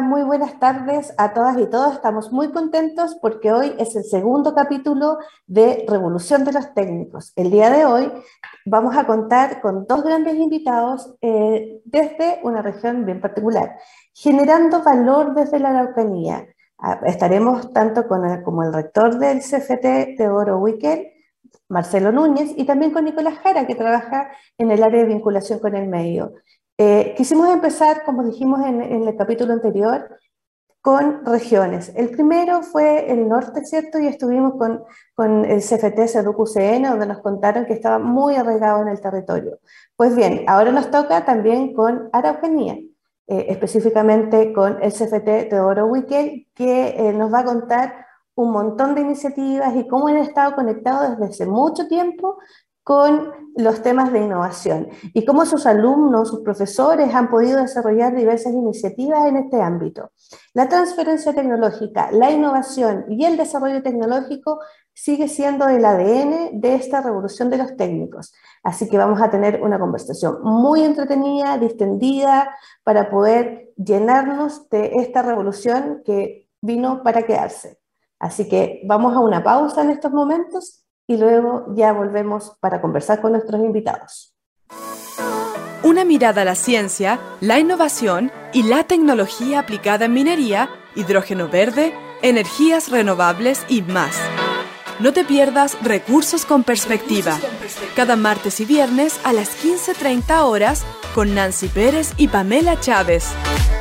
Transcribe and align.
Muy 0.00 0.22
buenas 0.22 0.58
tardes 0.58 1.14
a 1.18 1.34
todas 1.34 1.56
y 1.58 1.66
todos. 1.66 1.94
Estamos 1.94 2.32
muy 2.32 2.50
contentos 2.50 3.16
porque 3.20 3.52
hoy 3.52 3.74
es 3.78 3.94
el 3.94 4.02
segundo 4.02 4.54
capítulo 4.54 5.18
de 5.46 5.84
Revolución 5.88 6.44
de 6.44 6.52
los 6.52 6.74
Técnicos. 6.74 7.32
El 7.36 7.50
día 7.50 7.70
de 7.70 7.84
hoy 7.84 8.10
vamos 8.66 8.96
a 8.96 9.06
contar 9.06 9.60
con 9.60 9.86
dos 9.86 10.02
grandes 10.02 10.34
invitados 10.34 11.14
eh, 11.20 11.80
desde 11.84 12.40
una 12.42 12.60
región 12.60 13.06
bien 13.06 13.20
particular, 13.20 13.76
generando 14.12 14.82
valor 14.82 15.34
desde 15.34 15.60
la 15.60 15.70
Araucanía. 15.70 16.46
Ah, 16.78 17.00
estaremos 17.04 17.72
tanto 17.72 18.08
con 18.08 18.24
el, 18.24 18.42
como 18.42 18.64
el 18.64 18.72
rector 18.72 19.18
del 19.18 19.38
CFT, 19.38 20.16
Teodoro 20.16 20.58
Wickel, 20.58 21.12
Marcelo 21.68 22.10
Núñez, 22.10 22.52
y 22.56 22.64
también 22.64 22.92
con 22.92 23.04
Nicolás 23.04 23.38
Jara, 23.38 23.66
que 23.66 23.74
trabaja 23.76 24.30
en 24.58 24.70
el 24.70 24.82
área 24.82 25.02
de 25.02 25.08
vinculación 25.08 25.60
con 25.60 25.76
el 25.76 25.88
medio. 25.88 26.34
Eh, 26.76 27.14
quisimos 27.16 27.48
empezar, 27.52 28.02
como 28.04 28.24
dijimos 28.24 28.60
en, 28.66 28.82
el 28.82 29.16
capítulo 29.16 29.52
anterior, 29.52 30.18
con 30.80 31.24
regiones. 31.24 31.92
El 31.94 32.10
primero 32.10 32.62
fue 32.62 33.10
el 33.10 33.28
norte, 33.28 33.64
¿cierto? 33.64 33.98
Y 34.00 34.06
estuvimos 34.08 34.54
con, 34.58 34.82
con 35.14 35.44
el 35.44 35.60
CFT 35.60 35.98
CEDUC-UCN, 36.08 36.90
donde 36.90 37.06
nos 37.06 37.20
contaron 37.20 37.64
que 37.64 37.72
estaba 37.74 37.98
muy 37.98 38.34
arraigado 38.34 38.82
en 38.82 38.88
el 38.88 39.00
territorio. 39.00 39.60
Pues 39.96 40.16
bien, 40.16 40.44
ahora 40.48 40.72
nos 40.72 40.90
toca 40.90 41.24
también 41.24 41.74
con 41.74 42.10
Araucanía, 42.12 42.74
eh, 42.74 43.46
específicamente 43.48 44.52
con 44.52 44.82
el 44.82 44.92
CFT 44.92 45.48
Teodoro 45.48 45.86
Wickel, 45.86 46.48
que 46.54 46.88
eh, 46.88 47.12
nos 47.12 47.32
va 47.32 47.40
a 47.40 47.44
contar 47.44 48.04
un 48.34 48.50
montón 48.50 48.94
de 48.94 49.02
iniciativas 49.02 49.74
y 49.76 49.86
cómo 49.86 50.08
han 50.08 50.16
estado 50.16 50.54
conectados 50.54 51.10
desde 51.10 51.30
hace 51.30 51.46
mucho 51.46 51.86
tiempo 51.86 52.38
con 52.84 53.32
los 53.56 53.82
temas 53.82 54.12
de 54.12 54.20
innovación 54.20 54.88
y 55.14 55.24
cómo 55.24 55.46
sus 55.46 55.64
alumnos, 55.64 56.28
sus 56.28 56.40
profesores 56.40 57.14
han 57.14 57.30
podido 57.30 57.60
desarrollar 57.60 58.14
diversas 58.14 58.52
iniciativas 58.52 59.26
en 59.26 59.36
este 59.36 59.62
ámbito. 59.62 60.10
La 60.52 60.68
transferencia 60.68 61.32
tecnológica, 61.32 62.10
la 62.12 62.30
innovación 62.30 63.06
y 63.08 63.24
el 63.24 63.36
desarrollo 63.36 63.82
tecnológico 63.82 64.60
sigue 64.92 65.28
siendo 65.28 65.66
el 65.68 65.84
ADN 65.84 66.60
de 66.60 66.74
esta 66.74 67.00
revolución 67.00 67.48
de 67.48 67.58
los 67.58 67.76
técnicos. 67.76 68.34
Así 68.62 68.88
que 68.88 68.98
vamos 68.98 69.20
a 69.20 69.30
tener 69.30 69.62
una 69.62 69.78
conversación 69.78 70.42
muy 70.42 70.82
entretenida, 70.82 71.56
distendida, 71.58 72.54
para 72.82 73.10
poder 73.10 73.72
llenarnos 73.76 74.68
de 74.68 74.96
esta 74.96 75.22
revolución 75.22 76.02
que 76.04 76.48
vino 76.60 77.02
para 77.02 77.22
quedarse. 77.22 77.78
Así 78.18 78.48
que 78.48 78.82
vamos 78.86 79.14
a 79.14 79.20
una 79.20 79.42
pausa 79.42 79.82
en 79.82 79.90
estos 79.90 80.12
momentos 80.12 80.83
y 81.06 81.16
luego 81.16 81.66
ya 81.74 81.92
volvemos 81.92 82.56
para 82.60 82.80
conversar 82.80 83.20
con 83.20 83.32
nuestros 83.32 83.60
invitados. 83.60 84.34
Una 85.82 86.04
mirada 86.04 86.42
a 86.42 86.44
la 86.46 86.54
ciencia, 86.54 87.20
la 87.40 87.58
innovación 87.58 88.32
y 88.54 88.62
la 88.62 88.84
tecnología 88.84 89.58
aplicada 89.58 90.06
en 90.06 90.14
minería, 90.14 90.70
hidrógeno 90.94 91.48
verde, 91.48 91.92
energías 92.22 92.90
renovables 92.90 93.66
y 93.68 93.82
más. 93.82 94.18
No 94.98 95.12
te 95.12 95.24
pierdas 95.24 95.76
Recursos 95.82 96.46
con 96.46 96.64
Perspectiva, 96.64 97.38
cada 97.96 98.16
martes 98.16 98.60
y 98.60 98.64
viernes 98.64 99.20
a 99.24 99.32
las 99.32 99.62
15.30 99.62 100.44
horas 100.44 100.84
con 101.14 101.34
Nancy 101.34 101.68
Pérez 101.68 102.12
y 102.16 102.28
Pamela 102.28 102.80
Chávez, 102.80 103.26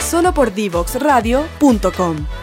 solo 0.02 0.34
por 0.34 0.54
divoxradio.com. 0.54 2.43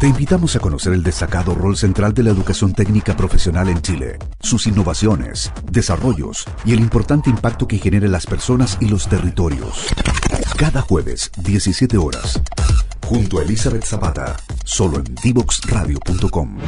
Te 0.00 0.06
invitamos 0.06 0.54
a 0.54 0.60
conocer 0.60 0.92
el 0.92 1.02
destacado 1.02 1.56
rol 1.56 1.76
central 1.76 2.14
de 2.14 2.22
la 2.22 2.30
educación 2.30 2.72
técnica 2.72 3.16
profesional 3.16 3.68
en 3.68 3.82
Chile, 3.82 4.16
sus 4.38 4.68
innovaciones, 4.68 5.52
desarrollos 5.72 6.46
y 6.64 6.72
el 6.72 6.78
importante 6.78 7.30
impacto 7.30 7.66
que 7.66 7.78
genera 7.78 8.06
en 8.06 8.12
las 8.12 8.24
personas 8.24 8.78
y 8.80 8.86
los 8.86 9.08
territorios. 9.08 9.88
Cada 10.56 10.82
jueves, 10.82 11.32
17 11.42 11.98
horas, 11.98 12.40
junto 13.08 13.40
a 13.40 13.42
Elizabeth 13.42 13.82
Zapata, 13.82 14.36
solo 14.64 14.98
en 14.98 15.16
divoxradio.com. 15.16 16.58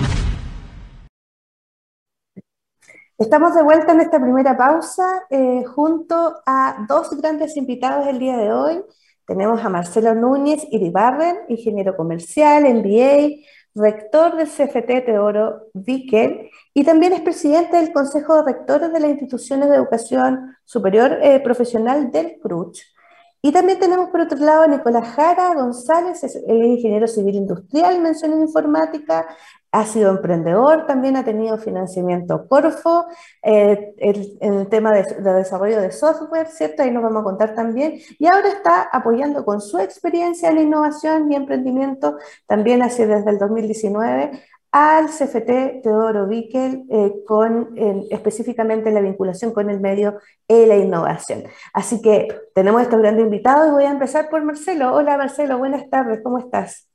Estamos 3.16 3.54
de 3.54 3.62
vuelta 3.62 3.92
en 3.92 4.00
esta 4.00 4.20
primera 4.20 4.56
pausa 4.56 5.22
eh, 5.30 5.62
junto 5.72 6.42
a 6.44 6.84
dos 6.88 7.10
grandes 7.20 7.56
invitados 7.56 8.08
el 8.08 8.18
día 8.18 8.36
de 8.36 8.52
hoy. 8.52 8.82
Tenemos 9.30 9.64
a 9.64 9.68
Marcelo 9.68 10.12
Núñez 10.16 10.66
Iribarren, 10.72 11.36
ingeniero 11.46 11.96
comercial, 11.96 12.64
MBA, 12.64 13.46
rector 13.76 14.34
del 14.34 14.48
CFT 14.48 15.04
Teoro 15.06 15.68
Vickel 15.72 16.50
y 16.74 16.82
también 16.82 17.12
es 17.12 17.20
presidente 17.20 17.76
del 17.76 17.92
Consejo 17.92 18.34
de 18.34 18.52
Rectores 18.52 18.92
de 18.92 18.98
las 18.98 19.08
Instituciones 19.08 19.70
de 19.70 19.76
Educación 19.76 20.56
Superior 20.64 21.16
eh, 21.22 21.38
Profesional 21.38 22.10
del 22.10 22.40
CRUCH. 22.42 22.80
Y 23.40 23.52
también 23.52 23.78
tenemos 23.78 24.10
por 24.10 24.22
otro 24.22 24.36
lado 24.38 24.64
a 24.64 24.66
Nicolás 24.66 25.06
Jara 25.14 25.54
González, 25.54 26.24
es, 26.24 26.34
el 26.34 26.64
ingeniero 26.64 27.06
civil 27.06 27.36
industrial, 27.36 28.00
mención 28.00 28.32
en 28.32 28.40
informática, 28.40 29.28
ha 29.72 29.86
sido 29.86 30.10
emprendedor, 30.10 30.86
también 30.86 31.16
ha 31.16 31.24
tenido 31.24 31.56
financiamiento 31.58 32.46
Corfo, 32.48 33.06
eh, 33.42 33.94
el 33.98 34.68
tema 34.68 34.92
de, 34.92 35.04
desarrollo 35.32 35.80
de 35.80 35.92
software, 35.92 36.48
¿cierto? 36.48 36.82
Ahí 36.82 36.90
nos 36.90 37.02
vamos 37.02 37.20
a 37.20 37.24
contar 37.24 37.54
también. 37.54 38.00
Y 38.18 38.26
ahora 38.26 38.48
está 38.48 38.82
apoyando 38.82 39.44
con 39.44 39.60
su 39.60 39.78
experiencia 39.78 40.50
en 40.50 40.58
innovación 40.58 41.30
y 41.30 41.36
emprendimiento, 41.36 42.18
también 42.46 42.82
así 42.82 43.04
desde 43.04 43.30
el 43.30 43.38
2019, 43.38 44.42
al 44.72 45.06
CFT 45.06 45.82
Teodoro 45.82 46.28
Bickel 46.28 46.84
eh, 46.90 47.12
con 47.26 47.74
específicamente 48.10 48.92
la 48.92 49.00
vinculación 49.00 49.52
con 49.52 49.68
el 49.68 49.80
medio 49.80 50.18
y 50.46 50.66
la 50.66 50.76
innovación. 50.76 51.44
Así 51.72 52.00
que 52.02 52.28
tenemos 52.54 52.82
estos 52.82 53.00
grandes 53.00 53.24
invitados 53.24 53.68
y 53.68 53.70
voy 53.72 53.84
a 53.84 53.90
empezar 53.90 54.28
por 54.30 54.44
Marcelo. 54.44 54.94
Hola 54.94 55.16
Marcelo, 55.16 55.58
buenas 55.58 55.88
tardes, 55.90 56.20
¿cómo 56.22 56.38
estás? 56.38 56.89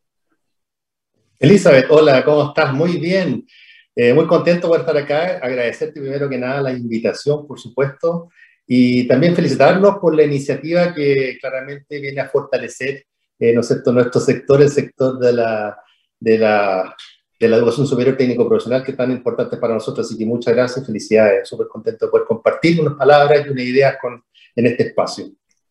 Elizabeth, 1.39 1.87
hola, 1.89 2.23
¿cómo 2.23 2.47
estás? 2.47 2.73
Muy 2.73 2.97
bien. 2.97 3.45
Eh, 3.93 4.13
muy 4.13 4.25
contento 4.25 4.69
por 4.69 4.79
estar 4.79 4.95
acá. 4.95 5.39
Agradecerte 5.41 5.99
primero 5.99 6.29
que 6.29 6.37
nada 6.37 6.61
la 6.61 6.71
invitación, 6.71 7.45
por 7.45 7.59
supuesto, 7.59 8.29
y 8.65 9.05
también 9.07 9.35
felicitarlos 9.35 9.97
por 9.97 10.15
la 10.15 10.23
iniciativa 10.23 10.93
que 10.93 11.37
claramente 11.39 11.99
viene 11.99 12.21
a 12.21 12.29
fortalecer 12.29 13.05
eh, 13.37 13.53
¿no 13.53 13.61
nuestro 13.91 14.21
sector, 14.21 14.61
el 14.61 14.69
sector 14.69 15.19
de 15.19 15.33
la, 15.33 15.77
de, 16.19 16.37
la, 16.37 16.95
de 17.37 17.47
la 17.49 17.57
educación 17.57 17.85
superior 17.85 18.15
técnico 18.15 18.47
profesional, 18.47 18.83
que 18.83 18.91
es 18.91 18.97
tan 18.97 19.11
importante 19.11 19.57
para 19.57 19.73
nosotros. 19.73 20.07
Así 20.07 20.17
que 20.17 20.25
muchas 20.25 20.55
gracias, 20.55 20.85
felicidades. 20.85 21.49
Súper 21.49 21.67
contento 21.67 22.05
de 22.05 22.11
poder 22.11 22.25
compartir 22.25 22.79
unas 22.79 22.93
palabras 22.93 23.45
y 23.45 23.49
unas 23.49 23.65
ideas 23.65 23.97
con, 24.01 24.23
en 24.55 24.65
este 24.67 24.83
espacio. 24.83 25.25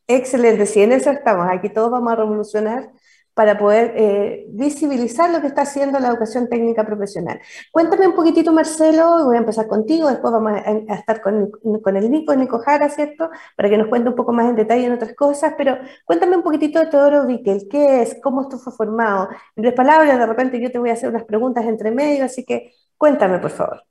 Excelente, 0.06 0.66
sí, 0.66 0.82
en 0.82 0.92
eso 0.92 1.10
estamos. 1.10 1.46
Aquí 1.50 1.70
todos 1.70 1.90
vamos 1.90 2.12
a 2.12 2.16
revolucionar 2.16 2.90
para 3.34 3.58
poder 3.58 3.92
eh, 3.96 4.46
visibilizar 4.48 5.30
lo 5.30 5.40
que 5.40 5.48
está 5.48 5.62
haciendo 5.62 5.98
la 5.98 6.08
educación 6.08 6.48
técnica 6.48 6.86
profesional. 6.86 7.40
Cuéntame 7.72 8.06
un 8.06 8.14
poquitito, 8.14 8.52
Marcelo, 8.52 9.24
voy 9.24 9.36
a 9.36 9.40
empezar 9.40 9.66
contigo, 9.66 10.08
después 10.08 10.32
vamos 10.32 10.52
a, 10.52 10.94
estar 10.94 11.20
con, 11.20 11.50
con, 11.82 11.96
el 11.96 12.10
Nico, 12.10 12.34
Nico 12.36 12.60
Jara, 12.60 12.88
¿cierto? 12.88 13.30
Para 13.56 13.68
que 13.68 13.76
nos 13.76 13.88
cuente 13.88 14.08
un 14.08 14.14
poco 14.14 14.32
más 14.32 14.48
en 14.48 14.56
detalle 14.56 14.86
en 14.86 14.92
otras 14.92 15.14
cosas, 15.14 15.54
pero 15.58 15.76
cuéntame 16.04 16.36
un 16.36 16.42
poquitito 16.42 16.78
de 16.78 16.86
Teodoro 16.86 17.26
Vickel, 17.26 17.66
¿qué 17.68 18.02
es? 18.02 18.16
¿Cómo 18.22 18.42
esto 18.42 18.56
fue 18.56 18.72
formado? 18.72 19.28
En 19.56 19.62
tres 19.62 19.74
palabras, 19.74 20.16
de 20.18 20.26
repente 20.26 20.60
yo 20.60 20.70
te 20.70 20.78
voy 20.78 20.90
a 20.90 20.94
hacer 20.94 21.10
unas 21.10 21.24
preguntas 21.24 21.64
entre 21.66 21.90
medio, 21.90 22.24
así 22.24 22.44
que 22.44 22.72
cuéntame, 22.96 23.40
por 23.40 23.50
favor. 23.50 23.82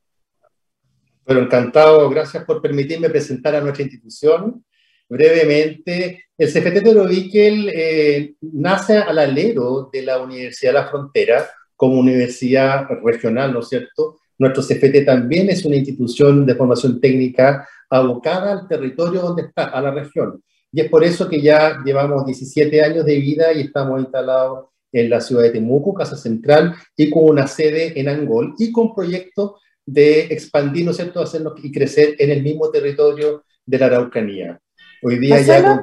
Bueno, 1.26 1.42
encantado, 1.42 2.10
gracias 2.10 2.44
por 2.46 2.62
permitirme 2.62 3.10
presentar 3.10 3.56
a 3.56 3.62
nuestra 3.62 3.84
institución. 3.84 4.64
Brevemente, 5.10 6.26
el 6.38 6.48
CFT 6.48 6.84
de 6.84 7.72
eh, 7.74 8.34
nace 8.42 8.98
al 8.98 9.20
alero 9.20 9.90
de 9.92 10.02
la 10.02 10.22
Universidad 10.22 10.74
de 10.74 10.80
la 10.80 10.88
Frontera 10.88 11.50
como 11.76 12.00
universidad 12.00 12.88
regional, 13.04 13.54
¿no 13.54 13.60
es 13.60 13.70
cierto? 13.70 14.18
Nuestro 14.38 14.64
CFT 14.64 15.06
también 15.06 15.50
es 15.50 15.64
una 15.66 15.76
institución 15.76 16.46
de 16.46 16.56
formación 16.56 17.00
técnica 17.00 17.68
abocada 17.90 18.52
al 18.52 18.68
territorio 18.68 19.22
donde 19.22 19.44
está, 19.44 19.66
a 19.66 19.82
la 19.82 19.92
región. 19.92 20.42
Y 20.72 20.82
es 20.82 20.90
por 20.90 21.04
eso 21.04 21.30
que 21.30 21.42
ya 21.42 21.82
llevamos 21.86 22.26
17 22.26 22.82
años 22.84 23.06
de 23.06 23.20
vida 23.20 23.54
y 23.54 23.62
estamos 23.62 24.02
instalados 24.02 24.70
en 24.92 25.10
la 25.10 25.22
ciudad 25.22 25.44
de 25.44 25.52
Temuco, 25.52 25.94
Casa 25.94 26.16
Central, 26.16 26.76
y 26.96 27.10
con 27.10 27.26
una 27.26 27.48
sede 27.48 28.00
en 28.00 28.10
Angol, 28.10 28.54
y 28.58 28.72
con 28.72 28.94
proyectos 28.94 29.54
de 29.86 30.22
expandir, 30.26 30.86
¿no 30.86 30.92
es 30.92 30.98
cierto?, 30.98 31.22
hacernos 31.22 31.54
y 31.64 31.72
crecer 31.72 32.16
en 32.20 32.32
el 32.32 32.42
mismo 32.42 32.70
territorio 32.70 33.44
de 33.66 33.78
la 33.78 33.88
Araucanía. 33.88 34.60
Hoy 35.04 35.20
día 35.20 35.42
ya... 35.42 35.82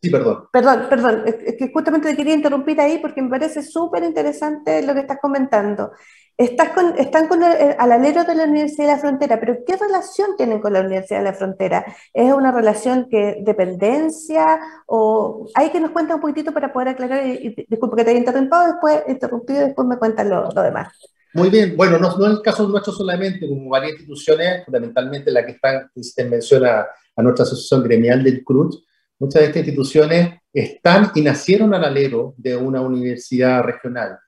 Sí, 0.00 0.10
perdón. 0.10 0.48
Perdón, 0.52 0.86
perdón, 0.90 1.22
es 1.26 1.54
que 1.56 1.70
justamente 1.72 2.10
te 2.10 2.16
quería 2.16 2.34
interrumpir 2.34 2.80
ahí 2.80 2.98
porque 2.98 3.22
me 3.22 3.30
parece 3.30 3.62
súper 3.62 4.02
interesante 4.02 4.82
lo 4.82 4.94
que 4.94 5.00
estás 5.00 5.18
comentando. 5.22 5.92
Estás 6.36 6.70
con, 6.70 6.98
están 6.98 7.28
con 7.28 7.40
el, 7.44 7.76
al 7.78 7.92
alero 7.92 8.24
de 8.24 8.34
la 8.34 8.44
Universidad 8.44 8.86
de 8.86 8.92
la 8.94 8.98
Frontera, 8.98 9.38
pero 9.38 9.58
¿qué 9.64 9.76
relación 9.76 10.30
tienen 10.36 10.60
con 10.60 10.72
la 10.72 10.80
Universidad 10.80 11.20
de 11.20 11.26
la 11.26 11.34
Frontera? 11.34 11.84
¿Es 12.12 12.32
una 12.32 12.50
relación 12.50 13.08
que 13.08 13.42
dependencia 13.42 14.58
o 14.86 15.46
hay 15.54 15.70
que 15.70 15.78
nos 15.78 15.92
cuenta 15.92 16.16
un 16.16 16.20
poquitito 16.20 16.52
para 16.52 16.72
poder 16.72 16.88
aclarar? 16.88 17.24
Y, 17.24 17.54
disculpa 17.68 17.96
que 17.96 18.04
te 18.04 18.10
haya 18.10 18.18
interrumpido, 18.18 18.66
después 18.66 19.02
interrumpido, 19.06 19.60
después 19.60 19.86
me 19.86 19.98
cuentan 19.98 20.30
lo, 20.30 20.50
lo 20.50 20.62
demás. 20.62 20.88
Muy 21.34 21.48
bien, 21.48 21.76
bueno, 21.76 21.98
no, 21.98 22.16
no, 22.18 22.26
es 22.26 22.32
el 22.32 22.42
caso 22.42 22.66
nuestro 22.66 22.92
solamente, 22.92 23.48
como 23.48 23.70
varias 23.70 23.92
instituciones, 23.92 24.64
fundamentalmente 24.64 25.30
la 25.30 25.46
que 25.46 25.52
están, 25.52 25.88
usted 25.94 26.28
menciona 26.28 26.86
a 27.16 27.22
nuestra 27.22 27.44
asociación 27.44 27.82
gremial 27.82 28.22
del 28.22 28.44
CRUZ, 28.44 28.84
muchas 29.18 29.42
de 29.42 29.46
estas 29.46 29.62
instituciones 29.62 30.40
están 30.52 31.10
y 31.14 31.22
nacieron 31.22 31.74
al 31.74 31.84
alero 31.84 32.34
de 32.36 32.56
una 32.56 32.80
universidad 32.80 33.62
regional, 33.62 34.18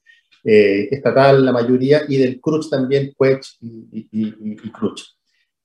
eh, 0.42 0.88
estatal 0.90 1.44
la 1.44 1.52
mayoría, 1.52 2.02
y 2.08 2.16
del 2.16 2.40
CRUZ 2.40 2.70
también, 2.70 3.12
CUECH 3.16 3.56
y, 3.60 4.08
y, 4.12 4.26
y, 4.28 4.56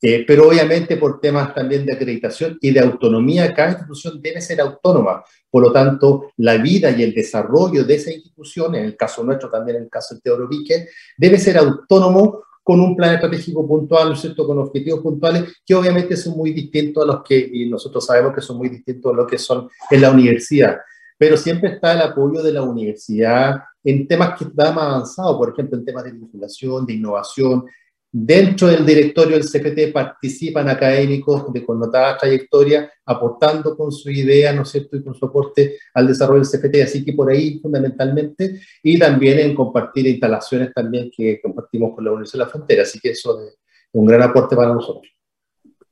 eh, 0.01 0.23
pero 0.25 0.47
obviamente 0.47 0.95
por 0.95 1.19
temas 1.19 1.53
también 1.53 1.85
de 1.85 1.93
acreditación 1.93 2.57
y 2.61 2.71
de 2.71 2.79
autonomía, 2.79 3.53
cada 3.53 3.71
institución 3.71 4.21
debe 4.21 4.39
ser 4.39 4.61
autónoma. 4.61 5.23
Por 5.49 5.63
lo 5.63 5.73
tanto, 5.73 6.31
la 6.37 6.55
vida 6.57 6.89
y 6.91 7.03
el 7.03 7.13
desarrollo 7.13 7.83
de 7.83 7.95
esa 7.95 8.11
institución, 8.11 8.75
en 8.75 8.85
el 8.85 8.95
caso 8.95 9.23
nuestro 9.23 9.49
también, 9.49 9.77
en 9.77 9.83
el 9.83 9.89
caso 9.89 10.15
del 10.15 10.21
Teodoro 10.21 10.47
Vique, 10.47 10.87
debe 11.17 11.37
ser 11.37 11.57
autónomo 11.57 12.43
con 12.69 12.81
un 12.81 12.95
plan 12.95 13.15
estratégico 13.15 13.67
puntual, 13.67 14.13
¿no 14.13 14.45
con 14.45 14.59
objetivos 14.59 14.99
puntuales 14.99 15.59
que 15.65 15.73
obviamente 15.73 16.15
son 16.15 16.37
muy 16.37 16.53
distintos 16.53 17.03
a 17.03 17.07
los 17.07 17.23
que, 17.23 17.49
y 17.51 17.67
nosotros 17.67 18.05
sabemos 18.05 18.31
que 18.31 18.41
son 18.41 18.57
muy 18.57 18.69
distintos 18.69 19.11
a 19.11 19.15
lo 19.15 19.25
que 19.25 19.39
son 19.39 19.67
en 19.89 19.99
la 19.99 20.11
universidad. 20.11 20.77
Pero 21.17 21.35
siempre 21.35 21.71
está 21.71 21.93
el 21.93 22.01
apoyo 22.01 22.43
de 22.43 22.53
la 22.53 22.61
universidad 22.61 23.55
en 23.83 24.07
temas 24.07 24.37
que 24.37 24.43
están 24.43 24.75
más 24.75 24.85
avanzados, 24.85 25.35
por 25.35 25.49
ejemplo, 25.49 25.79
en 25.79 25.83
temas 25.83 26.03
de 26.03 26.11
vinculación, 26.11 26.85
de 26.85 26.93
innovación, 26.93 27.65
Dentro 28.11 28.69
del 28.69 28.87
directorio 28.87 29.37
del 29.37 29.45
CFT 29.45 29.93
participan 29.93 30.67
académicos 30.67 31.53
de 31.53 31.63
connotada 31.63 32.17
trayectoria, 32.17 32.91
aportando 33.05 33.77
con 33.77 33.91
su 33.91 34.09
idea, 34.09 34.51
¿no 34.51 34.63
es 34.63 34.69
cierto?, 34.69 34.97
y 34.97 35.03
con 35.03 35.13
su 35.13 35.27
aporte 35.27 35.77
al 35.93 36.07
desarrollo 36.07 36.41
del 36.41 36.49
CFT, 36.49 36.81
así 36.81 37.05
que 37.05 37.13
por 37.13 37.29
ahí 37.29 37.59
fundamentalmente, 37.59 38.61
y 38.81 38.97
también 38.97 39.37
en 39.37 39.53
compartir 39.53 40.07
instalaciones 40.07 40.73
también 40.73 41.11
que 41.15 41.39
compartimos 41.39 41.93
con 41.93 42.03
la 42.03 42.11
Universidad 42.11 42.39
de 42.39 42.45
la 42.45 42.51
Frontera, 42.51 42.81
así 42.81 42.99
que 42.99 43.11
eso 43.11 43.39
es 43.43 43.59
un 43.91 44.07
gran 44.07 44.23
aporte 44.23 44.55
para 44.55 44.73
nosotros. 44.73 45.13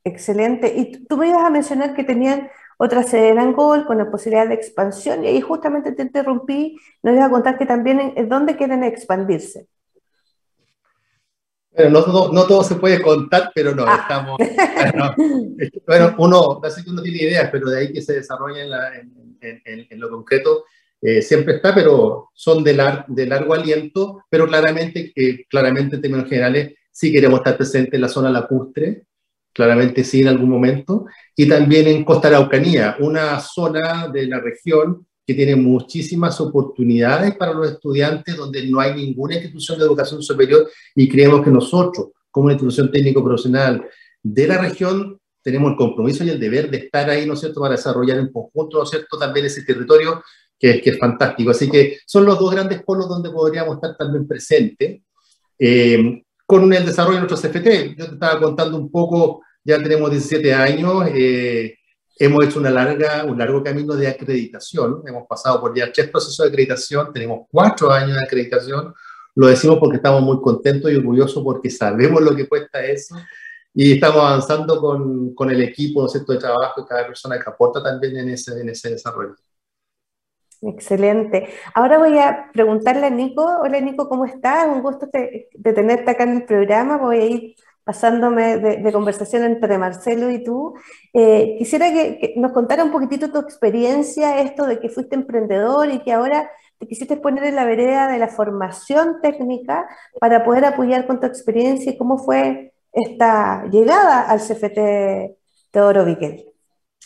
Excelente. 0.04 0.74
Y 0.76 1.06
tú 1.06 1.18
me 1.18 1.30
ibas 1.30 1.44
a 1.44 1.52
mencionar 1.52 1.94
que 1.94 2.04
tenían 2.04 2.50
otra 2.80 3.04
sede 3.04 3.30
en 3.30 3.40
Angol 3.40 3.86
con 3.86 4.00
la 4.00 4.10
posibilidad 4.10 4.48
de 4.48 4.56
expansión, 4.56 5.24
y 5.24 5.28
ahí 5.28 5.42
justamente 5.42 5.92
te 5.92 6.02
interrumpí, 6.02 6.78
nos 7.04 7.14
ibas 7.14 7.28
a 7.28 7.32
contar 7.32 7.60
que 7.60 7.68
también 7.68 8.14
en 8.16 8.28
dónde 8.28 8.56
quieren 8.56 8.84
expandirse. 8.84 9.68
No, 11.90 12.32
no, 12.32 12.44
todo 12.48 12.64
se 12.64 12.76
puede 12.76 13.02
contar, 13.02 13.52
pero 13.54 13.76
no, 13.76 13.86
ah. 13.88 14.00
estamos... 14.02 14.38
Bueno, 15.86 16.16
uno, 16.18 16.60
así 16.64 16.84
que 16.84 16.90
uno 16.90 17.02
tiene 17.02 17.24
ideas, 17.24 17.50
pero 17.52 17.70
de 17.70 17.80
ahí 17.80 17.94
que 17.94 18.02
se 18.02 18.14
desarrolla 18.14 18.64
en, 18.64 19.62
en, 19.66 19.88
en, 19.90 20.00
lo 20.00 20.10
concreto, 20.10 20.66
eh, 21.02 21.22
siempre 21.22 21.56
está, 21.56 21.74
pero 21.74 22.30
son 22.34 22.64
de, 22.64 22.74
de 23.08 23.26
largo 23.26 23.54
aliento, 23.54 24.24
pero 24.30 24.48
claramente, 24.48 25.12
que 25.16 25.46
claramente 25.50 25.96
en 25.96 26.02
términos 26.02 26.30
generales, 26.30 26.74
sí 26.92 27.12
queremos 27.12 27.40
estar 27.40 27.58
presentes 27.58 27.94
en 27.94 28.02
la 28.02 28.10
zona 28.10 28.30
lacustre, 28.30 29.04
claramente 29.54 30.04
sí 30.04 30.22
en 30.22 30.28
algún 30.28 30.50
momento, 30.50 31.06
y 31.36 31.48
también 31.48 31.88
en 31.88 32.04
Costa 32.04 32.28
Araucanía, 32.28 32.98
una 33.00 33.40
zona 33.40 34.08
de 34.08 34.28
la 34.28 34.40
región 34.40 35.08
que 35.28 35.34
tiene 35.34 35.58
muchísimas 35.58 36.40
oportunidades 36.40 37.36
para 37.36 37.54
los 37.54 37.70
estudiantes, 37.70 38.38
donde 38.38 38.66
no 38.66 38.80
hay 38.80 38.96
ninguna 38.96 39.36
institución 39.36 39.78
de 39.78 39.84
educación 39.84 40.24
superior 40.24 40.70
y 40.96 41.10
creemos 41.10 41.44
que 41.44 41.52
nosotros, 41.52 42.12
como 42.32 42.50
institución 42.50 42.90
técnico 42.90 43.22
profesional 43.22 43.86
de 44.24 44.48
la 44.48 44.58
región, 44.58 45.20
tenemos 45.44 45.72
el 45.72 45.78
compromiso 45.78 46.24
y 46.24 46.30
el 46.30 46.40
deber 46.40 46.72
de 46.72 46.78
estar 46.78 47.10
ahí, 47.10 47.26
¿no 47.26 47.34
es 47.34 47.42
cierto?, 47.42 47.60
para 47.60 47.76
desarrollar 47.76 48.20
en 48.20 48.32
conjunto, 48.32 48.78
¿no 48.78 48.84
es 48.84 48.90
cierto?, 48.90 49.18
también 49.18 49.48
ese 49.48 49.64
territorio 49.64 50.24
que 50.58 50.72
es, 50.72 50.82
que 50.82 50.92
es 50.92 50.98
fantástico. 50.98 51.52
Así 51.52 51.70
que 51.70 52.00
son 52.06 52.26
los 52.26 52.40
dos 52.40 52.50
grandes 52.50 52.82
polos 52.84 53.10
donde 53.10 53.30
podríamos 53.30 53.76
estar 53.76 53.98
también 53.98 54.26
presentes. 54.26 55.02
Eh, 55.60 56.24
con 56.46 56.72
el 56.72 56.86
desarrollo 56.86 57.20
de 57.20 57.28
nuestro 57.28 57.50
CFT, 57.50 57.98
yo 57.98 58.06
te 58.06 58.14
estaba 58.14 58.40
contando 58.40 58.78
un 58.78 58.90
poco, 58.90 59.42
ya 59.62 59.84
tenemos 59.84 60.10
17 60.10 60.54
años, 60.54 61.04
eh, 61.14 61.77
Hemos 62.20 62.46
hecho 62.46 62.60
una 62.60 62.70
larga, 62.70 63.26
un 63.26 63.38
largo 63.38 63.64
camino 63.64 63.96
de 63.96 64.08
acreditación. 64.08 65.04
Hemos 65.06 65.28
pasado 65.28 65.62
por 65.62 65.76
ya 65.76 65.92
tres 65.92 66.10
procesos 66.10 66.46
de 66.46 66.50
acreditación, 66.50 67.14
tenemos 67.14 67.48
cuatro 67.52 67.92
años 67.92 68.18
de 68.18 68.24
acreditación. 68.24 68.94
Lo 69.36 69.48
decimos 69.48 69.78
porque 69.80 69.98
estamos 69.98 70.22
muy 70.22 70.42
contentos 70.42 70.92
y 70.92 70.96
orgullosos 70.96 71.44
porque 71.44 71.70
sabemos 71.70 72.22
lo 72.22 72.36
que 72.36 72.48
cuesta 72.48 72.84
eso 72.84 73.16
y 73.80 73.94
estamos 73.94 74.18
avanzando 74.18 74.82
con, 74.82 75.36
con 75.36 75.52
el 75.52 75.62
equipo 75.62 76.02
¿no 76.02 76.08
de 76.08 76.40
trabajo 76.40 76.82
y 76.82 76.86
cada 76.86 77.06
persona 77.06 77.38
que 77.38 77.48
aporta 77.48 77.84
también 77.84 78.18
en 78.18 78.30
ese, 78.30 78.60
en 78.60 78.70
ese 78.70 78.90
desarrollo. 78.90 79.36
Excelente. 80.64 81.48
Ahora 81.76 82.00
voy 82.00 82.18
a 82.18 82.50
preguntarle 82.52 83.06
a 83.06 83.10
Nico. 83.12 83.46
Hola 83.62 83.80
Nico, 83.80 84.10
¿cómo 84.10 84.26
estás? 84.26 84.66
Un 84.66 84.82
gusto 84.82 85.08
de 85.14 85.74
tenerte 85.74 86.10
acá 86.10 86.24
en 86.24 86.38
el 86.38 86.46
programa. 86.46 86.98
Voy 86.98 87.18
a 87.18 87.26
ir 87.26 87.56
pasándome 87.88 88.58
de, 88.58 88.92
conversación 88.92 89.46
entre 89.46 89.78
Marcelo 89.78 90.30
y 90.30 90.44
tú, 90.44 90.74
eh, 91.14 91.56
quisiera 91.58 91.90
que, 91.94 92.34
nos 92.36 92.52
contara 92.52 92.84
un 92.84 92.92
poquitito 92.92 93.32
tu 93.32 93.40
experiencia, 93.40 94.42
esto 94.42 94.68
de 94.68 94.82
que 94.82 94.90
fuiste 94.90 95.16
emprendedor 95.16 95.90
y 95.90 96.00
que 96.00 96.12
ahora 96.12 96.52
te 96.80 96.86
quisiste 96.86 97.16
poner 97.16 97.46
en 97.46 97.56
la 97.56 97.64
vereda 97.64 98.12
de 98.12 98.20
la 98.20 98.28
formación 98.28 99.22
técnica 99.22 99.88
para 100.20 100.44
poder 100.44 100.66
apoyar 100.66 101.08
con 101.08 101.22
tu 101.22 101.28
experiencia 101.28 101.94
y 101.94 101.98
cómo 101.98 102.18
fue 102.18 102.74
esta 102.92 103.64
llegada 103.72 104.24
al 104.24 104.42
CFT 104.42 105.38
Teodoro 105.72 106.04
Viquel. 106.04 106.44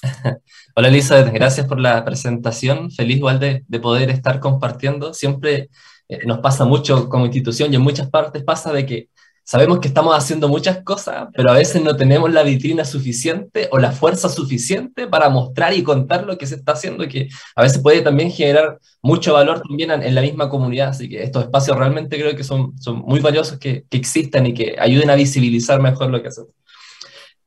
Hola 0.75 0.88
Elizabeth, 0.88 1.31
gracias 1.31 1.67
por 1.67 1.79
la 1.79 2.03
presentación. 2.03 2.89
Feliz 2.89 3.17
igual 3.17 3.39
de, 3.39 3.63
de 3.67 3.79
poder 3.79 4.09
estar 4.09 4.39
compartiendo. 4.39 5.13
Siempre 5.13 5.69
eh, 6.09 6.25
nos 6.25 6.39
pasa 6.39 6.65
mucho 6.65 7.07
como 7.07 7.27
institución 7.27 7.71
y 7.71 7.75
en 7.75 7.83
muchas 7.83 8.09
partes 8.09 8.43
pasa 8.43 8.73
de 8.73 8.88
que 8.88 9.09
sabemos 9.43 9.79
que 9.79 9.88
estamos 9.88 10.15
haciendo 10.15 10.48
muchas 10.48 10.83
cosas, 10.83 11.27
pero 11.36 11.51
a 11.51 11.55
veces 11.55 11.83
no 11.83 11.95
tenemos 11.95 12.31
la 12.31 12.43
vitrina 12.43 12.86
suficiente 12.86 13.67
o 13.71 13.79
la 13.79 13.91
fuerza 13.91 14.29
suficiente 14.29 15.07
para 15.07 15.29
mostrar 15.29 15.74
y 15.74 15.83
contar 15.83 16.25
lo 16.25 16.38
que 16.38 16.48
se 16.48 16.55
está 16.55 16.74
haciendo, 16.74 17.07
que 17.07 17.29
a 17.55 17.63
veces 17.63 17.81
puede 17.81 18.01
también 18.01 18.31
generar 18.31 18.79
mucho 19.01 19.33
valor 19.33 19.62
también 19.62 19.91
en, 19.91 20.15
la 20.15 20.21
misma 20.21 20.50
comunidad. 20.50 20.89
Así 20.89 21.10
que 21.10 21.24
estos 21.24 21.43
espacios 21.43 21.77
realmente 21.77 22.19
creo 22.19 22.36
que 22.36 22.43
son, 22.43 22.77
son 22.79 23.00
muy 23.00 23.19
valiosos 23.19 23.57
que, 23.57 23.86
que 23.89 23.98
existan 23.98 24.45
y 24.48 24.53
que 24.53 24.75
ayuden 24.79 25.10
a 25.10 25.15
visibilizar 25.15 25.81
mejor 25.81 26.10
lo 26.10 26.21
que 26.21 26.29
hacemos. 26.29 26.51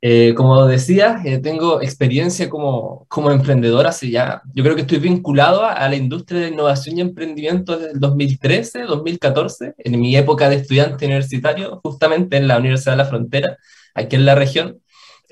Eh, 0.07 0.35
como 0.35 0.67
decía, 0.67 1.23
eh, 1.25 1.39
tengo 1.39 1.81
experiencia 1.81 2.51
como, 2.51 3.07
como 3.09 3.31
emprendedor 3.31 3.87
hace 3.87 4.11
ya, 4.11 4.43
yo 4.53 4.63
creo 4.63 4.75
que 4.77 4.83
estoy 4.83 4.99
vinculado 4.99 5.65
a, 5.65 5.89
la 5.89 5.97
industria 5.97 6.43
de 6.43 6.49
innovación 6.49 6.99
y 6.99 7.01
emprendimiento 7.01 7.79
desde 7.79 7.93
el 7.93 8.01
2013, 8.01 8.83
2014, 8.83 9.75
en 9.79 9.99
mi 9.99 10.15
época 10.15 10.51
de 10.51 10.57
estudiante 10.57 11.07
universitario, 11.07 11.81
justamente 11.83 12.37
en 12.37 12.49
la 12.49 12.59
Universidad 12.59 12.93
de 12.93 12.97
la 12.99 13.07
Frontera, 13.07 13.57
aquí 13.95 14.17
en 14.17 14.27
la 14.27 14.35
región. 14.35 14.79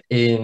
Eh, 0.08 0.40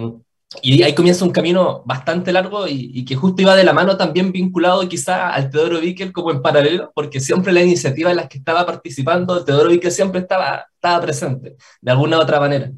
y 0.61 0.83
ahí 0.83 0.93
comienza 0.93 1.25
un 1.25 1.31
camino 1.31 1.81
bastante 1.85 2.31
largo 2.31 2.67
y, 2.67 2.91
y, 2.93 3.05
que 3.05 3.15
justo 3.15 3.41
iba 3.41 3.55
de 3.55 3.63
la 3.63 3.73
mano 3.73 3.97
también 3.97 4.31
vinculado 4.31 4.87
quizá 4.87 5.29
al 5.29 5.49
Teodoro 5.49 5.79
Bickel 5.79 6.13
como 6.13 6.29
en 6.29 6.43
paralelo, 6.43 6.91
porque 6.93 7.19
siempre 7.19 7.51
la 7.51 7.63
iniciativa 7.63 8.11
en 8.11 8.17
las 8.17 8.29
que 8.29 8.37
estaba 8.37 8.63
participando, 8.65 9.43
Teodoro 9.43 9.69
Bickel 9.69 9.91
siempre 9.91 10.21
estaba, 10.21 10.67
estaba 10.75 11.01
presente, 11.01 11.55
de 11.81 11.91
alguna 11.91 12.19
u 12.19 12.21
otra 12.21 12.39
manera. 12.39 12.71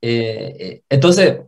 Eh, 0.00 0.56
eh, 0.58 0.82
entonces, 0.88 1.40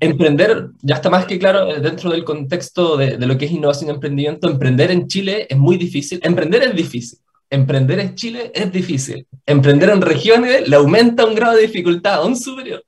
emprender, 0.00 0.70
ya 0.82 0.96
está 0.96 1.10
más 1.10 1.26
que 1.26 1.38
claro 1.38 1.70
eh, 1.70 1.80
dentro 1.80 2.10
del 2.10 2.24
contexto 2.24 2.96
de, 2.96 3.16
de, 3.16 3.26
lo 3.26 3.36
que 3.36 3.44
es 3.44 3.52
innovación 3.52 3.90
y 3.90 3.94
emprendimiento, 3.94 4.48
emprender 4.48 4.90
en 4.90 5.06
Chile 5.06 5.46
es 5.48 5.56
muy 5.56 5.76
difícil. 5.76 6.20
Emprender 6.22 6.62
es 6.62 6.74
difícil. 6.74 7.18
Emprender 7.50 8.00
en 8.00 8.14
Chile 8.14 8.50
es 8.54 8.70
difícil. 8.72 9.26
Emprender 9.46 9.90
en 9.90 10.02
regiones 10.02 10.68
le 10.68 10.76
aumenta 10.76 11.24
un 11.24 11.34
grado 11.34 11.56
de 11.56 11.62
dificultad 11.62 12.14
aún 12.14 12.36
superior. 12.36 12.82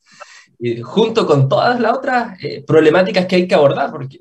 junto 0.83 1.27
con 1.27 1.49
todas 1.49 1.81
las 1.81 1.97
otras 1.97 2.39
problemáticas 2.67 3.25
que 3.25 3.37
hay 3.37 3.49
que 3.49 3.55
abordar, 3.55 3.91
porque 3.91 4.21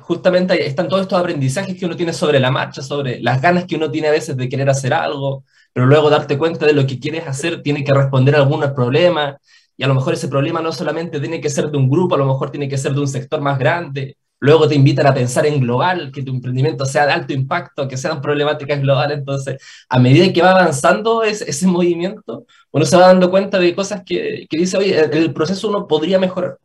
justamente 0.00 0.66
están 0.66 0.88
todos 0.88 1.02
estos 1.02 1.20
aprendizajes 1.20 1.76
que 1.76 1.84
uno 1.84 1.96
tiene 1.96 2.14
sobre 2.14 2.40
la 2.40 2.50
marcha, 2.50 2.80
sobre 2.80 3.20
las 3.20 3.42
ganas 3.42 3.66
que 3.66 3.76
uno 3.76 3.90
tiene 3.90 4.08
a 4.08 4.12
veces 4.12 4.34
de 4.34 4.48
querer 4.48 4.70
hacer 4.70 4.94
algo, 4.94 5.44
pero 5.72 5.86
luego 5.86 6.10
darte 6.10 6.38
cuenta 6.38 6.66
de 6.66 6.72
lo 6.72 6.86
que 6.86 6.98
quieres 6.98 7.26
hacer 7.26 7.62
tiene 7.62 7.84
que 7.84 7.92
responder 7.92 8.34
a 8.34 8.38
algunos 8.38 8.72
problemas, 8.72 9.36
y 9.78 9.84
a 9.84 9.88
lo 9.88 9.94
mejor 9.94 10.12
ese 10.12 10.28
problema 10.28 10.60
no 10.60 10.72
solamente 10.72 11.20
tiene 11.20 11.40
que 11.40 11.48
ser 11.48 11.70
de 11.70 11.78
un 11.78 11.88
grupo, 11.88 12.16
a 12.16 12.18
lo 12.18 12.26
mejor 12.26 12.50
tiene 12.50 12.68
que 12.68 12.76
ser 12.76 12.92
de 12.92 13.00
un 13.00 13.06
sector 13.06 13.40
más 13.40 13.58
grande. 13.60 14.16
Luego 14.40 14.68
te 14.68 14.74
invitan 14.74 15.06
a 15.06 15.14
pensar 15.14 15.46
en 15.46 15.60
global, 15.60 16.10
que 16.12 16.22
tu 16.24 16.32
emprendimiento 16.32 16.84
sea 16.84 17.06
de 17.06 17.12
alto 17.12 17.32
impacto, 17.32 17.86
que 17.86 17.96
sean 17.96 18.20
problemáticas 18.20 18.80
globales. 18.80 19.18
Entonces, 19.18 19.62
a 19.88 20.00
medida 20.00 20.32
que 20.32 20.42
va 20.42 20.50
avanzando 20.50 21.22
ese, 21.22 21.66
movimiento, 21.68 22.44
uno 22.72 22.84
se 22.84 22.96
va 22.96 23.06
dando 23.06 23.30
cuenta 23.30 23.60
de 23.60 23.74
cosas 23.74 24.02
que, 24.04 24.48
dice, 24.50 24.76
oye, 24.78 24.98
el 25.00 25.32
proceso 25.32 25.68
uno 25.68 25.86
podría 25.86 26.18
mejorar. 26.18 26.58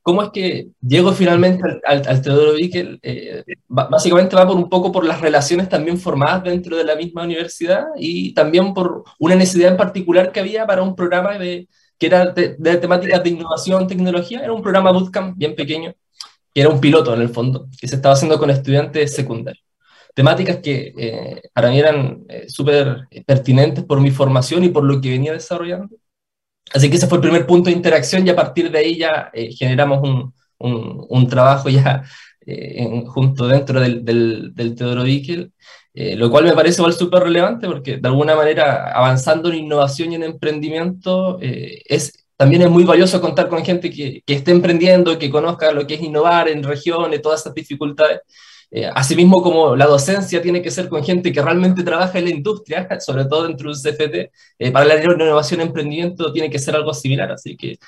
¿Cómo 0.00 0.22
es 0.22 0.30
que 0.30 0.68
llego 0.80 1.12
finalmente 1.12 1.62
al, 1.84 2.02
al, 2.06 2.22
Teodoro 2.22 2.54
Bickel? 2.54 2.98
Eh, 3.02 3.44
básicamente 3.66 4.34
va 4.34 4.46
por 4.46 4.56
un 4.56 4.70
poco 4.70 4.90
por 4.90 5.04
las 5.04 5.20
relaciones 5.20 5.68
también 5.68 5.98
formadas 5.98 6.44
dentro 6.44 6.74
de 6.78 6.84
la 6.84 6.96
misma 6.96 7.24
universidad 7.24 7.84
y 7.98 8.32
también 8.32 8.72
por 8.72 9.04
una 9.18 9.34
necesidad 9.34 9.72
en 9.72 9.76
particular 9.76 10.32
que 10.32 10.40
había 10.40 10.66
para 10.66 10.82
un 10.82 10.96
programa 10.96 11.38
de, 11.38 11.68
que 11.98 12.06
era 12.06 12.26
de, 12.26 12.56
temáticas 12.76 13.22
de 13.22 13.30
innovación, 13.30 13.86
tecnología, 13.86 14.40
era 14.40 14.52
un 14.52 14.62
programa 14.62 14.92
bootcamp 14.92 15.36
bien 15.36 15.54
pequeño, 15.54 15.94
que 16.54 16.60
era 16.60 16.70
un 16.70 16.80
piloto 16.80 17.14
en 17.14 17.22
el 17.22 17.28
fondo, 17.30 17.68
que 17.80 17.88
se 17.88 17.96
estaba 17.96 18.14
haciendo 18.14 18.38
con 18.38 18.50
estudiantes 18.50 19.14
secundarios. 19.14 19.64
Temáticas 20.14 20.58
que 20.58 20.92
eh, 20.96 21.42
para 21.52 21.70
mí 21.70 21.78
eran 21.78 22.24
eh, 22.28 22.46
súper 22.48 23.08
pertinentes 23.26 23.84
por 23.84 24.00
mi 24.00 24.10
formación 24.10 24.64
y 24.64 24.68
por 24.70 24.84
lo 24.84 25.00
que 25.00 25.10
venía 25.10 25.32
desarrollando. 25.32 25.96
Así 26.72 26.90
que 26.90 26.96
ese 26.96 27.06
fue 27.06 27.18
el 27.18 27.22
primer 27.22 27.46
punto 27.46 27.70
de 27.70 27.76
interacción 27.76 28.26
y 28.26 28.30
a 28.30 28.36
partir 28.36 28.70
de 28.70 28.78
ahí 28.78 28.98
ya 28.98 29.30
eh, 29.32 29.52
generamos 29.52 30.00
un, 30.02 30.34
un, 30.58 31.28
trabajo 31.28 31.68
ya 31.68 32.02
junto 33.06 33.46
dentro 33.46 33.80
del, 33.80 34.04
del, 34.04 34.54
del 34.54 34.74
Teodoro 34.74 35.02
Bickel 35.04 35.52
eh, 36.00 36.14
lo 36.14 36.30
cual 36.30 36.44
me 36.44 36.52
parece 36.52 36.80
igual 36.80 36.92
súper 36.92 37.24
relevante 37.24 37.66
porque 37.66 37.96
de 37.96 38.08
alguna 38.08 38.36
manera 38.36 38.92
avanzando 38.92 39.48
en 39.48 39.56
innovación 39.56 40.12
y 40.12 40.14
en 40.14 40.22
emprendimiento 40.22 41.38
eh, 41.40 41.82
es, 41.86 42.24
también 42.36 42.62
es 42.62 42.70
muy 42.70 42.84
valioso 42.84 43.20
contar 43.20 43.48
con 43.48 43.64
gente 43.64 43.90
que, 43.90 44.22
que 44.24 44.34
esté 44.34 44.52
emprendiendo, 44.52 45.18
que 45.18 45.28
conozca 45.28 45.72
lo 45.72 45.88
que 45.88 45.94
es 45.94 46.02
innovar 46.02 46.48
en 46.48 46.62
regiones, 46.62 47.20
todas 47.20 47.40
esas 47.40 47.52
dificultades. 47.52 48.20
Eh, 48.70 48.90
asimismo, 48.94 49.42
como 49.42 49.74
la 49.76 49.86
docencia 49.86 50.42
tiene 50.42 50.60
que 50.60 50.70
ser 50.70 50.88
con 50.88 51.02
gente 51.02 51.32
que 51.32 51.40
realmente 51.40 51.82
trabaja 51.82 52.18
en 52.18 52.24
la 52.24 52.30
industria, 52.30 52.86
sobre 53.00 53.24
todo 53.24 53.46
dentro 53.46 53.72
del 53.72 53.80
CFT, 53.80 54.72
para 54.72 54.84
la 54.84 55.02
innovación 55.02 55.60
y 55.60 55.64
emprendimiento 55.64 56.32
tiene 56.32 56.50
que 56.50 56.58
ser 56.58 56.76
algo 56.76 56.92
similar. 56.92 57.32
Así 57.32 57.56
que 57.56 57.78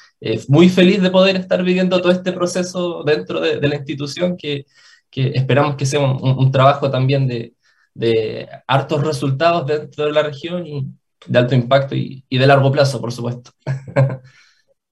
muy 0.49 0.69
feliz 0.69 1.03
de 1.03 1.11
poder 1.11 1.37
estar 1.37 1.63
viviendo 1.63 2.01
todo 2.01 2.13
este 2.13 2.33
proceso 2.33 3.03
dentro 3.05 3.41
de, 3.41 3.61
la 3.69 3.77
institución 3.77 4.37
que, 4.37 4.67
esperamos 5.11 5.77
que 5.77 5.87
sea 5.87 6.01
un, 6.01 6.51
trabajo 6.53 6.91
también 6.91 7.27
de, 7.27 7.55
de 7.95 8.49
hartos 8.67 9.05
resultados 9.05 9.67
dentro 9.67 10.07
de 10.07 10.13
la 10.13 10.23
región 10.23 10.67
y 10.67 10.87
de 11.27 11.39
alto 11.39 11.55
impacto 11.55 11.95
y, 11.95 12.25
de 12.31 12.47
largo 12.47 12.73
plazo, 12.73 13.01
por 13.01 13.13
supuesto. 13.13 13.51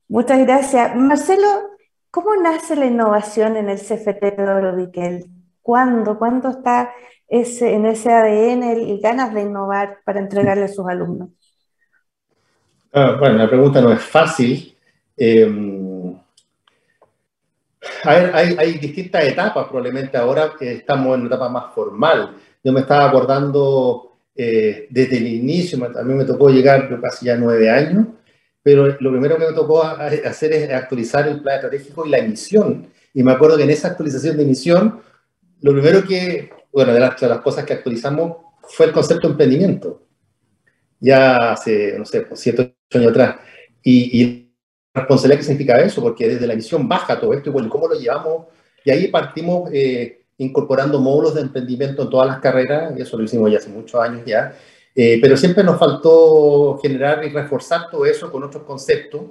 Muchas 0.08 0.38
gracias. 0.40 0.94
Marcelo, 0.96 1.48
¿cómo 2.10 2.34
nace 2.36 2.76
la 2.76 2.86
innovación 2.86 3.56
en 3.56 3.68
el 3.68 3.78
CFT 3.78 4.36
de 4.36 5.37
¿Cuándo? 5.68 6.18
¿Cuándo 6.18 6.48
está 6.48 6.94
ese, 7.28 7.74
en 7.74 7.84
ese 7.84 8.10
ADN 8.10 8.80
y 8.80 9.00
ganas 9.00 9.34
de 9.34 9.42
innovar 9.42 9.98
para 10.02 10.18
entregarle 10.18 10.64
a 10.64 10.68
sus 10.68 10.88
alumnos? 10.88 11.28
Ah, 12.90 13.16
bueno, 13.20 13.36
la 13.36 13.46
pregunta 13.46 13.82
no 13.82 13.92
es 13.92 14.00
fácil. 14.00 14.74
Em, 15.14 16.18
hay, 18.02 18.56
hay, 18.58 18.78
distintas 18.78 19.24
etapas, 19.24 19.66
probablemente 19.66 20.16
ahora 20.16 20.54
estamos 20.58 21.14
en 21.14 21.20
una 21.20 21.26
etapa 21.26 21.50
más 21.50 21.74
formal 21.74 22.34
yo 22.64 22.72
me 22.72 22.80
estaba 22.80 23.10
acordando 23.10 24.20
eh, 24.34 24.86
desde 24.88 25.18
el 25.18 25.26
inicio, 25.26 25.78
a 25.84 26.02
mí 26.02 26.14
me 26.14 26.24
tocó 26.24 26.48
llegar, 26.48 26.88
yo 26.88 26.98
casi 26.98 27.26
ya 27.26 27.36
nueve 27.36 27.68
años, 27.68 28.06
pero 28.62 28.86
lo 28.86 29.10
primero 29.10 29.36
que 29.36 29.48
me 29.48 29.52
tocó 29.52 29.82
hacer 29.82 30.52
es 30.52 30.70
actualizar 30.70 31.28
el 31.28 31.42
plan 31.42 31.56
estratégico 31.56 32.06
y 32.06 32.08
la 32.08 32.18
emisión. 32.20 32.88
Y 33.12 33.22
me 33.22 33.32
acuerdo 33.32 33.58
que 33.58 33.64
en 33.64 33.70
esa 33.70 33.88
actualización 33.88 34.38
de 34.38 34.44
emisión, 34.44 35.00
lo 35.60 35.72
primero 35.72 36.04
que, 36.04 36.50
bueno, 36.72 36.92
de 36.92 37.00
las, 37.00 37.20
las 37.20 37.40
cosas 37.40 37.64
que 37.64 37.74
actualizamos 37.74 38.36
fue 38.62 38.86
el 38.86 38.92
concepto 38.92 39.26
de 39.26 39.32
emprendimiento. 39.32 40.02
Ya 41.00 41.52
hace, 41.52 41.98
no 41.98 42.04
sé, 42.04 42.22
pues, 42.22 42.40
siete 42.40 42.76
años 42.92 43.10
atrás. 43.10 43.36
Y, 43.82 44.22
y 44.22 44.52
la 44.94 45.02
responsabilidad 45.02 45.38
que 45.38 45.44
significa 45.44 45.80
eso, 45.80 46.02
porque 46.02 46.28
desde 46.28 46.46
la 46.46 46.54
emisión 46.54 46.88
baja 46.88 47.20
todo 47.20 47.32
esto, 47.34 47.50
y 47.50 47.52
bueno, 47.52 47.68
¿cómo 47.68 47.88
lo 47.88 47.94
llevamos? 47.94 48.46
Y 48.84 48.90
ahí 48.90 49.08
partimos 49.08 49.70
eh, 49.72 50.24
incorporando 50.38 51.00
módulos 51.00 51.34
de 51.34 51.42
emprendimiento 51.42 52.02
en 52.02 52.10
todas 52.10 52.26
las 52.26 52.40
carreras, 52.40 52.94
y 52.96 53.02
eso 53.02 53.16
lo 53.16 53.24
hicimos 53.24 53.50
ya 53.50 53.58
hace 53.58 53.70
muchos 53.70 54.00
años 54.00 54.22
ya, 54.26 54.56
eh, 54.94 55.18
pero 55.20 55.36
siempre 55.36 55.62
nos 55.62 55.78
faltó 55.78 56.78
generar 56.82 57.24
y 57.24 57.28
reforzar 57.28 57.90
todo 57.90 58.04
eso 58.06 58.30
con 58.32 58.42
otros 58.42 58.64
conceptos, 58.64 59.22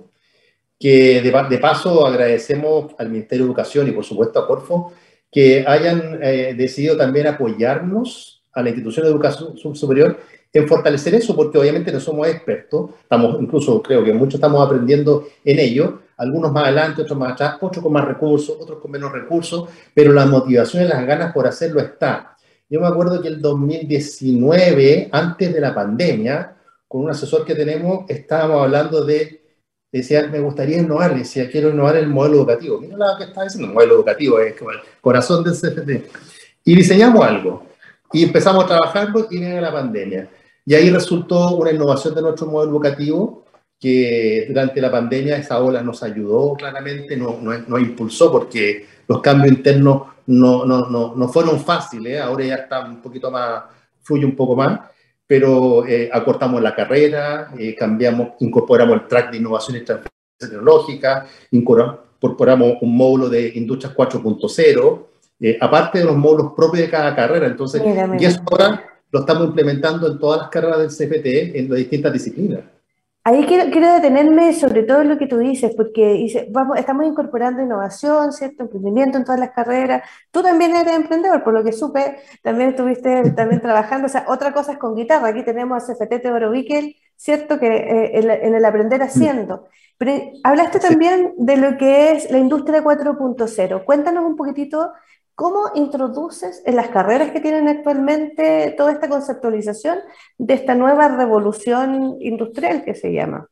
que 0.80 1.22
de, 1.22 1.58
paso 1.58 2.06
agradecemos 2.06 2.94
al 3.00 3.10
Ministerio 3.10 3.46
de 3.46 3.50
Educación 3.50 3.88
y 3.88 3.92
por 3.92 4.06
supuesto 4.06 4.40
a 4.40 4.48
Corfo, 4.48 4.94
que 5.38 5.64
hayan 5.68 6.18
eh, 6.24 6.56
decidido 6.58 6.98
también 6.98 7.28
apoyarnos 7.28 8.42
a 8.54 8.64
la 8.64 8.70
institución 8.70 9.06
de 9.06 9.12
educación 9.12 9.76
superior 9.76 10.18
en 10.52 10.68
fortalecer 10.68 11.14
eso, 11.14 11.36
porque 11.36 11.60
obviamente 11.60 11.92
no 11.92 12.00
somos 12.00 12.28
expertos, 12.28 12.90
estamos, 13.04 13.40
incluso 13.40 13.80
creo 13.84 14.04
que 14.04 14.14
muchos 14.14 14.34
estamos 14.34 14.66
aprendiendo 14.66 15.28
en 15.46 15.60
ello, 15.60 16.00
algunos 16.18 16.52
más 16.52 16.64
adelante, 16.64 17.04
otros 17.04 17.20
más 17.20 17.34
atrás, 17.34 17.58
otros 17.62 17.84
con 17.84 17.94
más 17.94 18.06
recursos, 18.06 18.58
otros 18.60 18.80
con 18.80 18.90
menos 18.90 19.12
recursos, 19.12 19.70
pero 19.94 20.12
la 20.12 20.26
motivación 20.26 20.86
y 20.86 20.88
las 20.88 21.06
ganas 21.06 21.32
por 21.32 21.46
hacerlo 21.46 21.82
está. 21.82 22.36
Yo 22.68 22.82
me 22.82 22.88
acuerdo 22.88 23.22
que 23.22 23.28
el 23.28 23.40
2019, 23.40 25.10
antes 25.12 25.54
de 25.54 25.62
la 25.62 25.76
pandemia, 25.76 26.56
con 26.88 27.04
un 27.04 27.12
asesor 27.12 27.46
que 27.46 27.54
tenemos, 27.54 28.10
estábamos 28.10 28.64
hablando 28.64 29.06
de, 29.06 29.44
decía, 29.92 30.28
me 30.28 30.40
gustaría 30.40 30.80
innovar, 30.80 31.16
decía, 31.16 31.50
quiero 31.50 31.70
innovar 31.70 31.98
el 31.98 32.08
modelo 32.08 32.38
educativo. 32.38 32.80
Mira 32.80 32.98
lo 32.98 33.18
que 33.18 33.24
está 33.26 33.44
diciendo, 33.44 33.68
el 33.68 33.74
modelo 33.74 33.96
educativo 33.96 34.40
es 34.40 34.56
como 34.56 34.72
el 34.72 34.80
corazón 35.02 35.44
del 35.44 35.54
CFT. 35.54 36.10
Y 36.66 36.76
diseñamos 36.76 37.26
algo, 37.26 37.64
y 38.12 38.24
empezamos 38.24 38.64
a 38.66 38.68
trabajarlo 38.68 39.28
y 39.30 39.40
viene 39.40 39.62
la 39.62 39.72
pandemia. 39.72 40.30
Y 40.66 40.76
ahí 40.76 40.90
resultó 40.90 41.56
una 41.56 41.72
innovación 41.72 42.14
de 42.14 42.22
nuestro 42.22 42.48
modelo 42.48 42.72
educativo 42.72 43.46
que 43.80 44.46
durante 44.48 44.82
la 44.82 44.92
pandemia 44.92 45.38
esa 45.38 45.60
ola 45.60 45.82
nos 45.82 46.02
ayudó 46.04 46.56
claramente, 46.56 47.16
nos 47.16 47.42
no, 47.42 47.78
impulsó 47.78 48.32
porque 48.32 48.86
los 49.08 49.22
cambios 49.22 49.56
internos 49.56 50.04
no, 50.26 50.66
no, 50.66 50.90
no, 50.90 51.16
no 51.16 51.30
fueron 51.30 51.60
fáciles, 51.60 52.14
¿eh? 52.14 52.20
ahora 52.20 52.44
ya 52.44 52.56
está 52.56 52.86
un 52.86 53.02
poquito 53.02 53.32
más, 53.32 53.64
fluye 54.02 54.26
un 54.26 54.36
poco 54.36 54.56
más, 54.56 54.80
pero 55.28 55.86
eh, 55.86 56.10
acortamos 56.12 56.62
la 56.62 56.74
carrera, 56.74 57.52
eh, 57.58 57.76
cambiamos, 57.76 58.30
incorporamos 58.40 58.96
el 58.96 59.08
track 59.08 59.32
de 59.32 59.38
innovación 59.38 59.78
y 59.78 59.82
transferencia 59.82 60.14
tecnológica, 60.40 61.28
incorporamos 61.52 62.78
un 62.82 62.96
módulo 62.96 63.30
de 63.30 63.52
Industrias 63.56 63.94
4.0, 63.94 65.06
aparte 65.60 66.00
de 66.00 66.06
los 66.06 66.16
módulos 66.16 66.54
propios 66.56 66.86
de 66.86 66.90
cada 66.90 67.16
carrera, 67.16 67.46
entonces, 67.46 67.82
y 68.20 68.26
eso 68.26 68.42
ahora 68.50 68.84
lo 69.12 69.20
estamos 69.20 69.48
implementando 69.48 70.08
en 70.08 70.18
todas 70.18 70.42
las 70.42 70.50
carreras 70.50 70.80
del 70.80 70.90
CFT 70.90 71.58
en 71.58 71.70
las 71.70 71.78
distintas 71.78 72.14
disciplinas. 72.14 72.62
Ahí 73.28 73.46
quiero, 73.46 73.70
quiero, 73.72 73.92
detenerme 73.94 74.54
sobre 74.54 74.84
todo 74.84 75.04
lo 75.04 75.18
que 75.18 75.28
tú 75.28 75.38
dices, 75.38 75.76
porque 75.76 76.14
dice, 76.14 76.48
vamos, 76.50 76.80
estamos 76.80 77.06
incorporando 77.06 77.62
innovación, 77.62 78.32
¿cierto? 78.32 78.64
Emprendimiento 78.64 79.18
en 79.18 79.26
todas 79.26 79.42
las 79.42 79.52
carreras. 79.52 80.10
Tú 80.32 80.42
también 80.42 80.74
eres 80.74 80.94
emprendedor, 80.94 81.44
por 81.44 81.54
lo 81.54 81.62
que 81.62 81.74
supe, 81.74 82.20
también 82.42 82.70
estuviste 82.70 83.32
también 83.32 83.60
trabajando. 83.60 84.06
O 84.06 84.10
sea, 84.10 84.24
otra 84.30 84.54
cosa 84.54 84.72
es 84.72 84.78
con 84.78 84.96
guitarra. 84.96 85.28
Aquí 85.28 85.44
tenemos 85.44 85.84
a 85.84 85.94
CFT 85.94 86.26
Bickel, 86.54 86.96
¿cierto? 87.18 87.60
Que 87.60 87.68
eh, 87.68 88.12
en, 88.14 88.56
el 88.56 88.64
aprender 88.64 89.02
haciendo. 89.04 89.68
Pero 89.98 90.14
hablaste 90.46 90.80
también 90.80 91.34
de 91.36 91.58
lo 91.58 91.76
que 91.78 92.14
es 92.14 92.32
la 92.32 92.38
industria 92.38 92.82
4.0. 92.82 93.84
Cuéntanos 93.84 94.24
un 94.24 94.38
poquitito 94.38 94.94
¿Cómo 95.38 95.70
introduces 95.76 96.64
en 96.66 96.76
las 96.76 96.88
carreras 96.88 97.30
que 97.30 97.40
tienen 97.40 97.68
actualmente 97.68 98.74
toda 98.76 98.92
esta 98.92 99.08
conceptualización 99.08 100.00
de 100.40 100.56
esta 100.56 100.74
nueva 100.74 101.10
revolución 101.10 102.18
industrial 102.20 102.84
que 102.84 102.96
se 102.96 103.14
llama? 103.14 103.48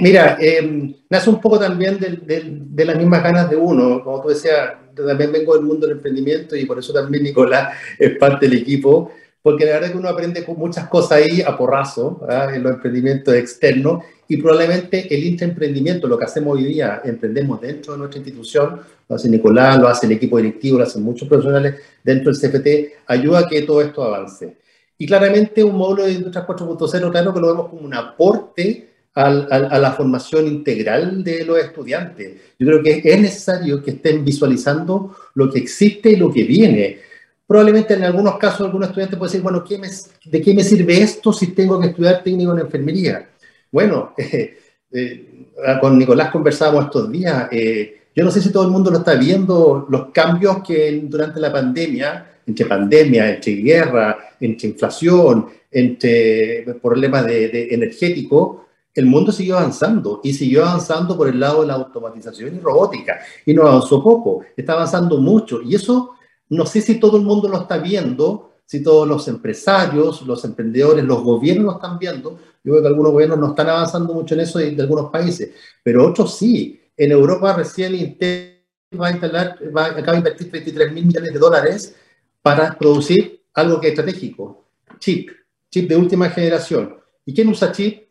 Mira, 0.00 0.38
eh, 0.40 0.94
nace 1.10 1.30
un 1.30 1.40
poco 1.40 1.58
también 1.58 1.98
de, 1.98 2.84
las 2.84 2.96
mismas 2.96 3.24
ganas 3.24 3.50
de 3.50 3.56
uno. 3.56 4.04
Como 4.04 4.22
tú 4.22 4.28
decías, 4.28 4.74
también 4.94 5.32
vengo 5.32 5.56
del 5.56 5.64
mundo 5.64 5.88
del 5.88 5.96
emprendimiento 5.96 6.54
y 6.54 6.64
por 6.64 6.78
eso 6.78 6.92
también 6.92 7.24
Nicolás 7.24 7.76
es 7.98 8.16
parte 8.18 8.48
del 8.48 8.56
equipo, 8.56 9.10
porque 9.48 9.64
la 9.64 9.72
verdad 9.72 9.86
es 9.86 9.92
que 9.92 9.98
uno 9.98 10.10
aprende 10.10 10.44
muchas 10.58 10.88
cosas 10.88 11.12
ahí 11.12 11.40
a 11.40 11.56
porrazo, 11.56 12.20
en 12.52 12.62
los 12.62 12.72
emprendimientos 12.74 13.32
externos, 13.32 14.04
y 14.28 14.36
probablemente 14.36 15.06
el 15.14 15.24
intraemprendimiento, 15.24 16.06
lo 16.06 16.18
que 16.18 16.26
hacemos 16.26 16.58
hoy 16.58 16.64
día, 16.64 17.00
emprendemos 17.02 17.58
dentro 17.58 17.94
de 17.94 17.98
nuestra 18.00 18.18
institución, 18.18 18.80
lo 19.08 19.16
hace 19.16 19.26
Nicolás, 19.30 19.78
lo 19.78 19.88
hace 19.88 20.04
el 20.04 20.12
equipo 20.12 20.36
directivo, 20.36 20.76
lo 20.76 20.84
hacen 20.84 21.02
muchos 21.02 21.26
profesionales 21.26 21.76
dentro 22.04 22.30
del 22.30 22.38
CFT, 22.38 23.06
ayuda 23.06 23.38
a 23.38 23.48
que 23.48 23.62
todo 23.62 23.80
esto 23.80 24.02
avance. 24.02 24.58
Y 24.98 25.06
claramente 25.06 25.64
un 25.64 25.76
módulo 25.76 26.04
de 26.04 26.12
Industria 26.12 26.46
4.0, 26.46 27.10
claro 27.10 27.32
que 27.32 27.40
lo 27.40 27.46
vemos 27.46 27.70
como 27.70 27.86
un 27.86 27.94
aporte 27.94 28.90
a, 29.14 29.30
la 29.30 29.92
formación 29.92 30.46
integral 30.46 31.24
de 31.24 31.46
los 31.46 31.58
estudiantes. 31.58 32.34
Yo 32.58 32.66
creo 32.66 32.82
que 32.82 33.00
es 33.02 33.18
necesario 33.18 33.82
que 33.82 33.92
estén 33.92 34.26
visualizando 34.26 35.16
lo 35.32 35.50
que 35.50 35.58
existe 35.58 36.10
y 36.10 36.16
lo 36.16 36.30
que 36.30 36.44
viene. 36.44 37.07
Probablemente 37.48 37.94
en 37.94 38.04
algunos 38.04 38.36
casos 38.36 38.66
algunos 38.66 38.88
estudiantes 38.90 39.18
pueden 39.18 39.32
decir, 39.32 39.42
bueno, 39.42 39.64
¿qué 39.64 39.80
¿de 40.26 40.42
qué 40.42 40.52
me 40.52 40.62
sirve 40.62 41.00
esto 41.00 41.32
si 41.32 41.46
tengo 41.54 41.80
que 41.80 41.86
estudiar 41.86 42.22
técnico 42.22 42.52
en 42.52 42.58
enfermería? 42.58 43.26
Bueno, 43.72 44.12
eh, 44.92 45.52
con 45.80 45.98
Nicolás 45.98 46.30
conversábamos 46.30 46.84
estos 46.84 47.10
días, 47.10 47.48
eh, 47.50 48.02
yo 48.14 48.22
no 48.22 48.30
sé 48.30 48.42
si 48.42 48.52
todo 48.52 48.64
el 48.64 48.70
mundo 48.70 48.90
lo 48.90 48.98
está 48.98 49.14
viendo, 49.14 49.86
los 49.88 50.10
cambios 50.10 50.62
que 50.62 51.00
durante 51.04 51.40
la 51.40 51.50
pandemia, 51.50 52.32
entre 52.46 52.66
pandemia, 52.66 53.30
entre 53.30 53.54
guerra, 53.54 54.18
entre 54.38 54.68
inflación, 54.68 55.46
entre 55.70 56.66
problemas 56.82 57.24
de, 57.24 57.48
de 57.48 57.68
energéticos, 57.74 58.58
el 58.94 59.06
mundo 59.06 59.32
siguió 59.32 59.56
avanzando 59.56 60.20
y 60.22 60.34
siguió 60.34 60.66
avanzando 60.66 61.16
por 61.16 61.28
el 61.28 61.40
lado 61.40 61.62
de 61.62 61.68
la 61.68 61.74
automatización 61.74 62.56
y 62.56 62.58
robótica. 62.58 63.20
Y 63.46 63.54
no 63.54 63.62
avanzó 63.62 64.02
poco, 64.02 64.42
está 64.54 64.74
avanzando 64.74 65.16
mucho. 65.18 65.62
Y 65.62 65.76
eso 65.76 66.17
no 66.50 66.66
sé 66.66 66.80
si 66.80 66.98
todo 66.98 67.16
el 67.16 67.24
mundo 67.24 67.48
lo 67.48 67.62
está 67.62 67.78
viendo, 67.78 68.52
si 68.64 68.82
todos 68.82 69.08
los 69.08 69.28
empresarios, 69.28 70.22
los 70.22 70.44
emprendedores, 70.44 71.04
los 71.04 71.22
gobiernos 71.22 71.64
lo 71.64 71.72
están 71.72 71.98
viendo. 71.98 72.38
Yo 72.62 72.72
veo 72.72 72.82
que 72.82 72.88
algunos 72.88 73.12
gobiernos 73.12 73.38
no 73.38 73.48
están 73.48 73.68
avanzando 73.68 74.12
mucho 74.12 74.34
en 74.34 74.40
eso 74.40 74.58
de, 74.58 74.72
de 74.72 74.82
algunos 74.82 75.10
países, 75.10 75.50
pero 75.82 76.06
otros 76.06 76.36
sí. 76.36 76.80
En 76.96 77.12
Europa 77.12 77.54
recién 77.54 77.94
Intel 77.94 78.64
va 79.00 79.08
a, 79.08 79.10
instalar, 79.12 79.58
va, 79.74 79.86
acaba 79.86 80.12
de 80.12 80.18
invertir 80.18 80.50
33 80.50 80.92
mil 80.92 81.06
millones 81.06 81.32
de 81.32 81.38
dólares 81.38 81.94
para 82.42 82.76
producir 82.76 83.42
algo 83.54 83.80
que 83.80 83.88
es 83.88 83.92
estratégico, 83.92 84.64
chip, 84.98 85.30
chip 85.70 85.88
de 85.88 85.96
última 85.96 86.28
generación. 86.30 86.96
¿Y 87.24 87.34
quién 87.34 87.48
usa 87.48 87.72
chip? 87.72 88.08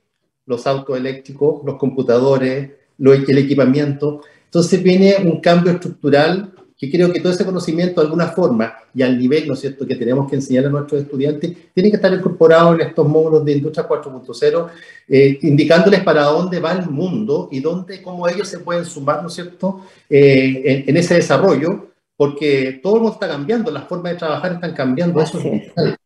los 0.47 0.65
autos 0.65 0.97
eléctricos, 0.97 1.61
los 1.63 1.75
computadores, 1.77 2.71
el 2.97 3.37
equipamiento. 3.37 4.21
Entonces 4.45 4.81
viene 4.81 5.17
un 5.23 5.39
cambio 5.39 5.73
estructural 5.73 6.53
que 6.77 6.91
creo 6.91 7.11
que 7.11 7.19
todo 7.19 7.31
ese 7.31 7.45
conocimiento 7.45 7.99
de 7.99 8.05
alguna 8.05 8.27
forma 8.27 8.73
y 8.93 9.01
al 9.01 9.17
nivel, 9.17 9.47
¿no 9.47 9.53
es 9.53 9.61
cierto?, 9.61 9.85
que 9.85 9.95
tenemos 9.95 10.29
que 10.29 10.35
enseñar 10.35 10.65
a 10.65 10.69
nuestros 10.69 11.01
estudiantes, 11.01 11.51
tiene 11.73 11.89
que 11.89 11.95
estar 11.95 12.13
incorporado 12.13 12.75
en 12.75 12.81
estos 12.81 13.07
módulos 13.07 13.43
de 13.43 13.53
Industria 13.53 13.87
4.0, 13.87 14.67
eh, 15.07 15.39
indicándoles 15.41 16.01
para 16.03 16.23
dónde 16.23 16.59
va 16.59 16.73
el 16.73 16.89
mundo 16.89 17.49
y 17.51 17.59
dónde, 17.61 18.01
cómo 18.01 18.27
ellos 18.27 18.47
se 18.47 18.59
pueden 18.59 18.85
sumar, 18.85 19.21
¿no 19.21 19.27
es 19.27 19.33
cierto?, 19.33 19.81
eh, 20.09 20.83
en, 20.87 20.97
ese 20.97 21.15
desarrollo, 21.15 21.87
porque 22.15 22.79
todo 22.83 22.95
el 22.95 23.01
mundo 23.01 23.13
está 23.13 23.27
cambiando, 23.27 23.71
las 23.71 23.87
formas 23.87 24.13
de 24.13 24.19
trabajar 24.19 24.53
están 24.53 24.73
cambiando, 24.73 25.19
eso 25.21 25.39
es 25.39 25.97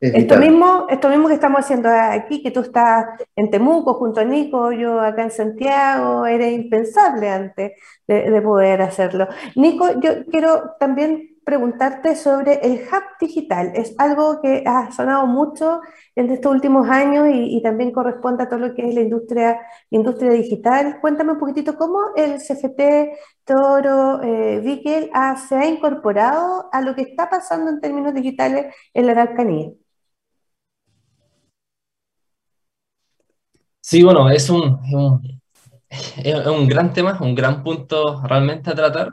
esto 0.00 0.36
mismo, 0.36 0.86
esto 0.90 1.08
mismo 1.08 1.28
que 1.28 1.34
estamos 1.34 1.60
haciendo 1.60 1.88
aquí, 1.88 2.42
que 2.42 2.50
tú 2.50 2.60
estás 2.60 3.06
en 3.34 3.50
Temuco 3.50 3.94
junto 3.94 4.20
a 4.20 4.24
Nico, 4.24 4.70
yo 4.72 5.00
acá 5.00 5.22
en 5.22 5.30
Santiago, 5.30 6.26
era 6.26 6.48
impensable 6.50 7.30
antes 7.30 7.72
de, 8.06 8.42
poder 8.42 8.82
hacerlo. 8.82 9.26
Nico, 9.54 9.98
yo 10.00 10.26
quiero 10.26 10.74
también 10.78 11.36
preguntarte 11.44 12.16
sobre 12.16 12.54
el 12.62 12.80
hub 12.80 13.04
digital. 13.20 13.72
Es 13.74 13.94
algo 13.98 14.40
que 14.42 14.64
ha 14.66 14.90
sonado 14.92 15.26
mucho 15.26 15.80
en 16.14 16.30
estos 16.30 16.52
últimos 16.52 16.88
años 16.90 17.28
y, 17.32 17.62
también 17.62 17.92
corresponde 17.92 18.44
a 18.44 18.48
todo 18.48 18.58
lo 18.58 18.74
que 18.74 18.86
es 18.88 18.94
la 18.94 19.00
industria, 19.00 19.60
industria 19.90 20.30
digital. 20.32 20.98
Cuéntame 21.00 21.32
un 21.32 21.38
poquitito 21.38 21.76
cómo 21.76 22.00
el 22.16 22.34
CFT 22.38 22.80
Toro 23.44 24.20
eh, 24.22 24.62
se 25.48 25.54
ha 25.54 25.66
incorporado 25.66 26.68
a 26.72 26.80
lo 26.82 26.94
que 26.94 27.02
está 27.02 27.30
pasando 27.30 27.70
en 27.70 27.80
términos 27.80 28.12
digitales 28.12 28.74
en 28.92 29.06
la 29.06 29.12
Araucanía. 29.12 29.70
Sí, 33.88 34.02
bueno, 34.02 34.28
es 34.28 34.50
un, 34.50 34.80
es 36.16 36.46
un, 36.46 36.66
gran 36.66 36.92
tema, 36.92 37.18
un 37.20 37.36
gran 37.36 37.62
punto 37.62 38.20
realmente 38.24 38.68
a 38.68 38.74
tratar. 38.74 39.12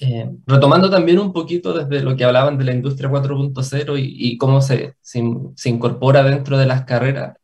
Eh, 0.00 0.30
retomando 0.46 0.88
también 0.88 1.18
un 1.18 1.30
poquito 1.30 1.74
desde 1.74 2.02
lo 2.02 2.16
que 2.16 2.24
hablaban 2.24 2.56
de 2.56 2.64
la 2.64 2.72
industria 2.72 3.10
4.0 3.10 3.98
y, 3.98 4.32
y, 4.32 4.38
cómo 4.38 4.62
se, 4.62 4.94
se, 5.02 5.68
incorpora 5.68 6.22
dentro 6.22 6.56
de 6.56 6.64
las 6.64 6.86
carreras, 6.86 7.36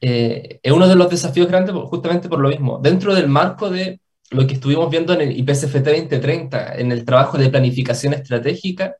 eh, 0.00 0.60
es 0.62 0.72
uno 0.72 0.88
de 0.88 0.94
los 0.96 1.10
desafíos 1.10 1.48
grandes 1.48 1.74
justamente 1.74 2.30
por 2.30 2.40
lo 2.40 2.48
mismo. 2.48 2.80
Dentro 2.82 3.14
del 3.14 3.28
marco 3.28 3.68
de 3.68 4.00
lo 4.30 4.46
que 4.46 4.54
estuvimos 4.54 4.90
viendo 4.90 5.12
en 5.12 5.20
el 5.22 5.38
IPCFT 5.38 5.88
2030, 5.88 6.76
en 6.76 6.90
el 6.90 7.04
trabajo 7.04 7.36
de 7.36 7.50
planificación 7.50 8.14
estratégica, 8.14 8.96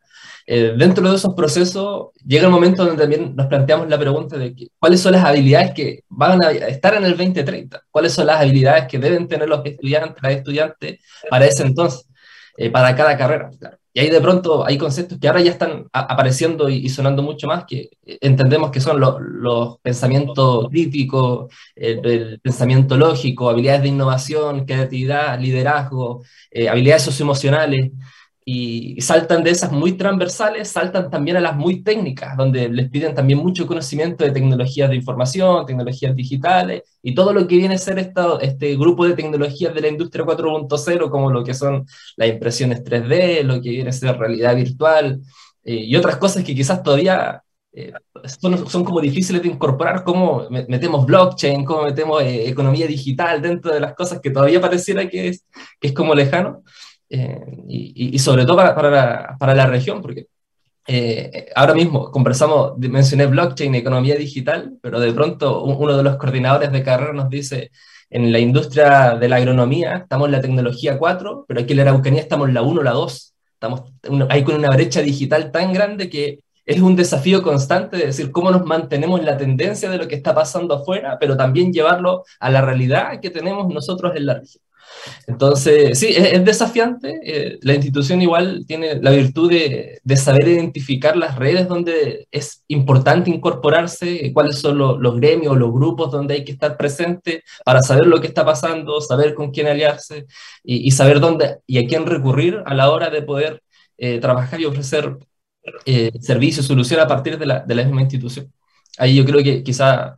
eh, 0.49 0.75
dentro 0.77 1.11
de 1.11 1.17
esos 1.17 1.35
procesos 1.35 2.11
llega 2.25 2.45
el 2.45 2.53
momento 2.53 2.85
donde 2.85 3.03
también 3.03 3.35
nos 3.35 3.47
planteamos 3.49 3.89
la 3.89 3.99
pregunta 3.99 4.39
de 4.39 4.55
cuáles 4.79 5.01
son 5.01 5.13
las 5.13 5.25
habilidades 5.25 5.73
que 5.75 6.05
van 6.09 6.43
a 6.45 6.53
estar 6.53 6.95
en 6.95 7.05
el 7.05 7.17
2030, 7.17 7.83
cuáles 7.91 8.13
son 8.13 8.27
las 8.27 8.41
habilidades 8.41 8.87
que 8.87 8.99
deben 9.01 9.27
tener 9.27 9.49
los 9.49 9.65
estudiantes, 9.65 10.23
estudiantes 10.31 11.01
para 11.29 11.47
ese 11.47 11.65
entonces, 11.65 12.07
eh, 12.59 12.71
para 12.71 12.95
cada 12.95 13.17
carrera. 13.17 13.51
Y 13.93 14.01
ahí 14.01 14.11
de 14.11 14.21
pronto 14.21 14.65
hay 14.65 14.79
conceptos 14.79 15.19
que 15.19 15.27
ahora 15.27 15.41
ya 15.41 15.51
están 15.51 15.87
apareciendo 15.91 16.69
y, 16.69 16.89
sonando 16.91 17.23
mucho 17.23 17.47
más, 17.49 17.65
que 17.65 17.89
entendemos 18.05 18.71
que 18.71 18.81
son 18.81 19.01
los 19.01 19.79
pensamientos 19.81 20.69
críticos, 20.71 21.51
el, 21.75 22.39
pensamiento 22.41 22.97
lógico, 22.97 23.49
habilidades 23.49 23.83
de 23.83 23.89
innovación, 23.89 24.67
creatividad, 24.67 25.41
liderazgo, 25.41 26.23
eh, 26.51 26.69
habilidades 26.69 27.05
socioemocionales 27.05 27.91
y 28.49 29.01
saltan 29.01 29.43
de 29.43 29.51
esas 29.51 29.73
muy 29.73 29.95
transversales, 29.95 30.69
saltan 30.69 31.11
también 31.11 31.37
a 31.37 31.41
las 31.41 31.57
muy 31.57 31.83
técnicas, 31.83 32.37
donde 32.37 32.69
les 32.69 32.89
piden 32.89 33.13
también 33.13 33.41
mucho 33.41 33.67
conocimiento 33.67 34.23
de 34.25 34.31
tecnologías 34.31 34.89
de 34.89 34.95
información, 34.95 35.67
tecnologías 35.67 36.15
digitales 36.15 36.85
y 37.03 37.13
todo 37.13 37.33
lo 37.33 37.49
que 37.49 37.57
viene 37.57 37.75
a 37.75 37.79
ser 37.79 37.99
este 37.99 38.77
grupo 38.77 39.05
de 39.05 39.15
tecnologías 39.15 39.75
de 39.75 39.81
la 39.81 39.89
industria 39.89 40.25
4.0, 40.25 41.11
como 41.11 41.33
lo 41.33 41.43
que 41.43 41.55
son 41.55 41.87
las 42.17 42.29
impresiones 42.29 42.85
3D, 42.85 43.43
lo 43.43 43.61
que 43.61 43.71
viene 43.71 43.91
a 43.91 43.93
ser 43.93 44.17
realidad 44.17 44.55
virtual 44.55 45.21
eh, 45.65 45.75
y 45.75 45.97
otras 45.97 46.17
cosas 46.17 46.45
que 46.45 46.55
quizás 46.55 46.85
todavía 46.85 47.43
eh, 47.73 47.93
son, 48.41 48.71
son, 48.71 48.85
como 48.85 49.01
difíciles 49.01 49.43
de 49.43 49.49
incorporar, 49.49 50.05
como 50.05 50.49
metemos 50.69 51.05
blockchain, 51.05 51.65
cómo 51.65 51.83
metemos 51.83 52.23
eh, 52.23 52.49
economía 52.49 52.87
digital 52.87 53.43
dentro 53.43 53.75
de 53.75 53.81
las 53.81 53.95
cosas 53.95 54.21
que 54.21 54.31
todavía 54.31 54.61
pareciera 54.61 55.09
que 55.09 55.29
es, 55.31 55.45
que 55.81 55.89
es 55.89 55.93
como 55.93 56.15
lejano. 56.15 56.63
Eh, 57.09 57.65
y, 57.69 58.19
sobre 58.19 58.45
todo 58.45 58.57
para, 58.57 58.75
para, 58.75 58.91
la, 58.91 59.37
para 59.39 59.55
la 59.55 59.67
región, 59.67 60.03
porque 60.03 60.27
eh, 60.89 61.51
ahora 61.55 61.75
mismo 61.75 62.11
conversamos, 62.11 62.79
mencioné 62.79 63.27
blockchain, 63.27 63.75
economía 63.75 64.17
digital, 64.17 64.79
pero 64.81 65.01
de 65.01 65.13
pronto 65.13 65.63
uno 65.65 65.97
de 65.97 66.03
los 66.03 66.17
coordinadores 66.17 66.73
de 66.73 66.83
carrera 66.83 67.13
nos 67.13 67.29
dice, 67.29 67.71
en 68.11 68.33
la 68.33 68.39
industria 68.39 69.17
de 69.17 69.29
la 69.29 69.37
agronomía 69.37 69.97
estamos 69.97 70.27
en 70.27 70.33
la 70.33 70.41
tecnología 70.41 70.99
4, 70.99 71.45
pero 71.49 71.61
aquí 71.61 71.73
en 71.73 71.79
la 71.79 71.83
Araucanía 71.83 72.21
estamos 72.21 72.49
en 72.49 72.55
la 72.55 72.63
1 72.63 72.81
o 72.81 72.85
la 72.85 72.93
2. 72.93 73.35
Estamos 73.55 73.83
ahí 74.29 74.45
con 74.45 74.55
una 74.55 74.71
brecha 74.71 75.01
digital 75.01 75.51
tan 75.51 75.73
grande 75.73 76.09
que 76.09 76.41
es 76.65 76.81
un 76.81 76.95
desafío 76.95 77.43
constante 77.43 77.97
de 77.97 78.07
decir 78.07 78.31
cómo 78.31 78.51
nos 78.51 78.65
mantenemos 78.65 79.21
en 79.21 79.27
la 79.27 79.37
tendencia 79.37 79.89
de 79.91 79.99
lo 79.99 80.09
que 80.09 80.17
está 80.17 80.35
pasando 80.35 80.75
afuera, 80.75 81.17
pero 81.19 81.37
también 81.37 81.73
llevarlo 81.73 82.25
a 82.39 82.51
la 82.51 82.61
realidad 82.61 83.21
que 83.21 83.31
tenemos 83.31 83.73
nosotros 83.73 84.15
en 84.17 84.27
la 84.27 84.35
región. 84.35 84.63
Entonces, 85.27 85.99
sí, 85.99 86.09
es, 86.09 86.45
desafiante. 86.45 87.21
Eh, 87.25 87.59
la 87.63 87.75
institución 87.75 88.23
igual 88.23 88.65
tiene 88.67 88.97
la 89.01 89.11
virtud 89.11 89.51
de, 89.51 90.01
saber 90.17 90.49
identificar 90.49 91.17
las 91.17 91.37
redes 91.37 91.69
donde 91.69 92.27
es 92.31 92.65
importante 92.69 93.31
incorporarse, 93.31 94.33
cuáles 94.33 94.59
son 94.59 94.79
los 94.79 95.17
gremios, 95.17 95.57
los 95.57 95.73
grupos 95.73 96.11
donde 96.11 96.35
hay 96.35 96.45
que 96.45 96.53
estar 96.53 96.77
presente 96.77 97.43
para 97.65 97.83
saber 97.83 98.07
lo 98.07 98.21
que 98.21 98.27
está 98.29 98.45
pasando, 98.45 99.01
saber 99.01 99.35
con 99.35 99.51
quién 99.51 99.67
aliarse 99.67 100.27
y, 100.65 100.91
saber 100.91 101.21
dónde 101.21 101.59
y 101.67 101.79
a 101.79 101.87
quién 101.87 102.07
recurrir 102.07 102.63
a 102.67 102.75
la 102.75 102.91
hora 102.91 103.11
de 103.11 103.23
poder 103.23 103.63
eh, 103.99 104.19
trabajar 104.19 104.61
y 104.61 104.65
ofrecer 104.65 105.17
eh, 105.85 106.13
servicios, 106.21 106.67
soluciones 106.67 107.05
a 107.05 107.09
partir 107.09 107.39
de 107.39 107.47
la, 107.47 107.61
de 107.61 107.75
la 107.75 107.85
misma 107.85 108.03
institución. 108.03 108.53
Ahí 108.99 109.17
yo 109.17 109.25
creo 109.25 109.43
que 109.43 109.63
quizá 109.63 110.17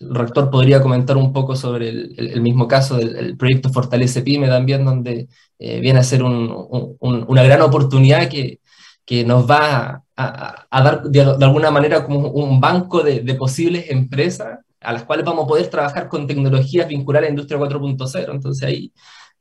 el 0.00 0.14
rector 0.14 0.50
podría 0.50 0.80
comentar 0.80 1.16
un 1.16 1.32
poco 1.32 1.54
sobre 1.56 1.90
el, 1.90 2.40
mismo 2.40 2.66
caso 2.66 2.96
del 2.96 3.36
proyecto 3.36 3.70
Fortalece 3.70 4.22
Pyme 4.22 4.48
también, 4.48 4.84
donde 4.84 5.28
eh, 5.58 5.80
viene 5.80 6.00
a 6.00 6.04
ser 6.04 6.22
una 6.22 7.42
gran 7.42 7.60
oportunidad 7.62 8.28
que, 8.28 8.60
que 9.04 9.24
nos 9.24 9.48
va 9.48 10.02
a, 10.16 10.66
dar 10.70 11.02
de, 11.02 11.20
alguna 11.20 11.70
manera 11.70 12.04
como 12.04 12.30
un 12.30 12.60
banco 12.60 13.02
de, 13.02 13.34
posibles 13.34 13.90
empresas 13.90 14.60
a 14.80 14.92
las 14.92 15.04
cuales 15.04 15.24
vamos 15.26 15.44
a 15.44 15.48
poder 15.48 15.68
trabajar 15.68 16.08
con 16.08 16.26
tecnologías 16.26 16.88
vinculadas 16.88 17.24
a 17.24 17.28
la 17.28 17.30
industria 17.30 17.60
4.0. 17.60 18.30
Entonces 18.30 18.66
ahí 18.66 18.92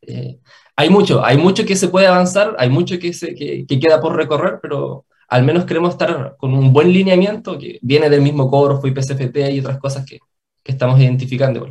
eh, 0.02 0.40
hay 0.76 0.90
mucho, 0.90 1.24
hay 1.24 1.38
mucho 1.38 1.66
que 1.66 1.76
se 1.76 1.88
puede 1.88 2.08
avanzar, 2.08 2.56
hay 2.60 2.70
mucho 2.70 3.00
que, 3.00 3.14
se, 3.14 3.34
que, 3.36 3.66
que 3.68 3.80
queda 3.80 4.02
por 4.02 4.16
recorrer, 4.16 4.60
pero 4.62 5.06
al 5.28 5.44
menos 5.44 5.66
queremos 5.66 5.92
estar 5.92 6.36
con 6.38 6.54
un 6.54 6.74
buen 6.74 6.92
lineamiento 6.92 7.58
que 7.58 7.80
viene 7.82 8.10
del 8.10 8.22
mismo 8.22 8.50
Corfo 8.50 8.88
y 8.88 8.92
PCFT 8.92 9.52
y 9.52 9.60
otras 9.60 9.78
cosas 9.80 10.06
que, 10.06 10.20
estamos 10.70 11.00
identificando. 11.00 11.68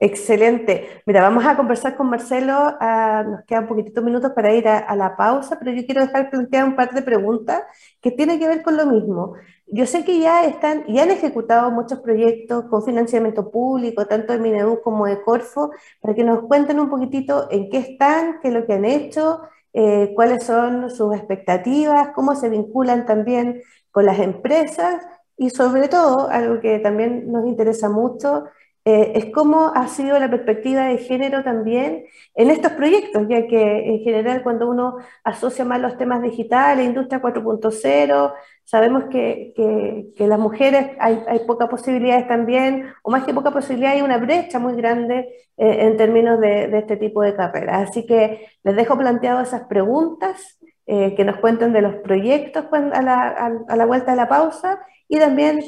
Excelente. 0.00 1.02
Mira, 1.06 1.22
vamos 1.22 1.46
a 1.46 1.56
conversar 1.56 1.96
con 1.96 2.10
Marcelo. 2.10 2.52
Ah, 2.80 3.24
nos 3.26 3.44
quedan 3.44 3.66
poquititos 3.66 4.04
minutos 4.04 4.32
para 4.34 4.52
ir 4.52 4.68
a, 4.68 4.94
la 4.96 5.16
pausa, 5.16 5.58
pero 5.58 5.72
yo 5.72 5.86
quiero 5.86 6.02
dejar 6.02 6.28
plantear 6.30 6.64
un 6.66 6.76
par 6.76 6.92
de 6.92 7.00
preguntas 7.00 7.62
que 8.02 8.10
tienen 8.10 8.38
que 8.38 8.46
ver 8.46 8.62
con 8.62 8.76
lo 8.76 8.86
mismo. 8.86 9.34
Yo 9.66 9.86
sé 9.86 10.04
que 10.04 10.18
ya 10.20 10.44
están, 10.44 10.84
ya 10.88 11.04
han 11.04 11.10
ejecutado 11.10 11.70
muchos 11.70 12.00
proyectos 12.00 12.64
con 12.66 12.84
financiamiento 12.84 13.50
público, 13.50 14.06
tanto 14.06 14.32
de 14.34 14.40
Minedu 14.40 14.82
como 14.82 15.06
de 15.06 15.22
Corfo, 15.22 15.70
para 16.00 16.14
que 16.14 16.24
nos 16.24 16.40
cuenten 16.42 16.80
un 16.80 16.90
poquitito 16.90 17.48
en 17.50 17.70
qué 17.70 17.78
están, 17.78 18.40
qué 18.42 18.48
es 18.48 18.54
lo 18.54 18.66
que 18.66 18.74
han 18.74 18.84
hecho, 18.84 19.40
eh, 19.72 20.12
cuáles 20.14 20.44
son 20.44 20.90
sus 20.90 21.14
expectativas, 21.16 22.10
cómo 22.14 22.34
se 22.34 22.50
vinculan 22.50 23.06
también 23.06 23.62
con 23.90 24.04
las 24.06 24.18
empresas 24.18 25.02
y 25.36 25.50
sobre 25.50 25.88
todo, 25.88 26.28
algo 26.30 26.60
que 26.60 26.78
también 26.78 27.30
nos 27.32 27.46
interesa 27.46 27.88
mucho, 27.88 28.44
eh, 28.86 29.12
es 29.16 29.32
cómo 29.32 29.72
ha 29.74 29.88
sido 29.88 30.18
la 30.18 30.30
perspectiva 30.30 30.84
de 30.88 30.98
género 30.98 31.42
también 31.42 32.04
en 32.34 32.50
estos 32.50 32.72
proyectos, 32.72 33.26
ya 33.30 33.46
que 33.46 33.88
en 33.88 34.00
general 34.00 34.42
cuando 34.42 34.68
uno 34.68 34.98
asocia 35.24 35.64
más 35.64 35.80
los 35.80 35.96
temas 35.96 36.20
digitales, 36.20 36.84
industria 36.86 37.22
4.0, 37.22 38.34
sabemos 38.64 39.04
que, 39.04 39.54
que, 39.56 40.26
las 40.26 40.38
mujeres 40.38 40.90
hay, 41.00 41.22
hay, 41.26 41.40
pocas 41.46 41.68
posibilidades 41.70 42.28
también, 42.28 42.92
o 43.02 43.10
más 43.10 43.24
que 43.24 43.32
poca 43.32 43.50
posibilidad, 43.52 43.92
hay 43.92 44.02
una 44.02 44.18
brecha 44.18 44.58
muy 44.58 44.74
grande 44.76 45.30
eh, 45.56 45.86
en 45.86 45.96
términos 45.96 46.38
de, 46.40 46.68
de, 46.68 46.78
este 46.78 46.98
tipo 46.98 47.22
de 47.22 47.34
carreras. 47.34 47.88
Así 47.88 48.04
que 48.04 48.46
les 48.62 48.76
dejo 48.76 48.98
planteado 48.98 49.40
esas 49.40 49.62
preguntas, 49.62 50.58
eh, 50.86 51.14
que 51.14 51.24
nos 51.24 51.38
cuenten 51.38 51.72
de 51.72 51.80
los 51.80 51.94
proyectos 51.96 52.66
a 52.70 53.00
la, 53.02 53.28
a 53.66 53.76
la 53.76 53.86
vuelta 53.86 54.10
de 54.10 54.18
la 54.18 54.28
pausa 54.28 54.80
y 55.14 55.18
también 55.20 55.60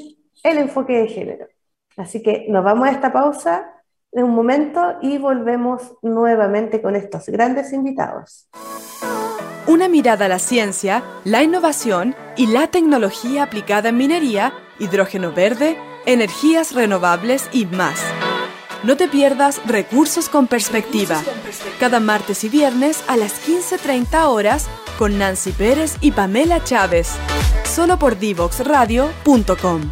el 0.42 0.58
enfoque 0.58 0.98
de 0.98 1.06
género. 1.06 1.46
Así 1.96 2.20
que 2.20 2.46
nos 2.48 2.64
vamos 2.64 2.88
a 2.88 2.90
esta 2.90 3.12
pausa 3.12 3.70
en 4.10 4.24
un 4.24 4.32
momento 4.32 4.96
y 5.00 5.18
volvemos 5.18 5.94
nuevamente 6.02 6.82
con 6.82 6.96
estos 6.96 7.26
grandes 7.26 7.72
invitados. 7.72 8.48
Una 9.68 9.88
mirada 9.88 10.24
a 10.24 10.28
la 10.28 10.40
ciencia, 10.40 11.04
la 11.24 11.44
innovación 11.44 12.16
y 12.36 12.48
la 12.48 12.66
tecnología 12.66 13.44
aplicada 13.44 13.90
en 13.90 13.98
minería, 13.98 14.52
hidrógeno 14.80 15.32
verde, 15.32 15.76
energías 16.06 16.74
renovables 16.74 17.48
y 17.52 17.66
más. 17.66 18.02
No 18.82 18.96
te 18.96 19.06
pierdas 19.06 19.64
Recursos 19.64 20.28
con 20.28 20.48
Perspectiva, 20.48 21.22
cada 21.78 22.00
martes 22.00 22.42
y 22.42 22.48
viernes 22.48 23.04
a 23.08 23.16
las 23.16 23.46
15.30 23.46 24.26
horas 24.26 24.68
con 24.98 25.18
Nancy 25.18 25.52
Pérez 25.52 25.96
y 26.00 26.12
Pamela 26.12 26.62
Chávez, 26.64 27.10
solo 27.64 27.98
por 27.98 28.18
divoxradio.com. 28.18 29.90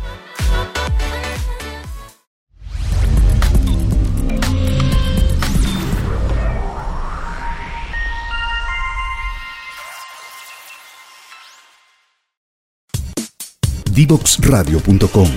Divoxradio.com. 13.95 15.31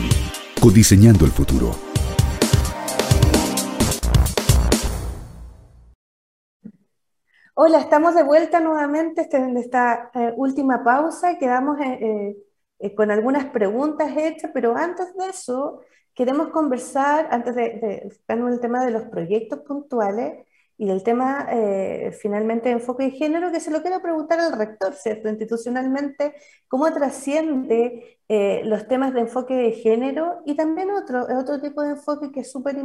Codiseñando 0.59 1.25
el 1.25 1.31
futuro. 1.31 1.86
Hola, 7.59 7.79
estamos 7.79 8.13
de 8.15 8.21
vuelta 8.23 8.59
nuevamente 8.59 9.27
en 9.35 9.57
esta 9.57 10.11
eh, 10.13 10.31
última 10.37 10.83
pausa. 10.83 11.37
Quedamos 11.39 11.79
eh, 11.79 12.35
eh, 12.79 12.95
con 12.95 13.09
algunas 13.11 13.45
preguntas 13.45 14.11
hechas, 14.15 14.51
pero 14.53 14.75
antes 14.77 15.15
de 15.15 15.29
eso, 15.29 15.81
queremos 16.13 16.49
conversar, 16.49 17.27
antes 17.31 17.55
de, 17.55 17.63
de 17.79 18.11
en 18.27 18.47
el 18.47 18.59
tema 18.59 18.85
de 18.85 18.91
los 18.91 19.03
proyectos 19.05 19.59
puntuales, 19.61 20.46
y 20.77 20.91
el 20.91 21.03
tema 21.03 21.47
eh, 21.51 22.11
finalmente 22.21 22.69
de 22.69 22.75
enfoque 22.75 23.05
de 23.05 23.11
género, 23.11 23.51
que 23.51 23.59
se 23.59 23.71
lo 23.71 23.81
quiero 23.81 23.99
preguntar 23.99 24.39
al 24.39 24.53
rector, 24.53 24.93
¿cierto? 24.93 25.27
Institucionalmente, 25.27 26.35
¿cómo 26.67 26.91
trasciende 26.93 28.19
eh, 28.27 28.61
los 28.63 28.87
temas 28.87 29.13
de 29.13 29.21
enfoque 29.21 29.55
de 29.55 29.71
género 29.71 30.41
y 30.45 30.55
también 30.55 30.91
otro, 30.91 31.25
otro 31.39 31.59
tipo 31.59 31.81
de 31.81 31.91
enfoque 31.91 32.31
que 32.31 32.41
es 32.41 32.51
súper 32.51 32.77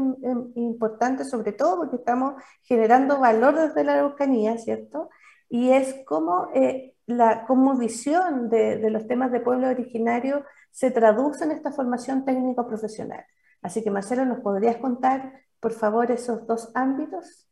importante, 0.55 1.25
sobre 1.25 1.53
todo 1.53 1.77
porque 1.77 1.97
estamos 1.97 2.43
generando 2.63 3.19
valor 3.21 3.57
desde 3.57 3.85
la 3.85 3.95
Araucanía, 3.95 4.57
¿cierto? 4.57 5.11
Y 5.51 5.71
es 5.71 5.97
cómo 6.07 6.49
eh, 6.55 6.95
la 7.07 7.45
como 7.47 7.77
visión 7.77 8.49
de, 8.49 8.79
de 8.79 8.91
los 8.91 9.07
temas 9.07 9.31
de 9.33 9.41
pueblo 9.41 9.69
originario 9.69 10.45
se 10.71 10.91
traduce 10.91 11.45
en 11.45 11.51
esta 11.51 11.73
formación 11.73 12.25
técnico-profesional. 12.25 13.25
Así 13.61 13.85
que 13.85 13.91
Marcelo, 13.91 14.25
¿nos 14.25 14.41
podrías 14.41 14.79
contar, 14.79 15.33
por 15.61 15.73
favor, 15.73 16.11
esos 16.11 16.47
dos 16.47 16.71
ámbitos? 16.75 17.52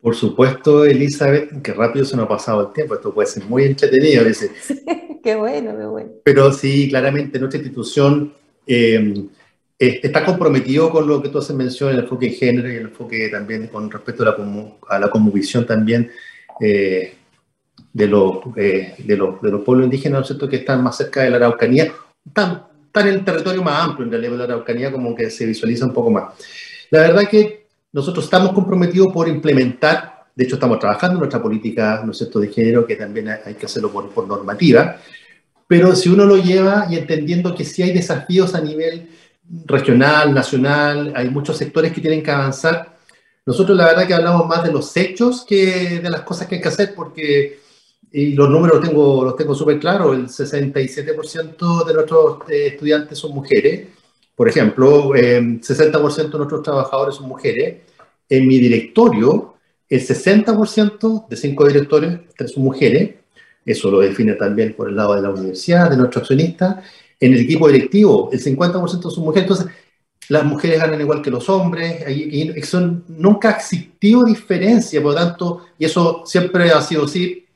Por 0.00 0.14
supuesto, 0.14 0.84
Elizabeth, 0.84 1.62
que 1.62 1.72
rápido 1.72 2.04
se 2.04 2.16
nos 2.16 2.26
ha 2.26 2.28
pasado 2.28 2.68
el 2.68 2.72
tiempo, 2.72 2.94
esto 2.94 3.12
puede 3.12 3.28
ser 3.28 3.44
muy 3.44 3.64
entretenido 3.64 4.20
a 4.20 4.24
veces. 4.24 4.50
qué 5.22 5.34
bueno, 5.34 5.76
qué 5.76 5.86
bueno. 5.86 6.10
Pero 6.22 6.52
sí, 6.52 6.88
claramente 6.88 7.38
nuestra 7.38 7.58
institución 7.58 8.32
eh, 8.66 9.26
está 9.78 10.24
comprometido 10.24 10.90
con 10.90 11.06
lo 11.06 11.22
que 11.22 11.28
tú 11.28 11.38
haces 11.38 11.56
mención, 11.56 11.90
el 11.90 12.00
enfoque 12.00 12.26
de 12.26 12.32
género 12.32 12.72
y 12.72 12.76
el 12.76 12.82
enfoque 12.82 13.28
también 13.28 13.66
con 13.68 13.90
respecto 13.90 14.22
a 14.22 14.26
la, 14.26 14.36
a 14.88 14.98
la 14.98 15.10
conmovisión 15.10 15.66
también 15.66 16.10
eh, 16.60 17.14
de, 17.92 18.06
los, 18.06 18.38
eh, 18.56 18.94
de, 18.98 19.16
los, 19.16 19.40
de 19.42 19.50
los 19.50 19.62
pueblos 19.62 19.86
indígenas, 19.86 20.18
¿no 20.18 20.20
es 20.22 20.26
cierto?, 20.28 20.48
que 20.48 20.56
están 20.56 20.82
más 20.82 20.96
cerca 20.96 21.22
de 21.22 21.30
la 21.30 21.36
Araucanía, 21.36 21.92
están, 22.24 22.64
están 22.86 23.08
en 23.08 23.14
el 23.14 23.24
territorio 23.24 23.62
más 23.62 23.84
amplio 23.84 24.04
en 24.04 24.12
realidad 24.12 24.32
de 24.32 24.38
la 24.38 24.44
Araucanía, 24.44 24.92
como 24.92 25.14
que 25.14 25.30
se 25.30 25.46
visualiza 25.46 25.86
un 25.86 25.92
poco 25.92 26.10
más. 26.10 26.34
La 26.90 27.00
verdad 27.00 27.28
que 27.28 27.65
nosotros 27.92 28.24
estamos 28.24 28.52
comprometidos 28.52 29.12
por 29.12 29.28
implementar, 29.28 30.26
de 30.34 30.44
hecho 30.44 30.56
estamos 30.56 30.78
trabajando 30.78 31.18
nuestra 31.18 31.42
política 31.42 32.02
¿no 32.04 32.12
es 32.12 32.18
cierto? 32.18 32.40
de 32.40 32.48
género, 32.48 32.86
que 32.86 32.96
también 32.96 33.28
hay 33.28 33.54
que 33.54 33.66
hacerlo 33.66 33.90
por, 33.90 34.10
por 34.10 34.26
normativa, 34.26 34.98
pero 35.66 35.96
si 35.96 36.08
uno 36.08 36.24
lo 36.24 36.36
lleva 36.36 36.86
y 36.90 36.96
entendiendo 36.96 37.54
que 37.54 37.64
si 37.64 37.82
hay 37.82 37.92
desafíos 37.92 38.54
a 38.54 38.60
nivel 38.60 39.08
regional, 39.64 40.34
nacional, 40.34 41.12
hay 41.16 41.30
muchos 41.30 41.56
sectores 41.56 41.92
que 41.92 42.00
tienen 42.00 42.22
que 42.22 42.30
avanzar, 42.30 42.96
nosotros 43.44 43.76
la 43.76 43.86
verdad 43.86 44.06
que 44.06 44.14
hablamos 44.14 44.46
más 44.46 44.64
de 44.64 44.72
los 44.72 44.96
hechos 44.96 45.44
que 45.44 46.00
de 46.00 46.10
las 46.10 46.22
cosas 46.22 46.48
que 46.48 46.56
hay 46.56 46.60
que 46.60 46.68
hacer, 46.68 46.94
porque 46.94 47.60
y 48.12 48.32
los 48.32 48.48
números 48.48 48.78
los 48.78 48.88
tengo, 48.88 49.24
los 49.24 49.36
tengo 49.36 49.54
súper 49.54 49.78
claros, 49.78 50.16
el 50.16 50.28
67% 50.28 51.84
de 51.84 51.94
nuestros 51.94 52.48
eh, 52.48 52.68
estudiantes 52.68 53.18
son 53.18 53.32
mujeres, 53.34 53.88
por 54.36 54.48
ejemplo, 54.48 55.12
60% 55.14 55.16
eh, 55.16 56.28
de 56.30 56.38
nuestros 56.38 56.62
trabajadores 56.62 57.16
son 57.16 57.26
mujeres. 57.26 57.78
En 58.28 58.46
mi 58.46 58.58
directorio, 58.58 59.54
el 59.88 60.00
60% 60.00 61.26
de 61.26 61.36
cinco 61.36 61.66
directores 61.66 62.20
son 62.52 62.62
mujeres. 62.62 63.14
Eso 63.64 63.90
lo 63.90 64.00
define 64.00 64.34
también 64.34 64.74
por 64.74 64.90
el 64.90 64.96
lado 64.96 65.14
de 65.14 65.22
la 65.22 65.30
universidad, 65.30 65.90
de 65.90 65.96
nuestros 65.96 66.22
accionistas. 66.22 66.84
En 67.18 67.32
el 67.32 67.40
equipo 67.40 67.66
directivo, 67.66 68.28
el 68.30 68.42
50% 68.42 69.10
son 69.10 69.24
mujeres. 69.24 69.50
Entonces, 69.50 69.74
las 70.28 70.44
mujeres 70.44 70.80
ganan 70.80 71.00
igual 71.00 71.22
que 71.22 71.30
los 71.30 71.48
hombres. 71.48 72.06
Y 72.10 72.60
son, 72.62 73.04
nunca 73.08 73.48
ha 73.48 73.52
existido 73.52 74.22
diferencia, 74.24 75.02
por 75.02 75.14
lo 75.14 75.18
tanto, 75.18 75.66
y 75.78 75.86
eso 75.86 76.24
siempre 76.26 76.70
ha 76.70 76.82
sido 76.82 77.04
así. 77.04 77.46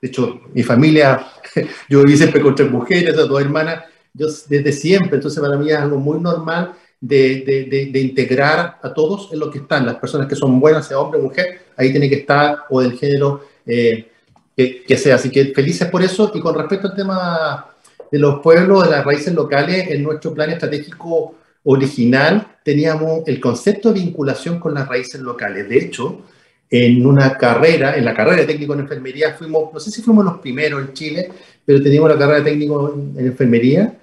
De 0.00 0.08
hecho, 0.08 0.40
mi 0.54 0.62
familia, 0.62 1.26
yo 1.90 2.02
viví 2.02 2.16
siempre 2.16 2.40
con 2.40 2.54
tres 2.54 2.70
mujeres, 2.70 3.14
dos 3.14 3.40
hermanas, 3.40 3.84
desde 4.16 4.72
siempre, 4.72 5.16
entonces 5.16 5.40
para 5.40 5.56
mí 5.56 5.70
es 5.70 5.76
algo 5.76 5.98
muy 5.98 6.18
normal 6.18 6.74
de, 7.00 7.44
de, 7.68 7.90
de, 7.92 8.00
integrar 8.00 8.78
a 8.82 8.92
todos 8.94 9.32
en 9.32 9.38
lo 9.38 9.50
que 9.50 9.58
están, 9.58 9.84
las 9.84 9.96
personas 9.96 10.26
que 10.26 10.34
son 10.34 10.58
buenas, 10.58 10.88
sea 10.88 10.98
hombre 10.98 11.20
o 11.20 11.24
mujer, 11.24 11.60
ahí 11.76 11.90
tiene 11.90 12.08
que 12.08 12.16
estar, 12.16 12.60
o 12.70 12.80
del 12.80 12.98
género 12.98 13.42
eh, 13.66 14.08
que, 14.56 14.82
que, 14.82 14.96
sea. 14.96 15.16
Así 15.16 15.30
que 15.30 15.52
felices 15.54 15.88
por 15.88 16.02
eso. 16.02 16.32
Y 16.34 16.40
con 16.40 16.54
respecto 16.54 16.88
al 16.88 16.96
tema 16.96 17.66
de 18.10 18.18
los 18.18 18.40
pueblos, 18.40 18.84
de 18.84 18.90
las 18.90 19.04
raíces 19.04 19.34
locales, 19.34 19.90
en 19.90 20.02
nuestro 20.02 20.32
plan 20.32 20.50
estratégico 20.50 21.34
original 21.64 22.56
teníamos 22.64 23.26
el 23.26 23.40
concepto 23.40 23.92
de 23.92 24.00
vinculación 24.00 24.58
con 24.58 24.74
las 24.74 24.88
raíces 24.88 25.20
locales. 25.20 25.68
De 25.68 25.78
hecho, 25.78 26.22
en 26.70 27.04
una 27.06 27.36
carrera, 27.36 27.96
en 27.96 28.04
la 28.04 28.14
carrera 28.14 28.38
de 28.38 28.46
técnico 28.46 28.74
en 28.74 28.80
enfermería, 28.80 29.34
fuimos, 29.34 29.72
no 29.72 29.78
sé 29.78 29.90
si 29.90 30.02
fuimos 30.02 30.24
los 30.24 30.38
primeros 30.38 30.80
en 30.80 30.92
Chile, 30.94 31.30
pero 31.64 31.82
teníamos 31.82 32.10
la 32.10 32.18
carrera 32.18 32.38
de 32.38 32.50
técnico 32.50 32.94
en 33.16 33.26
enfermería 33.26 33.96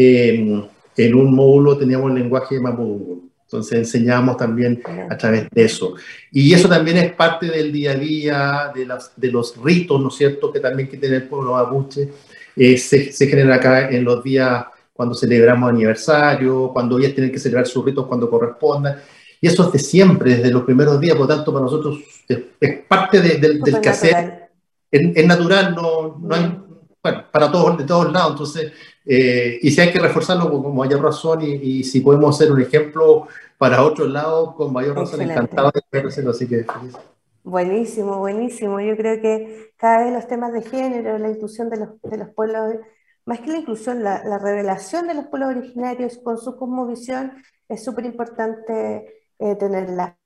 en 0.00 1.14
un 1.14 1.34
módulo 1.34 1.76
teníamos 1.76 2.10
el 2.10 2.22
lenguaje 2.22 2.60
mapudungun. 2.60 3.30
Entonces 3.50 3.78
enseñamos 3.78 4.36
también 4.36 4.80
a 5.10 5.16
través 5.16 5.48
de 5.50 5.64
eso. 5.64 5.94
Y 6.30 6.54
eso 6.54 6.68
también 6.68 6.98
es 6.98 7.12
parte 7.14 7.46
del 7.46 7.72
día 7.72 7.90
a 7.90 7.94
día, 7.96 8.72
de, 8.72 8.86
las, 8.86 9.12
de 9.16 9.32
los 9.32 9.56
ritos, 9.60 10.00
¿no 10.00 10.06
es 10.08 10.14
cierto?, 10.14 10.52
que 10.52 10.60
también 10.60 10.88
que 10.88 10.96
tiene 10.96 11.16
el 11.16 11.24
pueblo 11.24 11.54
mapuche. 11.54 12.10
Eh, 12.54 12.78
se, 12.78 13.12
se 13.12 13.26
genera 13.26 13.56
acá 13.56 13.90
en 13.90 14.04
los 14.04 14.22
días 14.22 14.66
cuando 14.92 15.16
celebramos 15.16 15.68
aniversario, 15.68 16.70
cuando 16.72 16.96
ellas 16.98 17.12
tienen 17.12 17.32
que 17.32 17.40
celebrar 17.40 17.66
sus 17.66 17.84
ritos 17.84 18.06
cuando 18.06 18.30
correspondan. 18.30 18.98
Y 19.40 19.48
eso 19.48 19.66
es 19.66 19.72
de 19.72 19.78
siempre, 19.80 20.36
desde 20.36 20.52
los 20.52 20.62
primeros 20.62 21.00
días, 21.00 21.16
por 21.16 21.26
lo 21.26 21.34
tanto, 21.34 21.52
para 21.52 21.64
nosotros 21.64 21.98
es, 22.28 22.78
parte 22.86 23.20
del 23.20 23.60
del 23.60 23.80
quehacer. 23.80 24.50
Es, 24.90 25.26
natural, 25.26 25.74
no, 25.74 26.20
no 26.20 26.34
hay, 26.34 26.56
bueno, 27.02 27.24
para 27.30 27.50
todos, 27.50 27.78
de 27.78 27.84
todos 27.84 28.12
lados. 28.12 28.32
Entonces, 28.32 28.72
eh, 29.04 29.58
y 29.62 29.70
si 29.70 29.80
hay 29.80 29.92
que 29.92 29.98
reforzarlo, 29.98 30.50
como 30.50 30.82
haya 30.82 30.96
razón, 30.96 31.40
y, 31.42 31.82
si 31.84 32.00
podemos 32.00 32.36
ser 32.36 32.52
un 32.52 32.60
ejemplo 32.60 33.28
para 33.58 33.82
otro 33.82 34.06
lado, 34.06 34.54
con 34.54 34.72
mayor 34.72 34.96
razón, 34.96 35.22
encantado 35.22 35.70
de 35.92 36.00
hacerlo, 36.00 36.30
así 36.30 36.46
que 36.46 36.64
feliz. 36.64 36.96
Buenísimo, 37.42 38.18
buenísimo. 38.18 38.80
Yo 38.80 38.96
creo 38.96 39.20
que 39.20 39.72
cada 39.76 40.04
vez 40.04 40.12
los 40.12 40.26
temas 40.26 40.52
de 40.52 40.62
género, 40.62 41.18
la 41.18 41.30
inclusión 41.30 41.70
de 41.70 41.78
los, 41.78 41.88
de 42.02 42.18
los 42.18 42.28
pueblos, 42.30 42.74
más 43.24 43.40
que 43.40 43.50
la 43.50 43.58
inclusión, 43.58 44.02
la, 44.02 44.22
la 44.24 44.38
revelación 44.38 45.06
de 45.06 45.14
los 45.14 45.26
pueblos 45.26 45.56
originarios 45.56 46.18
con 46.18 46.36
su 46.36 46.56
cosmovisión 46.56 47.32
es 47.68 47.82
súper 47.82 48.04
importante 48.04 49.24
eh, 49.38 49.56
tenerla. 49.56 50.18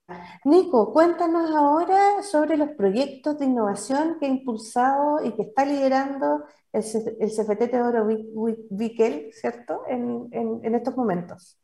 Nico, 0.44 0.92
cuéntanos 0.92 1.50
ahora 1.50 2.22
sobre 2.22 2.56
los 2.56 2.70
proyectos 2.70 3.38
de 3.38 3.46
innovación 3.46 4.18
que 4.18 4.26
ha 4.26 4.28
impulsado 4.28 5.24
y 5.24 5.32
que 5.32 5.42
está 5.42 5.64
liderando 5.64 6.44
el, 6.74 7.16
el 7.20 7.30
CFT 7.30 7.70
Teodoro 7.70 8.06
Wickel, 8.06 9.30
¿cierto? 9.32 9.82
En, 9.88 10.28
en, 10.32 10.60
en, 10.62 10.74
estos 10.74 10.96
momentos. 10.96 11.58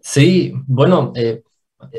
Sí, 0.00 0.52
bueno, 0.66 1.12
eh, 1.16 1.42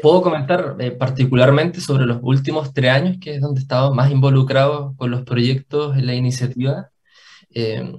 puedo 0.02 0.22
comentar 0.22 0.76
eh, 0.80 0.91
particularmente 0.91 1.82
sobre 1.82 2.06
los 2.06 2.19
últimos 2.22 2.74
tres 2.74 2.91
años, 2.91 3.17
que 3.19 3.36
es 3.36 3.41
donde 3.41 3.60
he 3.60 3.63
estado 3.63 3.93
más 3.93 4.12
involucrado 4.12 4.96
con 4.98 5.12
los 5.12 5.24
proyectos 5.24 5.98
en 5.98 6.08
la 6.08 6.15
iniciativa. 6.15 6.89
Eh, 7.54 7.93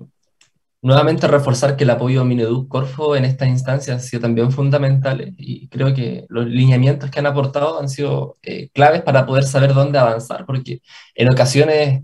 nuevamente 0.82 1.26
reforzar 1.26 1.76
que 1.76 1.84
el 1.84 1.90
apoyo 1.90 2.20
a 2.20 2.24
Mineduc 2.24 2.68
Corfo 2.68 3.16
en 3.16 3.24
estas 3.24 3.48
instancias 3.48 3.96
ha 3.96 4.06
sido 4.06 4.20
también 4.20 4.50
fundamental 4.52 5.34
y 5.38 5.68
creo 5.68 5.94
que 5.94 6.26
los 6.28 6.46
lineamientos 6.46 7.10
que 7.10 7.20
han 7.20 7.26
aportado 7.26 7.80
han 7.80 7.88
sido 7.88 8.36
eh, 8.42 8.68
claves 8.70 9.02
para 9.02 9.24
poder 9.24 9.44
saber 9.44 9.72
dónde 9.72 9.98
avanzar, 9.98 10.44
porque 10.44 10.82
en 11.14 11.30
ocasiones 11.30 12.02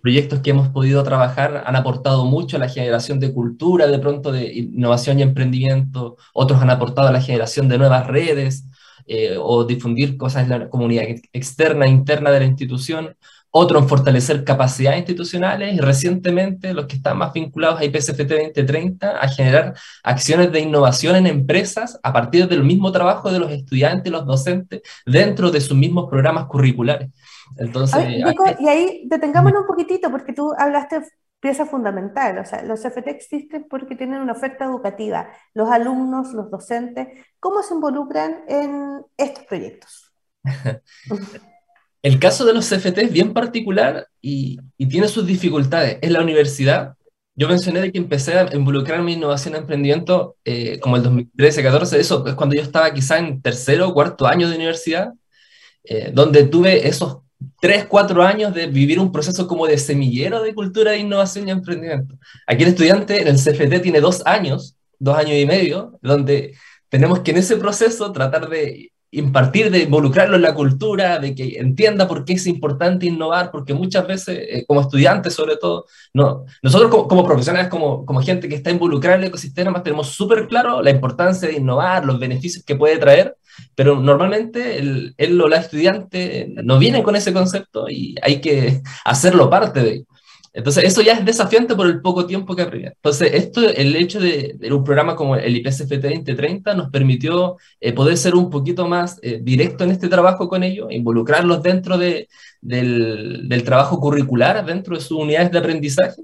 proyectos 0.00 0.40
que 0.40 0.50
hemos 0.50 0.68
podido 0.68 1.02
trabajar 1.02 1.64
han 1.66 1.76
aportado 1.76 2.24
mucho 2.24 2.56
a 2.56 2.60
la 2.60 2.68
generación 2.68 3.20
de 3.20 3.32
cultura, 3.32 3.86
de 3.86 3.98
pronto 3.98 4.32
de 4.32 4.52
innovación 4.52 5.18
y 5.18 5.22
emprendimiento, 5.22 6.16
otros 6.32 6.60
han 6.60 6.70
aportado 6.70 7.08
a 7.08 7.12
la 7.12 7.20
generación 7.20 7.68
de 7.68 7.78
nuevas 7.78 8.06
redes 8.06 8.64
eh, 9.06 9.36
o 9.38 9.64
difundir 9.64 10.16
cosas 10.16 10.44
en 10.44 10.50
la 10.50 10.68
comunidad 10.68 11.04
externa, 11.32 11.86
interna 11.86 12.30
de 12.30 12.40
la 12.40 12.46
institución, 12.46 13.16
otro 13.50 13.80
en 13.80 13.88
fortalecer 13.88 14.44
capacidades 14.44 14.98
institucionales. 14.98 15.74
Y 15.74 15.80
recientemente 15.80 16.72
los 16.74 16.86
que 16.86 16.96
están 16.96 17.18
más 17.18 17.32
vinculados 17.32 17.80
a 17.80 17.84
IPCFT 17.84 18.28
2030 18.28 19.18
a 19.18 19.28
generar 19.28 19.74
acciones 20.04 20.52
de 20.52 20.60
innovación 20.60 21.16
en 21.16 21.26
empresas 21.26 21.98
a 22.02 22.12
partir 22.12 22.48
del 22.48 22.62
mismo 22.62 22.92
trabajo 22.92 23.32
de 23.32 23.40
los 23.40 23.50
estudiantes 23.50 24.06
y 24.06 24.12
los 24.12 24.26
docentes 24.26 24.82
dentro 25.04 25.50
de 25.50 25.60
sus 25.60 25.76
mismos 25.76 26.08
programas 26.08 26.46
curriculares. 26.46 27.10
Entonces, 27.56 28.04
y 28.58 28.68
ahí 28.68 29.02
detengámonos 29.06 29.62
un 29.62 29.66
poquitito 29.66 30.10
porque 30.10 30.32
tú 30.32 30.52
hablaste 30.56 31.02
pieza 31.40 31.64
fundamental, 31.64 32.38
o 32.38 32.44
sea, 32.44 32.62
los 32.62 32.82
CFT 32.82 33.08
existen 33.08 33.66
porque 33.68 33.96
tienen 33.96 34.20
una 34.20 34.32
oferta 34.32 34.66
educativa. 34.66 35.30
Los 35.54 35.70
alumnos, 35.70 36.32
los 36.32 36.50
docentes, 36.50 37.08
¿cómo 37.40 37.62
se 37.62 37.74
involucran 37.74 38.44
en 38.46 39.02
estos 39.16 39.44
proyectos? 39.46 40.12
El 42.02 42.18
caso 42.18 42.46
de 42.46 42.54
los 42.54 42.66
CFT 42.68 42.98
es 42.98 43.12
bien 43.12 43.34
particular 43.34 44.06
y, 44.22 44.58
tiene 44.88 45.08
sus 45.08 45.26
dificultades. 45.26 45.98
En 46.00 46.14
la 46.14 46.22
universidad, 46.22 46.94
yo 47.34 47.46
mencioné 47.46 47.80
de 47.80 47.92
que 47.92 47.98
empecé 47.98 48.38
a 48.38 48.54
involucrarme 48.54 49.12
en 49.12 49.18
innovación 49.18 49.54
y 49.54 49.58
emprendimiento 49.58 50.36
eh, 50.44 50.80
como 50.80 50.96
el 50.96 51.02
2013-14, 51.04 51.96
eso 51.98 52.26
es 52.26 52.34
cuando 52.34 52.54
yo 52.54 52.62
estaba 52.62 52.92
quizá 52.92 53.18
en 53.18 53.42
tercero 53.42 53.88
o 53.88 53.94
cuarto 53.94 54.26
año 54.26 54.48
de 54.48 54.56
universidad, 54.56 55.12
eh, 55.84 56.10
donde 56.12 56.44
tuve 56.44 56.88
esos 56.88 57.18
tres, 57.60 57.86
cuatro 57.86 58.22
años 58.22 58.54
de 58.54 58.66
vivir 58.66 58.98
un 58.98 59.12
proceso 59.12 59.46
como 59.46 59.66
de 59.66 59.78
semillero 59.78 60.42
de 60.42 60.54
cultura 60.54 60.92
de 60.92 60.98
innovación 60.98 61.48
y 61.48 61.50
emprendimiento. 61.50 62.16
Aquí 62.46 62.62
el 62.62 62.70
estudiante 62.70 63.20
en 63.20 63.28
el 63.28 63.36
CFT 63.36 63.82
tiene 63.82 64.00
dos 64.00 64.22
años, 64.26 64.76
dos 64.98 65.16
años 65.16 65.36
y 65.36 65.46
medio, 65.46 65.98
donde 66.02 66.54
tenemos 66.88 67.20
que 67.20 67.30
en 67.30 67.38
ese 67.38 67.56
proceso 67.56 68.12
tratar 68.12 68.48
de 68.48 68.92
impartir, 69.12 69.70
de 69.70 69.82
involucrarlo 69.82 70.36
en 70.36 70.42
la 70.42 70.54
cultura, 70.54 71.18
de 71.18 71.34
que 71.34 71.58
entienda 71.58 72.06
por 72.06 72.24
qué 72.24 72.34
es 72.34 72.46
importante 72.46 73.06
innovar, 73.06 73.50
porque 73.50 73.74
muchas 73.74 74.06
veces, 74.06 74.38
eh, 74.38 74.64
como 74.66 74.80
estudiantes 74.80 75.34
sobre 75.34 75.56
todo, 75.56 75.86
no, 76.14 76.44
nosotros 76.62 76.90
como, 77.08 77.24
profesionales, 77.24 77.68
como, 77.68 78.06
como 78.06 78.22
gente 78.22 78.48
que 78.48 78.54
está 78.54 78.70
involucrada 78.70 79.16
en 79.16 79.22
el 79.22 79.28
ecosistema, 79.28 79.82
tenemos 79.82 80.08
súper 80.08 80.46
claro 80.46 80.82
la 80.82 80.90
importancia 80.90 81.48
de 81.48 81.56
innovar, 81.56 82.04
los 82.04 82.18
beneficios 82.18 82.64
que 82.64 82.76
puede 82.76 82.98
traer, 82.98 83.36
pero 83.74 84.00
normalmente 84.00 84.78
el, 84.78 85.14
el 85.18 85.40
o 85.40 85.48
la 85.48 85.56
estudiante 85.56 86.48
no 86.62 86.78
viene 86.78 87.02
con 87.02 87.16
ese 87.16 87.32
concepto 87.32 87.88
y 87.88 88.14
hay 88.22 88.40
que 88.40 88.80
hacerlo 89.04 89.50
parte 89.50 89.80
de 89.80 89.90
ello. 89.92 90.04
Entonces, 90.52 90.84
eso 90.84 91.00
ya 91.00 91.12
es 91.12 91.24
desafiante 91.24 91.76
por 91.76 91.86
el 91.86 92.00
poco 92.00 92.26
tiempo 92.26 92.56
que 92.56 92.62
habría. 92.62 92.88
Entonces, 92.88 93.32
esto, 93.34 93.68
el 93.68 93.94
hecho 93.94 94.18
de, 94.18 94.58
un 94.72 94.82
programa 94.82 95.14
como 95.14 95.36
el 95.36 95.56
IPCFT 95.56 96.02
2030 96.02 96.74
nos 96.74 96.90
permitió 96.90 97.56
eh, 97.80 97.92
poder 97.92 98.16
ser 98.16 98.34
un 98.34 98.50
poquito 98.50 98.88
más 98.88 99.18
eh, 99.22 99.38
directo 99.42 99.84
en 99.84 99.92
este 99.92 100.08
trabajo 100.08 100.48
con 100.48 100.64
ellos, 100.64 100.88
involucrarlos 100.90 101.62
dentro 101.62 101.98
de, 101.98 102.28
del, 102.60 103.48
del, 103.48 103.62
trabajo 103.62 104.00
curricular, 104.00 104.64
dentro 104.64 104.96
de 104.96 105.02
sus 105.02 105.18
unidades 105.18 105.52
de 105.52 105.58
aprendizaje, 105.58 106.22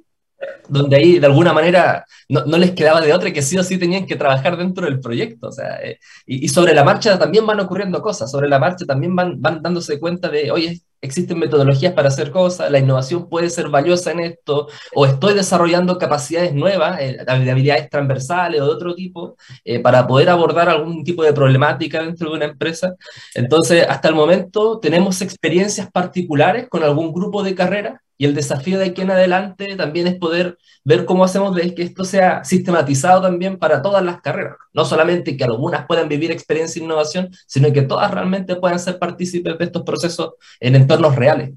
donde 0.69 0.97
ahí 0.97 1.19
de 1.19 1.27
alguna 1.27 1.53
manera 1.53 2.05
no, 2.29 2.45
les 2.59 2.73
quedaba 2.73 3.01
de 3.01 3.13
otra 3.13 3.33
que 3.33 3.43
sí 3.43 3.57
o 3.59 3.65
sí 3.65 3.79
tenían 3.79 4.07
que 4.07 4.17
trabajar 4.17 4.57
dentro 4.57 4.87
del 4.87 5.01
proyecto. 5.01 5.49
O 5.49 5.53
sea, 5.53 5.77
eh, 5.83 5.99
y, 6.27 6.49
sobre 6.49 6.75
la 6.75 6.85
marcha 6.85 7.19
también 7.19 7.47
van 7.47 7.61
ocurriendo 7.61 8.03
cosas, 8.03 8.31
sobre 8.31 8.49
la 8.49 8.59
marcha 8.59 8.85
también 8.87 9.15
van, 9.15 9.41
van 9.41 9.63
dándose 9.63 9.99
cuenta 10.01 10.29
de, 10.29 10.51
oye, 10.51 10.81
existen 11.01 11.39
metodologías 11.39 11.93
para 11.93 12.09
hacer 12.09 12.31
cosas, 12.31 12.71
la 12.71 12.79
innovación 12.79 13.29
puede 13.29 13.51
ser 13.51 13.69
valiosa 13.69 14.13
en 14.13 14.21
esto, 14.21 14.69
o 14.95 15.07
estoy 15.07 15.35
desarrollando 15.35 15.99
capacidades 15.99 16.55
nuevas, 16.55 17.01
eh, 17.01 17.19
habilidades 17.27 17.89
transversales 17.91 18.61
o 18.61 18.67
de 18.67 18.71
otro 18.73 18.95
tipo, 18.95 19.37
eh, 19.65 19.81
para 19.81 20.07
poder 20.07 20.29
abordar 20.31 20.69
algún 20.69 21.05
tipo 21.05 21.23
de 21.23 21.33
problemática 21.33 22.03
dentro 22.03 22.31
de 22.31 22.37
una 22.37 22.47
empresa. 22.47 22.95
Entonces, 23.35 23.87
hasta 23.89 24.09
el 24.09 24.15
momento 24.15 24.79
tenemos 24.81 25.21
experiencias 25.23 25.91
particulares 25.91 26.69
con 26.69 26.83
algún 26.83 27.13
grupo 27.13 27.43
de 27.43 27.55
carrera 27.55 28.03
y 28.19 28.25
el 28.25 28.35
desafío 28.35 28.79
de 28.79 28.87
aquí 28.87 29.03
en 29.03 29.11
adelante 29.11 29.77
también 29.77 30.07
es 30.07 30.15
poder 30.15 30.59
ver 30.85 31.05
cómo 31.05 31.25
hacemos 31.25 31.55
de 31.55 31.75
que 31.75 31.83
esto 31.83 32.05
sea 32.05 32.45
sistematizado 32.45 33.23
también 33.23 33.59
para 33.59 33.83
todas 33.83 34.03
las 34.03 34.21
carreras. 34.21 34.57
No 34.73 34.85
solamente 34.85 35.37
que 35.37 35.45
algunas 35.45 35.87
puedan 35.87 36.09
vivir 36.09 36.31
experiencia 36.31 36.81
e 36.81 36.85
innovación, 36.85 37.31
sino 37.47 37.73
que 37.73 37.83
todas 37.83 38.11
realmente 38.11 38.57
puedan 38.57 38.79
ser 38.79 38.99
partícipes 38.99 39.59
de 39.59 39.65
estos 39.65 39.83
procesos 39.83 40.35
en 40.61 40.77
entornos 40.77 41.17
reales. 41.17 41.53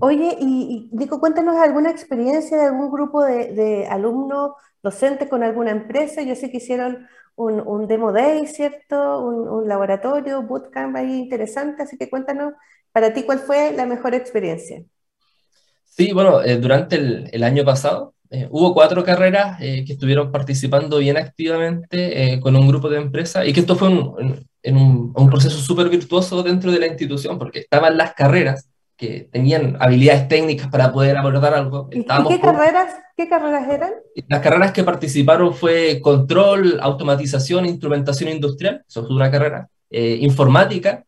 Oye, 0.00 0.36
y, 0.40 0.88
Nico, 0.92 1.20
cuéntanos 1.20 1.56
alguna 1.56 1.90
experiencia 1.90 2.56
de 2.56 2.66
algún 2.66 2.90
grupo 2.90 3.22
de, 3.22 3.52
de, 3.52 3.86
alumnos 3.86 4.52
docentes 4.82 5.28
con 5.28 5.42
alguna 5.42 5.70
empresa. 5.70 6.22
Yo 6.22 6.34
sé 6.34 6.50
que 6.50 6.56
hicieron 6.56 7.06
un, 7.36 7.60
un 7.60 7.86
demo 7.86 8.12
day, 8.12 8.46
¿cierto? 8.46 9.20
Un, 9.20 9.48
un 9.48 9.68
laboratorio, 9.68 10.42
bootcamp 10.42 10.96
ahí 10.96 11.18
interesante. 11.18 11.82
Así 11.82 11.98
que 11.98 12.08
cuéntanos, 12.08 12.54
para 12.92 13.12
ti, 13.12 13.24
¿cuál 13.24 13.40
fue 13.40 13.72
la 13.72 13.84
mejor 13.84 14.14
experiencia? 14.14 14.84
Sí, 15.96 16.12
bueno, 16.12 16.42
eh, 16.42 16.56
durante 16.56 16.96
el, 16.96 17.30
el, 17.32 17.44
año 17.44 17.64
pasado 17.64 18.14
eh, 18.28 18.48
hubo 18.50 18.74
cuatro 18.74 19.04
carreras 19.04 19.58
eh, 19.60 19.84
que 19.86 19.92
estuvieron 19.92 20.32
participando 20.32 20.98
bien 20.98 21.16
activamente 21.16 22.40
con 22.40 22.56
un 22.56 22.66
grupo 22.66 22.88
de 22.88 22.96
empresas 22.96 23.46
y 23.46 23.52
que 23.52 23.60
esto 23.60 23.76
fue 23.76 23.90
un, 23.90 24.44
en 24.64 24.76
un, 24.76 25.12
un 25.14 25.30
proceso 25.30 25.56
súper 25.56 25.88
virtuoso 25.88 26.42
dentro 26.42 26.72
de 26.72 26.80
la 26.80 26.88
institución 26.88 27.38
porque 27.38 27.60
estaban 27.60 27.96
las 27.96 28.12
carreras 28.14 28.68
que 28.96 29.28
tenían 29.30 29.76
habilidades 29.78 30.26
técnicas 30.26 30.66
para 30.66 30.92
poder 30.92 31.16
abordar 31.16 31.54
algo. 31.54 31.88
¿Y, 31.92 32.02
qué, 32.02 32.40
carreras, 32.40 32.94
qué 33.16 33.28
carreras 33.28 33.68
eran? 33.68 33.92
Las 34.26 34.40
carreras 34.40 34.72
que 34.72 34.82
participaron 34.82 35.54
fue 35.54 36.00
control, 36.00 36.80
automatización, 36.80 37.66
instrumentación 37.66 38.30
industrial, 38.30 38.84
eso 38.88 39.04
es 39.04 39.10
una 39.10 39.30
carrera, 39.30 39.68
informática, 39.90 41.04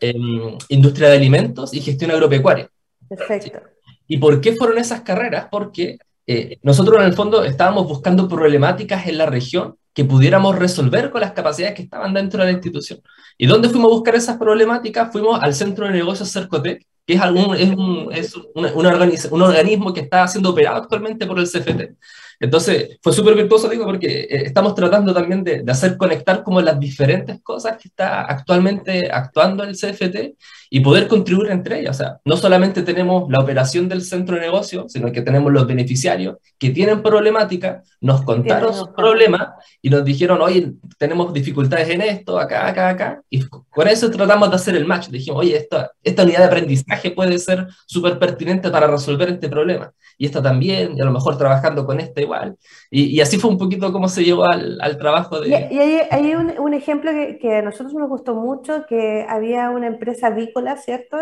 em, 0.00 0.56
industria 0.70 1.10
de 1.10 1.16
alimentos 1.16 1.74
y 1.74 1.80
gestión 1.82 2.12
agropecuaria. 2.12 2.70
Perfecto. 3.08 3.75
¿Y 4.08 4.18
por 4.18 4.40
qué 4.40 4.54
fueron 4.54 4.78
esas 4.78 5.02
carreras? 5.02 5.48
Porque 5.50 5.98
eh, 6.26 6.58
nosotros 6.62 6.98
en 6.98 7.04
el 7.04 7.14
fondo 7.14 7.44
estábamos 7.44 7.86
buscando 7.86 8.28
problemáticas 8.28 9.06
en 9.06 9.18
la 9.18 9.26
región 9.26 9.76
que 9.92 10.04
pudiéramos 10.04 10.58
resolver 10.58 11.10
con 11.10 11.22
las 11.22 11.32
capacidades 11.32 11.74
que 11.74 11.82
estaban 11.82 12.12
dentro 12.12 12.40
de 12.40 12.46
la 12.46 12.52
institución. 12.52 13.00
¿Y 13.38 13.46
dónde 13.46 13.68
fuimos 13.68 13.90
a 13.90 13.94
buscar 13.94 14.14
esas 14.14 14.36
problemáticas? 14.36 15.10
Fuimos 15.10 15.42
al 15.42 15.54
Centro 15.54 15.86
de 15.86 15.92
Negocios 15.92 16.30
Cercotec, 16.30 16.86
que 17.06 17.14
es, 17.14 17.20
algún, 17.20 17.54
es, 17.56 17.70
un, 17.70 18.08
es 18.12 18.34
un, 18.34 18.66
un, 18.66 18.86
organismo 18.86 19.94
que 19.94 20.00
está 20.00 20.26
siendo 20.28 20.50
operado 20.50 20.76
actualmente 20.76 21.26
por 21.26 21.38
el 21.38 21.46
CFT. 21.46 21.96
Entonces, 22.40 22.98
fue 23.02 23.12
súper 23.12 23.34
virtuoso, 23.34 23.68
digo, 23.68 23.84
porque 23.84 24.20
eh, 24.22 24.42
estamos 24.46 24.74
tratando 24.74 25.14
también 25.14 25.42
de, 25.42 25.62
de, 25.62 25.72
hacer 25.72 25.96
conectar 25.96 26.42
como 26.42 26.60
las 26.60 26.78
diferentes 26.78 27.40
cosas 27.42 27.76
que 27.76 27.88
está 27.88 28.22
actualmente 28.22 29.10
actuando 29.10 29.64
el 29.64 29.76
CFT 29.76 30.36
y 30.70 30.80
poder 30.80 31.08
contribuir 31.08 31.50
entre 31.50 31.80
ellas. 31.80 31.96
O 31.96 31.98
sea, 31.98 32.20
no 32.24 32.36
solamente 32.36 32.82
tenemos 32.82 33.30
la 33.30 33.40
operación 33.40 33.88
del 33.88 34.02
centro 34.02 34.36
de 34.36 34.42
negocio, 34.42 34.86
sino 34.88 35.12
que 35.12 35.22
tenemos 35.22 35.52
los 35.52 35.66
beneficiarios 35.66 36.36
que 36.58 36.70
tienen 36.70 37.02
problemática, 37.02 37.82
nos 38.00 38.22
contaron 38.22 38.74
sus 38.74 38.88
problemas 38.88 39.48
y 39.80 39.90
nos 39.90 40.04
dijeron, 40.04 40.40
oye, 40.40 40.72
tenemos 40.98 41.32
dificultades 41.32 41.88
en 41.90 42.02
esto, 42.02 42.38
acá, 42.38 42.66
acá, 42.66 42.88
acá. 42.88 43.22
Y 43.30 43.44
con 43.44 43.88
eso 43.88 44.10
tratamos 44.10 44.50
de 44.50 44.56
hacer 44.56 44.76
el 44.76 44.86
match. 44.86 45.08
Dijimos, 45.08 45.40
oye, 45.40 45.56
esta, 45.56 45.90
esta 46.02 46.22
unidad 46.22 46.40
de 46.40 46.44
aprendizaje 46.46 47.10
puede 47.10 47.38
ser 47.38 47.66
súper 47.86 48.18
pertinente 48.18 48.70
para 48.70 48.86
resolver 48.86 49.28
este 49.28 49.48
problema. 49.48 49.92
Y 50.18 50.26
esta 50.26 50.42
también, 50.42 50.96
y 50.96 51.00
a 51.00 51.04
lo 51.04 51.12
mejor 51.12 51.36
trabajando 51.36 51.84
con 51.84 52.00
este 52.00 52.25
igual. 52.26 52.56
Y, 52.90 53.20
así 53.20 53.38
fue 53.38 53.50
un 53.50 53.58
poquito 53.58 53.92
como 53.92 54.08
se 54.08 54.24
llevó 54.24 54.44
al, 54.44 54.78
al 54.80 54.98
trabajo 54.98 55.40
de... 55.40 55.48
Y, 55.48 55.78
hay, 56.10 56.34
un, 56.34 56.58
un, 56.58 56.74
ejemplo 56.74 57.10
que, 57.10 57.38
que, 57.38 57.56
a 57.56 57.62
nosotros 57.62 57.94
nos 57.94 58.08
gustó 58.08 58.34
mucho, 58.34 58.84
que 58.88 59.24
había 59.28 59.70
una 59.70 59.86
empresa 59.86 60.26
avícola, 60.26 60.76
¿cierto? 60.76 61.16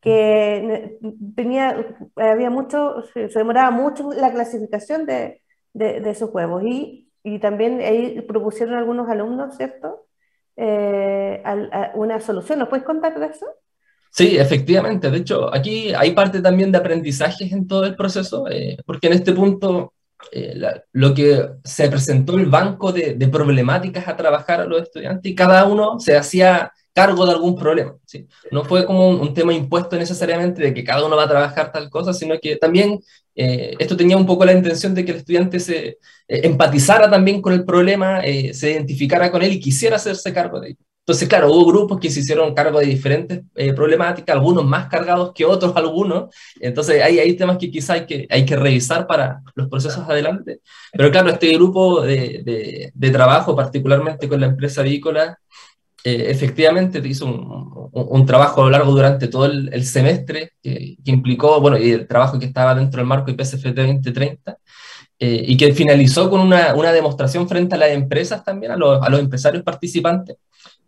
Que 0.00 0.98
tenía, 1.36 1.76
había 2.16 2.50
mucho, 2.50 3.02
se 3.12 3.28
demoraba 3.28 3.70
mucho 3.70 4.10
la 4.12 4.32
clasificación 4.32 5.06
de, 5.06 5.42
de, 5.72 6.00
de 6.00 6.14
sus 6.14 6.30
huevos. 6.30 6.62
Y, 6.64 7.10
y 7.22 7.38
también 7.38 7.80
ahí 7.80 8.20
propusieron 8.22 8.74
algunos 8.74 9.08
alumnos, 9.08 9.56
¿cierto? 9.56 10.06
Eh, 10.56 11.42
una 11.94 12.20
solución. 12.20 12.58
¿Nos 12.58 12.68
puedes 12.68 12.84
contar 12.84 13.18
de 13.18 13.26
eso? 13.26 13.46
Sí, 14.10 14.36
efectivamente. 14.36 15.10
De 15.10 15.18
hecho, 15.18 15.52
aquí 15.52 15.92
hay 15.94 16.12
parte 16.12 16.40
también 16.40 16.70
de 16.70 16.78
aprendizajes 16.78 17.50
en 17.50 17.66
todo 17.66 17.84
el 17.84 17.96
proceso, 17.96 18.46
eh, 18.48 18.76
porque 18.86 19.08
en 19.08 19.14
este 19.14 19.32
punto 19.32 19.94
eh, 20.32 20.54
lo 20.92 21.14
que 21.14 21.48
se 21.64 21.88
presentó 21.88 22.36
el 22.36 22.46
banco 22.46 22.92
de, 22.92 23.14
problemáticas 23.28 24.08
a 24.08 24.16
trabajar 24.16 24.60
a 24.60 24.64
los 24.64 24.82
estudiantes 24.82 25.30
y 25.30 25.34
cada 25.34 25.64
uno 25.64 25.98
se 26.00 26.16
hacía 26.16 26.72
cargo 26.92 27.26
de 27.26 27.32
algún 27.32 27.56
problema. 27.56 27.96
No 28.50 28.64
fue 28.64 28.86
como 28.86 29.08
un, 29.08 29.34
tema 29.34 29.52
impuesto 29.52 29.96
necesariamente 29.96 30.62
de 30.62 30.74
que 30.74 30.84
cada 30.84 31.04
uno 31.04 31.16
va 31.16 31.24
a 31.24 31.28
trabajar 31.28 31.72
tal 31.72 31.90
cosa, 31.90 32.12
sino 32.12 32.38
que 32.40 32.56
también 32.56 33.00
eh, 33.34 33.74
esto 33.78 33.96
tenía 33.96 34.16
un 34.16 34.26
poco 34.26 34.44
la 34.44 34.52
intención 34.52 34.94
de 34.94 35.04
que 35.04 35.10
el 35.10 35.18
estudiante 35.18 35.58
se 35.58 35.98
empatizara 36.28 37.10
también 37.10 37.42
con 37.42 37.52
el 37.52 37.64
problema, 37.64 38.22
se 38.22 38.70
identificara 38.70 39.30
con 39.30 39.42
él 39.42 39.52
y 39.52 39.60
quisiera 39.60 39.96
hacerse 39.96 40.32
cargo 40.32 40.60
de 40.60 40.70
ello. 40.70 40.78
Entonces, 41.06 41.28
claro, 41.28 41.52
hubo 41.52 41.66
grupos 41.66 42.00
que 42.00 42.10
se 42.10 42.20
hicieron 42.20 42.54
cargo 42.54 42.80
de 42.80 42.86
diferentes 42.86 43.42
eh, 43.56 43.74
problemáticas, 43.74 44.34
algunos 44.34 44.64
más 44.64 44.88
cargados 44.88 45.32
que 45.34 45.44
otros, 45.44 45.72
algunos. 45.76 46.34
Entonces, 46.60 47.02
hay, 47.02 47.18
hay 47.18 47.36
temas 47.36 47.58
que 47.58 47.70
quizá 47.70 47.94
hay 47.94 48.06
que, 48.06 48.26
hay 48.30 48.46
que 48.46 48.56
revisar 48.56 49.06
para 49.06 49.42
los 49.54 49.68
procesos 49.68 50.08
adelante. 50.08 50.60
Pero 50.92 51.10
claro, 51.10 51.28
este 51.28 51.52
grupo 51.54 52.00
de, 52.00 52.90
de, 52.94 53.10
trabajo, 53.10 53.54
particularmente 53.54 54.28
con 54.28 54.40
la 54.40 54.46
empresa 54.46 54.80
avícola, 54.80 55.38
eh, 56.04 56.26
efectivamente 56.30 57.02
hizo 57.06 57.26
un, 57.26 57.90
un, 57.92 58.26
trabajo 58.26 58.62
a 58.62 58.64
lo 58.64 58.70
largo 58.70 58.92
durante 58.92 59.28
todo 59.28 59.46
el, 59.46 59.84
semestre 59.84 60.52
que, 60.62 60.96
que, 61.04 61.10
implicó, 61.10 61.60
bueno, 61.60 61.78
y 61.78 61.92
el 61.92 62.06
trabajo 62.06 62.38
que 62.38 62.46
estaba 62.46 62.74
dentro 62.74 62.98
del 62.98 63.06
marco 63.06 63.30
IPCFT 63.30 63.74
2030, 63.74 64.58
eh, 65.18 65.44
y 65.46 65.56
que 65.56 65.72
finalizó 65.72 66.28
con 66.28 66.40
una, 66.40 66.74
una, 66.74 66.92
demostración 66.92 67.48
frente 67.48 67.76
a 67.76 67.78
las 67.78 67.90
empresas 67.90 68.44
también, 68.44 68.72
a 68.72 68.76
los, 68.76 69.00
a 69.00 69.08
los 69.08 69.20
empresarios 69.20 69.62
participantes, 69.62 70.36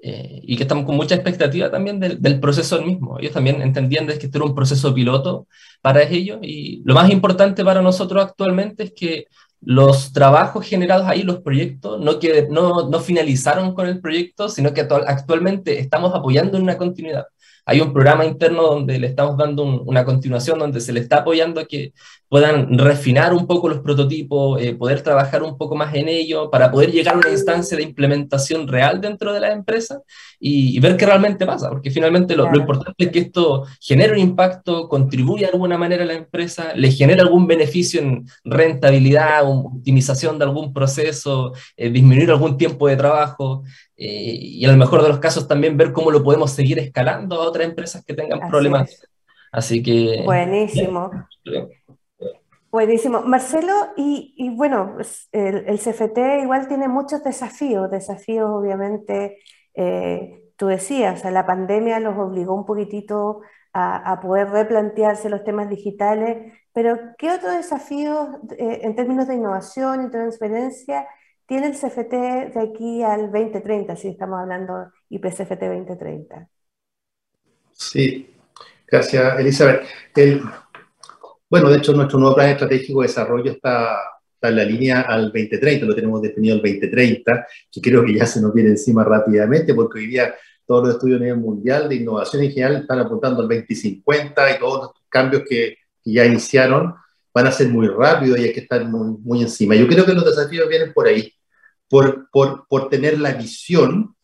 eh, 0.01 0.41
y 0.43 0.57
que 0.57 0.65
estamos 0.65 0.85
con 0.85 0.97
mucha 0.97 1.15
expectativa 1.15 1.71
también 1.71 1.99
del, 1.99 2.21
del, 2.21 2.39
proceso 2.41 2.81
mismo. 2.83 3.19
Ellos 3.19 3.33
también 3.33 3.63
entendían 3.63 4.07
que 4.07 4.13
este 4.13 4.31
era 4.39 4.45
un 4.45 4.55
proceso 4.55 4.95
piloto 4.95 5.47
para 5.81 6.03
ellos 6.03 6.39
y 6.43 6.83
lo 6.85 6.95
más 6.95 7.11
importante 7.11 7.65
para 7.65 7.83
nosotros 7.83 8.25
actualmente 8.25 8.85
es 8.85 8.93
que 8.93 9.27
los 9.61 10.13
trabajos 10.13 10.67
generados 10.67 11.07
ahí, 11.07 11.23
los 11.23 11.41
proyectos, 11.41 12.01
no, 12.01 12.19
que, 12.19 12.47
no, 12.51 12.89
no 12.89 13.01
finalizaron 13.01 13.75
con 13.75 13.87
el 13.89 14.01
proyecto, 14.01 14.49
sino 14.49 14.73
que 14.73 14.83
actualmente 14.83 15.81
estamos 15.81 16.15
apoyando 16.15 16.57
en 16.57 16.65
una 16.65 16.77
continuidad. 16.77 17.27
Hay 17.69 17.81
un 17.81 17.93
programa 17.93 18.25
interno 18.25 18.63
donde 18.63 18.97
le 18.99 19.09
estamos 19.09 19.37
dando 19.37 19.65
una 19.83 20.05
continuación, 20.05 20.61
donde 20.61 20.81
se 20.81 20.93
le 20.93 21.01
está 21.01 21.19
apoyando 21.19 21.61
a 21.61 21.65
que 21.67 21.93
puedan 22.29 22.79
refinar 22.79 23.35
un 23.35 23.49
poco 23.49 23.69
los 23.69 23.81
prototipos, 23.81 24.63
eh, 24.63 24.75
poder 24.77 25.03
trabajar 25.03 25.43
un 25.43 25.59
poco 25.59 25.75
más 25.75 25.93
en 25.97 26.09
ello, 26.09 26.49
para 26.49 26.71
poder 26.71 26.93
llegar 26.93 27.17
a 27.17 27.19
una 27.19 27.31
instancia 27.31 27.77
de 27.77 27.83
implementación 27.83 28.69
real 28.69 29.01
dentro 29.01 29.33
de 29.33 29.41
la 29.41 29.53
empresa 29.53 30.01
y, 30.39 30.79
ver 30.81 30.97
qué 30.97 31.07
realmente 31.07 31.47
pasa, 31.47 31.69
porque 31.71 31.91
finalmente 31.91 32.37
lo, 32.37 32.51
lo, 32.51 32.59
importante 32.59 33.05
es 33.05 33.11
que 33.11 33.19
esto 33.21 33.65
genere 33.81 34.13
un 34.13 34.19
impacto, 34.19 34.89
contribuya 34.89 35.47
de 35.47 35.53
alguna 35.55 35.79
manera 35.79 36.05
a 36.05 36.07
la 36.07 36.15
empresa, 36.15 36.75
le 36.75 36.91
genere 36.91 37.23
algún 37.23 37.47
beneficio 37.47 38.01
en 38.01 38.27
rentabilidad, 38.45 39.43
optimización 39.45 40.39
de 40.39 40.45
algún 40.45 40.73
proceso, 40.73 41.53
eh, 41.77 41.91
disminuir 41.91 42.31
algún 42.31 42.57
tiempo 42.57 42.89
de 42.89 42.97
trabajo. 42.97 43.63
Eh, 43.97 44.37
y 44.39 44.65
en 44.65 44.71
el 44.71 44.77
mejor 44.77 45.03
de 45.03 45.09
los 45.09 45.19
casos 45.19 45.49
también 45.49 45.77
ver 45.77 45.93
cómo 45.93 46.11
lo 46.11 46.23
podemos 46.23 46.51
seguir 46.51 46.79
escalando 46.79 47.37
a 47.37 47.49
otras 47.49 47.67
empresas 47.67 48.05
que 48.05 48.15
tengan 48.15 48.49
problemas. 48.49 49.03
Así 49.53 49.83
que... 49.83 50.23
Buenísimo. 50.25 51.11
Buenísimo. 52.71 53.23
Marcelo, 53.23 53.73
y, 53.97 54.51
bueno, 54.55 54.93
pues, 54.97 55.29
el, 55.33 55.79
CFT 55.79 56.43
igual 56.43 56.69
tiene 56.69 56.89
muchos 56.89 57.25
desafíos, 57.25 57.91
desafíos 57.91 58.51
obviamente, 58.51 59.39
eh, 59.77 60.43
tú 60.57 60.67
decías, 60.67 61.25
la 61.25 61.47
pandemia 61.47 62.01
los 62.01 62.17
obligó 62.17 62.55
un 62.55 62.65
poquitito 62.65 63.43
a, 63.79 64.21
poder 64.23 64.49
replantearse 64.49 65.29
los 65.29 65.45
temas 65.45 65.69
digitales, 65.69 66.51
pero 66.73 66.99
¿qué 67.19 67.31
otros 67.31 67.53
desafíos 67.53 68.29
eh, 68.59 68.81
en 68.83 68.97
términos 68.97 69.29
de 69.29 69.35
innovación 69.35 70.07
y 70.07 70.11
transferencia 70.11 71.07
tiene 71.47 71.67
el 71.67 71.75
CFT 71.75 72.55
de 72.55 72.61
aquí 72.61 73.03
al 73.03 73.31
2030, 73.31 73.95
si 73.97 74.09
estamos 74.09 74.41
hablando 74.41 74.91
IPCFT 75.11 75.61
2030? 75.61 76.49
Sí, 77.73 78.35
gracias 78.87 79.39
Elizabeth. 79.39 79.87
El, 80.15 80.43
bueno, 81.51 81.69
de 81.69 81.77
hecho 81.77 81.93
nuestro 81.93 82.19
nuevo 82.19 82.35
plan 82.35 82.49
estratégico 82.49 83.03
de 83.03 83.09
desarrollo 83.09 83.53
está, 83.53 83.99
está, 84.47 84.49
en 84.49 84.57
la 84.57 84.65
línea 84.65 85.01
al 85.03 85.25
2030, 85.25 85.87
lo 85.87 85.95
tenemos 85.95 86.23
definido 86.23 86.55
al 86.55 86.63
2030, 86.63 87.47
que 87.73 87.81
creo 87.81 88.05
que 88.05 88.15
ya 88.15 88.27
se 88.27 88.41
nos 88.41 88.53
viene 88.53 88.71
encima 88.71 89.05
rápidamente, 89.05 89.75
porque 89.75 89.99
hoy 89.99 90.07
día 90.07 90.35
todos 90.67 90.87
los 90.87 90.95
estudios 90.97 91.21
a 91.21 91.25
nivel 91.25 91.39
mundial 91.39 91.89
de 91.89 91.97
innovación 91.97 92.43
en 92.43 92.51
general 92.51 92.77
están 92.77 92.99
apuntando 92.99 93.43
al 93.43 93.49
2050 93.49 94.51
y 94.51 94.59
todos 94.59 94.83
los 94.83 94.91
cambios 95.09 95.43
que, 95.49 95.77
que 96.03 96.13
ya 96.13 96.25
iniciaron 96.25 96.95
van 97.33 97.47
a 97.47 97.53
ser 97.53 97.69
muy 97.69 97.87
rápidos 97.87 98.39
y 98.39 98.45
hay 98.45 98.53
que 98.53 98.61
estar 98.61 98.85
muy, 98.85 99.19
muy 99.23 99.43
encima. 99.43 99.75
Yo 99.75 99.87
creo 99.87 100.07
que 100.07 100.15
los 100.15 100.25
desafíos 100.25 100.69
vienen 100.69 100.93
por 100.93 101.07
ahí 101.07 101.33
por, 101.89 102.29
por, 102.31 102.67
por 102.69 102.89
tener 102.89 103.19
la 103.21 103.33
visión, 103.33 104.15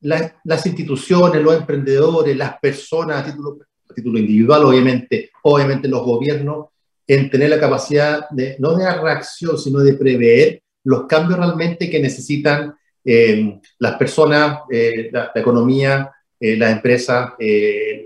las 0.00 0.66
instituciones, 0.66 1.42
los 1.42 1.56
emprendedores, 1.56 2.36
las 2.36 2.58
personas 2.58 3.22
a 3.22 3.24
título, 3.24 3.58
a 3.88 3.94
título 3.94 4.18
individual, 4.18 4.64
obviamente, 4.64 5.30
obviamente 5.42 5.88
los 5.88 6.02
gobiernos, 6.02 6.66
en 7.06 7.30
tener 7.30 7.50
la 7.50 7.60
capacidad 7.60 8.28
de, 8.30 8.56
no 8.58 8.76
de 8.76 8.92
reacción, 8.92 9.58
sino 9.58 9.80
de 9.80 9.94
prever 9.94 10.62
los 10.84 11.06
cambios 11.06 11.38
realmente 11.38 11.90
que 11.90 12.00
necesitan 12.00 12.74
eh, 13.04 13.60
las 13.78 13.96
personas, 13.96 14.60
eh, 14.70 15.10
la, 15.12 15.30
economía, 15.34 16.12
eh, 16.38 16.56
las 16.56 16.72
empresas, 16.72 17.32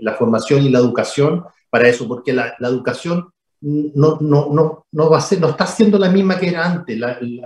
la 0.01 0.13
formación 0.13 0.63
y 0.63 0.69
la 0.69 0.79
educación 0.79 1.43
para 1.69 1.87
eso, 1.87 2.07
porque 2.07 2.33
la, 2.33 2.55
educación 2.59 3.29
no, 3.61 4.17
no, 4.21 4.49
no, 4.51 4.85
no, 4.91 5.09
va 5.09 5.17
a 5.17 5.21
ser, 5.21 5.39
no 5.41 5.49
está 5.49 5.65
siendo 5.65 5.97
la 5.97 6.09
misma 6.09 6.39
que 6.39 6.49
era 6.49 6.65
antes. 6.65 6.99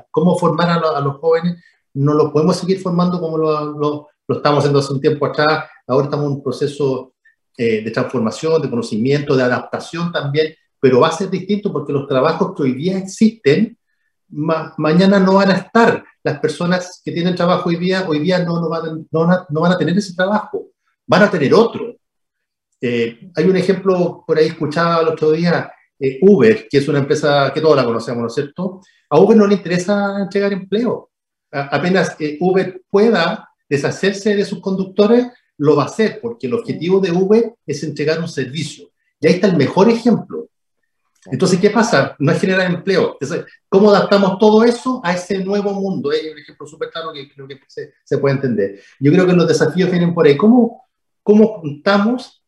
cómo 0.09 0.37
formar 0.37 0.69
a, 0.69 1.01
los 1.01 1.17
jóvenes 1.17 1.63
no 1.93 2.13
lo 2.13 2.31
podemos 2.31 2.57
seguir 2.57 2.79
formando 2.79 3.19
como 3.19 3.37
lo, 3.37 3.77
lo, 3.77 4.07
estamos 4.29 4.59
haciendo 4.59 4.79
hace 4.79 4.93
un 4.93 5.01
tiempo 5.01 5.25
atrás. 5.25 5.65
Ahora 5.87 6.05
estamos 6.05 6.25
en 6.25 6.31
un 6.33 6.43
proceso 6.43 7.13
eh, 7.57 7.83
de 7.83 7.91
transformación, 7.91 8.61
de 8.61 8.69
conocimiento, 8.69 9.35
de 9.35 9.43
adaptación 9.43 10.11
también, 10.11 10.53
pero 10.81 10.99
va 10.99 11.09
a 11.09 11.13
ser 11.13 11.29
distinto 11.29 11.71
porque 11.71 11.93
los 11.93 12.07
trabajos 12.07 12.53
que 12.55 12.63
hoy 12.63 12.73
día 12.73 12.97
existen, 12.97 13.77
mañana 14.27 15.19
no 15.19 15.35
van 15.35 15.51
a 15.51 15.55
estar. 15.55 16.03
Las 16.23 16.39
personas 16.39 17.01
que 17.05 17.11
tienen 17.11 17.35
trabajo 17.35 17.69
hoy 17.69 17.77
día, 17.77 18.05
hoy 18.07 18.19
día 18.19 18.43
no, 18.43 18.59
no, 18.59 18.67
van, 18.67 19.07
no, 19.11 19.45
no 19.49 19.61
van 19.61 19.71
a 19.71 19.77
tener 19.77 19.97
ese 19.97 20.15
trabajo, 20.15 20.71
van 21.05 21.23
a 21.23 21.31
tener 21.31 21.53
otro. 21.53 21.95
Eh, 22.81 23.29
hay 23.35 23.45
un 23.45 23.55
ejemplo, 23.55 24.23
por 24.25 24.37
ahí 24.37 24.47
escuchaba 24.47 25.01
el 25.01 25.09
otro 25.09 25.31
día, 25.31 25.71
eh, 25.99 26.17
Uber, 26.21 26.67
que 26.67 26.79
es 26.79 26.87
una 26.87 26.99
empresa 26.99 27.51
que 27.53 27.61
todos 27.61 27.75
la 27.75 27.85
conocemos, 27.85 28.21
¿no 28.21 28.27
es 28.27 28.33
cierto? 28.33 28.81
A 29.07 29.19
Uber 29.19 29.37
no 29.37 29.45
le 29.45 29.55
interesa 29.55 30.19
entregar 30.19 30.51
empleo. 30.51 31.11
apenas 31.51 32.15
que 32.15 32.37
Uber 32.39 32.81
pueda 32.89 33.49
deshacerse 33.69 34.35
de 34.35 34.45
sus 34.45 34.61
conductores, 34.61 35.27
lo 35.57 35.75
va 35.75 35.83
a 35.83 35.85
hacer, 35.87 36.19
porque 36.21 36.47
el 36.47 36.55
objetivo 36.55 36.99
de 36.99 37.11
Uber 37.11 37.55
es 37.67 37.83
entregar 37.83 38.19
un 38.19 38.27
servicio. 38.27 38.89
Y 39.19 39.27
ahí 39.27 39.33
está 39.33 39.47
el 39.47 39.57
mejor 39.57 39.89
ejemplo. 39.89 40.49
Entonces, 41.25 41.59
¿qué 41.59 41.69
pasa? 41.69 42.15
No 42.17 42.31
es 42.31 42.39
generar 42.39 42.71
empleo. 42.71 43.17
Entonces, 43.19 43.45
¿cómo 43.69 43.91
adaptamos 43.91 44.39
todo 44.39 44.63
eso 44.63 45.01
a 45.03 45.13
ese 45.13 45.43
nuevo 45.43 45.71
mundo? 45.73 46.09
Hay 46.09 46.29
un 46.29 46.39
ejemplo 46.39 46.65
súper 46.65 46.89
claro 46.89 47.13
que 47.13 47.29
creo 47.29 47.47
que 47.47 47.59
se, 47.67 47.93
se, 48.03 48.17
puede 48.17 48.35
entender. 48.35 48.79
Yo 48.99 49.11
creo 49.11 49.27
que 49.27 49.33
los 49.33 49.47
desafíos 49.47 49.91
vienen 49.91 50.13
por 50.13 50.25
ahí. 50.25 50.35
¿Cómo, 50.35 50.87
cómo 51.21 51.59
juntamos 51.59 52.41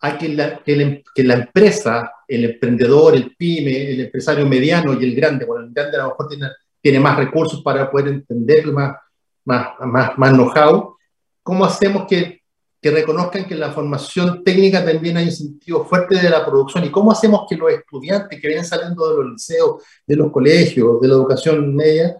a 0.00 0.16
que 0.16 0.28
la, 0.28 0.62
que, 0.62 1.02
la, 1.24 1.34
empresa, 1.34 2.12
el 2.26 2.44
emprendedor, 2.44 3.14
el 3.14 3.36
pyme, 3.36 3.90
el 3.90 4.00
empresario 4.00 4.46
mediano 4.46 4.98
y 4.98 5.04
el 5.04 5.14
grande, 5.14 5.44
bueno, 5.44 5.66
el 5.66 5.72
grande 5.72 5.98
a 5.98 6.02
lo 6.02 6.08
mejor 6.10 6.28
tiene, 6.28 6.46
tiene 6.80 7.00
más 7.00 7.18
recursos 7.18 7.62
para 7.62 7.90
poder 7.90 8.08
entenderlo, 8.08 8.72
más, 8.72 8.96
más, 9.44 9.68
más, 9.80 10.16
más 10.16 10.32
know-how, 10.32 10.96
¿cómo 11.42 11.64
hacemos 11.64 12.06
que, 12.08 12.39
que 12.80 12.90
reconozcan 12.90 13.44
que 13.44 13.54
en 13.54 13.60
la 13.60 13.72
formación 13.72 14.42
técnica 14.42 14.84
también 14.84 15.16
hay 15.16 15.26
un 15.26 15.32
sentido 15.32 15.84
fuerte 15.84 16.16
de 16.16 16.30
la 16.30 16.44
producción? 16.46 16.84
¿Y 16.84 16.90
cómo 16.90 17.12
hacemos 17.12 17.44
que 17.48 17.56
los 17.56 17.70
estudiantes 17.70 18.40
que 18.40 18.48
vienen 18.48 18.64
saliendo 18.64 19.08
de 19.08 19.22
los 19.22 19.32
liceos, 19.32 19.82
de 20.06 20.16
los 20.16 20.32
colegios, 20.32 21.00
de 21.00 21.08
la 21.08 21.14
educación 21.14 21.74
media, 21.74 22.16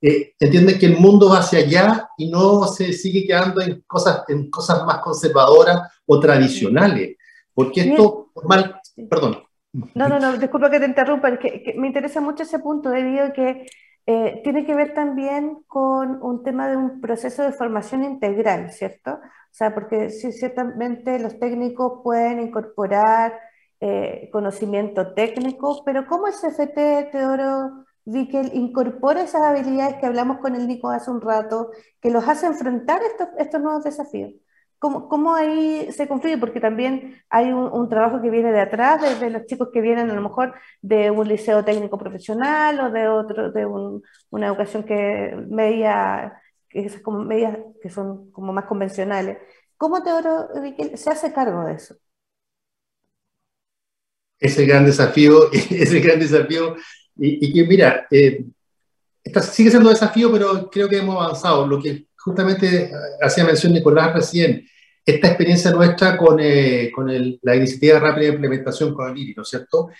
eh, 0.00 0.34
entienden 0.38 0.78
que 0.78 0.86
el 0.86 0.98
mundo 0.98 1.30
va 1.30 1.38
hacia 1.38 1.60
allá 1.60 2.08
y 2.16 2.30
no 2.30 2.64
se 2.66 2.92
sigue 2.92 3.26
quedando 3.26 3.60
en 3.62 3.82
cosas, 3.86 4.22
en 4.28 4.50
cosas 4.50 4.84
más 4.84 4.98
conservadoras 4.98 5.80
o 6.06 6.20
tradicionales? 6.20 7.16
Porque 7.52 7.80
esto, 7.80 8.30
mal, 8.44 8.80
perdón, 9.08 9.42
No, 9.94 10.08
no, 10.08 10.20
no, 10.20 10.36
disculpa 10.36 10.70
que 10.70 10.78
te 10.78 10.86
interrumpa, 10.86 11.38
que, 11.38 11.74
me 11.76 11.88
interesa 11.88 12.20
mucho 12.20 12.44
ese 12.44 12.60
punto, 12.60 12.90
debido 12.90 13.24
a 13.24 13.32
que 13.32 13.66
eh, 14.06 14.40
tiene 14.44 14.66
que 14.66 14.74
ver 14.74 14.92
también 14.94 15.58
con 15.66 16.22
un 16.22 16.44
tema 16.44 16.68
de 16.68 16.76
un 16.76 17.00
proceso 17.00 17.42
de 17.42 17.52
formación 17.52 18.04
integral, 18.04 18.70
¿cierto? 18.70 19.18
O 19.54 19.56
sea, 19.56 19.72
porque 19.72 20.10
sí, 20.10 20.32
ciertamente 20.32 21.16
los 21.20 21.38
técnicos 21.38 22.00
pueden 22.02 22.40
incorporar 22.40 23.38
eh, 23.78 24.28
conocimiento 24.32 25.14
técnico, 25.14 25.84
pero 25.84 26.08
¿cómo 26.08 26.26
el 26.26 26.32
CFT, 26.32 27.12
Teodoro 27.12 27.84
Vickel, 28.04 28.50
incorpora 28.52 29.22
esas 29.22 29.42
habilidades 29.42 29.98
que 29.98 30.06
hablamos 30.06 30.38
con 30.38 30.56
el 30.56 30.66
Nico 30.66 30.90
hace 30.90 31.08
un 31.12 31.20
rato, 31.20 31.70
que 32.00 32.10
los 32.10 32.26
hace 32.26 32.46
enfrentar 32.46 33.00
estos, 33.04 33.28
estos 33.38 33.60
nuevos 33.60 33.84
desafíos? 33.84 34.32
¿Cómo, 34.80 35.08
¿Cómo, 35.08 35.36
ahí 35.36 35.86
se 35.92 36.08
confluye? 36.08 36.36
Porque 36.36 36.58
también 36.58 37.22
hay 37.30 37.52
un, 37.52 37.88
trabajo 37.88 38.20
que 38.20 38.30
viene 38.30 38.50
de 38.50 38.60
atrás, 38.60 39.02
desde 39.02 39.30
los 39.30 39.46
chicos 39.46 39.68
que 39.72 39.80
vienen 39.80 40.10
a 40.10 40.14
lo 40.14 40.20
mejor 40.20 40.54
de 40.82 41.12
un 41.12 41.28
liceo 41.28 41.64
técnico 41.64 41.96
profesional 41.96 42.80
o 42.80 42.90
de 42.90 43.06
otro, 43.06 43.52
de 43.52 43.66
una 44.30 44.46
educación 44.48 44.82
que 44.82 45.32
media, 45.48 46.42
que, 46.74 46.86
es 46.86 47.00
como 47.00 47.24
medias 47.24 47.56
que 47.80 47.88
son 47.88 48.30
como 48.32 48.52
más 48.52 48.64
convencionales. 48.64 49.38
¿Cómo 49.76 50.02
Teodoro 50.02 50.48
se 50.96 51.10
hace 51.10 51.32
cargo 51.32 51.64
de 51.64 51.74
eso? 51.74 51.96
Ese 54.38 54.66
gran 54.66 54.84
desafío, 54.84 55.50
ese 55.52 56.00
gran 56.00 56.18
desafío, 56.18 56.74
y, 57.16 57.52
que 57.52 57.64
mira, 57.64 58.06
eh, 58.10 58.44
sigue 59.52 59.70
siendo 59.70 59.88
desafío, 59.88 60.32
pero 60.32 60.68
creo 60.68 60.88
que 60.88 60.98
hemos 60.98 61.14
avanzado. 61.14 61.66
Lo 61.66 61.80
que 61.80 62.08
justamente 62.16 62.90
hacía 63.22 63.44
mención 63.44 63.72
Nicolás 63.72 64.12
recién, 64.12 64.66
esta 65.06 65.28
experiencia 65.28 65.70
nuestra 65.70 66.16
con, 66.16 66.40
eh, 66.40 66.90
con 66.92 67.38
la 67.42 67.54
iniciativa 67.54 68.00
rápida 68.00 68.26
de 68.26 68.34
implementación 68.34 68.92
con 68.94 69.10
el 69.10 69.18
IRI, 69.18 69.34
¿no 69.34 69.42
es 69.42 69.48
cierto? 69.48 69.90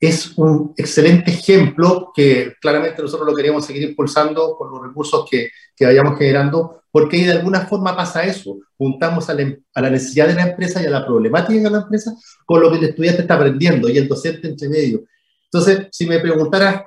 Es 0.00 0.36
un 0.36 0.74
excelente 0.76 1.30
ejemplo 1.30 2.10
que 2.14 2.54
claramente 2.60 3.02
nosotros 3.02 3.28
lo 3.28 3.36
queremos 3.36 3.66
seguir 3.66 3.82
impulsando 3.82 4.56
con 4.56 4.70
los 4.70 4.82
recursos 4.82 5.28
que, 5.30 5.50
que 5.78 5.86
vayamos 5.86 6.18
generando, 6.18 6.82
porque 6.90 7.24
de 7.24 7.32
alguna 7.32 7.66
forma 7.66 7.96
pasa 7.96 8.24
eso, 8.24 8.58
juntamos 8.76 9.28
a 9.30 9.34
la, 9.34 9.54
a 9.74 9.82
la, 9.82 9.90
necesidad 9.90 10.26
de 10.26 10.34
la 10.34 10.48
empresa 10.48 10.82
y 10.82 10.86
a 10.86 10.90
la 10.90 11.06
problemática 11.06 11.62
de 11.62 11.70
la 11.70 11.82
empresa 11.82 12.14
con 12.44 12.60
lo 12.60 12.70
que 12.70 12.78
el 12.78 12.84
estudiante 12.84 13.22
está 13.22 13.34
aprendiendo 13.34 13.88
y 13.88 13.98
el 13.98 14.08
docente 14.08 14.48
entre 14.48 14.68
medio. 14.68 15.04
Entonces, 15.44 15.88
si 15.92 16.06
me 16.06 16.18
preguntaras 16.18 16.82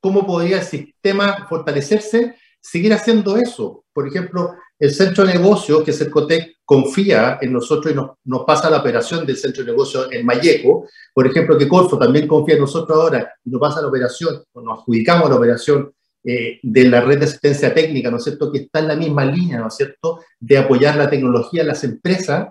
cómo 0.00 0.26
podría 0.26 0.58
el 0.58 0.64
sistema 0.64 1.46
fortalecerse, 1.48 2.34
seguir 2.60 2.92
haciendo 2.92 3.36
eso. 3.36 3.84
Por 3.92 4.06
ejemplo, 4.06 4.54
el 4.78 4.90
centro 4.90 5.24
de 5.24 5.34
negocio, 5.34 5.84
que 5.84 5.92
es 5.92 6.00
el 6.00 6.10
COTEC, 6.10 6.56
confía 6.64 7.38
en 7.40 7.52
nosotros 7.52 7.92
y 7.92 7.96
nos, 7.96 8.10
nos, 8.24 8.44
pasa 8.44 8.70
la 8.70 8.78
operación 8.78 9.26
del 9.26 9.36
centro 9.36 9.64
de 9.64 9.70
negocio 9.70 10.10
en 10.10 10.24
Mayeco. 10.26 10.86
Por 11.12 11.26
ejemplo, 11.26 11.56
que 11.56 11.68
Corfo 11.68 11.98
también 11.98 12.26
confía 12.26 12.54
en 12.54 12.62
nosotros 12.62 12.98
ahora 12.98 13.32
y 13.44 13.50
nos 13.50 13.60
pasa 13.60 13.82
la 13.82 13.88
operación, 13.88 14.42
o 14.52 14.60
nos 14.60 14.80
adjudicamos 14.80 15.28
la 15.28 15.36
operación 15.36 15.92
eh, 16.26 16.58
de 16.62 16.88
la 16.88 17.02
red 17.02 17.18
de 17.18 17.26
asistencia 17.26 17.74
técnica, 17.74 18.10
¿no 18.10 18.16
es 18.16 18.24
cierto?, 18.24 18.50
que 18.50 18.60
está 18.60 18.78
en 18.78 18.88
la 18.88 18.96
misma 18.96 19.26
línea, 19.26 19.58
¿no 19.58 19.68
es 19.68 19.76
cierto?, 19.76 20.20
de 20.40 20.56
apoyar 20.56 20.96
la 20.96 21.10
tecnología 21.10 21.60
en 21.60 21.68
las 21.68 21.84
empresas. 21.84 22.48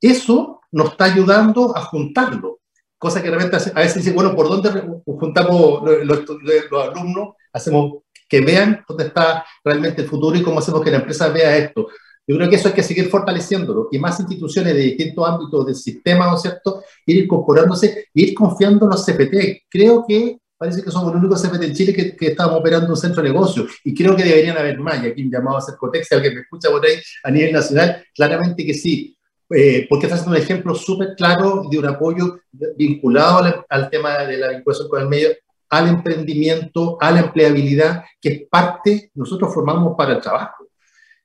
Eso 0.00 0.60
nos 0.70 0.92
está 0.92 1.06
ayudando 1.06 1.76
a 1.76 1.82
juntarlo. 1.82 2.60
Cosa 2.98 3.20
que 3.20 3.28
realmente 3.28 3.56
a 3.56 3.80
veces 3.80 3.96
dice, 3.96 4.12
bueno, 4.12 4.36
¿por 4.36 4.48
dónde 4.48 4.70
juntamos 5.04 5.82
los, 6.04 6.24
los 6.70 6.88
alumnos? 6.88 7.34
Hacemos 7.52 8.02
que 8.28 8.40
vean 8.40 8.84
dónde 8.88 9.06
está 9.06 9.44
realmente 9.64 10.02
el 10.02 10.08
futuro 10.08 10.36
y 10.36 10.42
cómo 10.42 10.60
hacemos 10.60 10.82
que 10.82 10.92
la 10.92 10.98
empresa 10.98 11.28
vea 11.28 11.56
esto. 11.56 11.88
Yo 12.26 12.36
creo 12.36 12.48
que 12.48 12.54
eso 12.54 12.68
hay 12.68 12.74
que 12.74 12.84
seguir 12.84 13.10
fortaleciéndolo 13.10 13.88
y 13.90 13.98
más 13.98 14.20
instituciones 14.20 14.74
de 14.74 14.80
distintos 14.80 15.28
ámbitos 15.28 15.66
del 15.66 15.74
sistema, 15.74 16.26
¿no 16.26 16.36
es 16.36 16.42
cierto?, 16.42 16.84
ir 17.04 17.24
incorporándose 17.24 18.06
ir 18.14 18.32
confiando 18.32 18.86
en 18.86 18.90
los 18.90 19.04
CPT. 19.04 19.64
Creo 19.68 20.04
que 20.06 20.38
parece 20.62 20.84
que 20.84 20.92
somos 20.92 21.10
el 21.10 21.18
único 21.18 21.34
CPT 21.34 21.62
en 21.64 21.74
Chile 21.74 21.92
que, 21.92 22.14
que 22.14 22.28
estamos 22.28 22.54
operando 22.54 22.88
un 22.88 22.96
centro 22.96 23.20
de 23.20 23.30
negocio 23.30 23.66
y 23.82 23.92
creo 23.92 24.14
que 24.14 24.22
deberían 24.22 24.56
haber 24.56 24.78
más. 24.78 25.02
Y 25.02 25.08
aquí 25.08 25.28
llamado 25.28 25.56
a 25.56 25.60
ser 25.60 25.74
Cotex, 25.76 26.06
si 26.06 26.14
alguien 26.14 26.34
me 26.34 26.42
escucha 26.42 26.70
por 26.70 26.86
ahí 26.86 27.00
a 27.24 27.30
nivel 27.32 27.52
nacional, 27.52 28.04
claramente 28.14 28.64
que 28.64 28.72
sí. 28.72 29.18
Eh, 29.50 29.88
porque 29.90 30.06
está 30.06 30.14
haciendo 30.14 30.36
un 30.36 30.40
ejemplo 30.40 30.72
súper 30.76 31.16
claro 31.16 31.64
de 31.68 31.78
un 31.80 31.86
apoyo 31.86 32.38
vinculado 32.76 33.38
al, 33.38 33.66
al, 33.68 33.90
tema 33.90 34.18
de 34.18 34.36
la 34.36 34.50
vinculación 34.50 34.88
con 34.88 35.02
el 35.02 35.08
medio 35.08 35.30
al 35.68 35.88
emprendimiento, 35.88 36.96
a 37.00 37.10
la 37.10 37.20
empleabilidad, 37.20 38.04
que 38.20 38.28
es 38.28 38.42
parte, 38.48 39.10
nosotros 39.14 39.52
formamos 39.52 39.96
para 39.96 40.12
el 40.12 40.20
trabajo. 40.20 40.68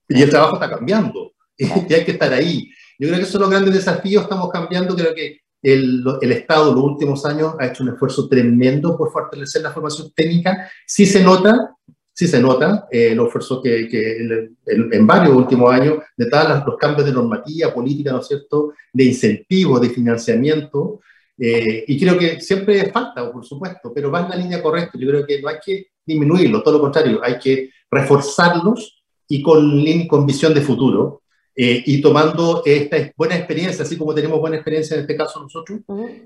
Y 0.09 0.23
el 0.23 0.31
trabajo 0.31 0.55
está 0.55 0.67
cambiando, 0.67 1.33
y 1.57 1.93
hay 1.93 2.03
que 2.03 2.13
estar 2.13 2.33
ahí. 2.33 2.71
Yo 2.97 3.07
creo 3.07 3.17
que 3.17 3.21
esos 3.21 3.33
son 3.33 3.41
los 3.41 3.51
grandes 3.51 3.75
desafíos, 3.75 4.23
estamos 4.23 4.49
cambiando, 4.49 4.95
creo 4.95 5.13
que 5.13 5.41
el, 5.62 6.03
el 6.22 6.32
Estado 6.32 6.74
los 6.74 6.84
últimos 6.84 7.26
años 7.26 7.55
ha 7.60 7.68
hecho 7.68 7.84
un 7.84 7.89
esfuerzo 7.89 8.28
tremendo 8.28 8.97
por 8.97 9.12
fortalecer 9.12 9.62
la 9.62 9.72
formación 9.72 10.12
técnica. 10.16 10.70
Sí 10.86 11.05
se 11.05 11.24
nota, 11.24 11.76
sí 12.14 12.28
se 12.28 12.39
nota 12.39 12.88
eh, 12.91 13.10
el 13.12 13.20
esfuerzo 13.20 13.62
que, 13.62 13.88
que 13.88 14.18
en, 14.18 14.93
en, 14.93 15.08
varios 15.08 15.36
últimos 15.36 15.72
años, 15.72 15.99
de 16.16 16.30
todos 16.30 16.66
los 16.66 16.78
cambios 16.78 17.05
de 17.05 17.14
normativa, 17.14 17.74
política, 17.74 18.12
¿no 18.12 18.22
es 18.22 18.28
cierto?, 18.28 18.74
de 18.93 19.03
incentivos, 19.03 19.82
de 19.82 19.89
financiamiento, 19.89 21.01
eh, 21.39 21.86
y 21.88 21.99
creo 21.99 22.18
que 22.18 22.41
siempre 22.41 22.91
falta, 22.91 23.32
por 23.32 23.45
supuesto, 23.45 23.91
pero 23.93 24.10
va 24.10 24.22
en 24.22 24.30
la 24.30 24.36
línea 24.36 24.62
correcta. 24.62 24.97
Yo 24.97 25.08
creo 25.08 25.26
que 25.26 25.41
no 25.41 25.49
hay 25.49 25.58
que 25.64 25.88
disminuirlo, 26.05 26.64
todo 26.64 26.76
lo 26.76 26.82
contrario, 26.82 27.20
hay 27.24 27.38
que 27.38 27.70
reforzarlos 27.91 29.03
y 29.28 29.41
con, 29.41 29.84
con 30.08 30.26
visión 30.26 30.53
de 30.53 30.62
futuro. 30.62 31.22
Eh, 31.60 31.82
y 31.88 32.01
tomando 32.03 32.62
esta 32.64 32.97
buena 33.18 33.36
experiencia, 33.36 33.84
así 33.84 33.97
como 33.97 34.14
tenemos 34.14 34.39
buena 34.39 34.58
experiencia 34.58 34.93
en 34.93 35.01
este 35.01 35.18
caso 35.18 35.41
nosotros, 35.41 35.80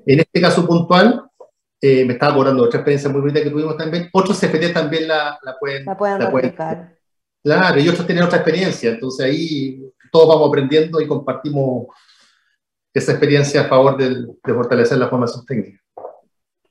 en 0.05 0.19
este 0.19 0.41
caso 0.41 0.67
puntual, 0.67 1.23
eh, 1.79 2.03
me 2.03 2.13
estaba 2.13 2.33
acordando 2.33 2.63
otra 2.63 2.79
experiencia 2.79 3.09
muy 3.09 3.21
bonita 3.21 3.41
que 3.41 3.49
tuvimos 3.49 3.77
también, 3.77 4.09
otros 4.11 4.37
CFT 4.37 4.73
también 4.73 5.07
la, 5.07 5.39
la 5.41 5.57
pueden, 5.57 5.85
la 5.85 5.97
pueden 5.97 6.19
la 6.19 6.97
Claro, 7.41 7.79
y 7.79 7.87
otros 7.87 8.05
tienen 8.05 8.25
otra 8.25 8.39
experiencia, 8.39 8.91
entonces 8.91 9.25
ahí 9.25 9.81
todos 10.11 10.27
vamos 10.27 10.49
aprendiendo 10.49 10.99
y 10.99 11.07
compartimos 11.07 11.87
esa 12.93 13.13
experiencia 13.13 13.61
a 13.61 13.69
favor 13.69 13.95
de, 13.95 14.27
fortalecer 14.53 14.97
la 14.97 15.07
formación 15.07 15.45
técnica. 15.45 15.79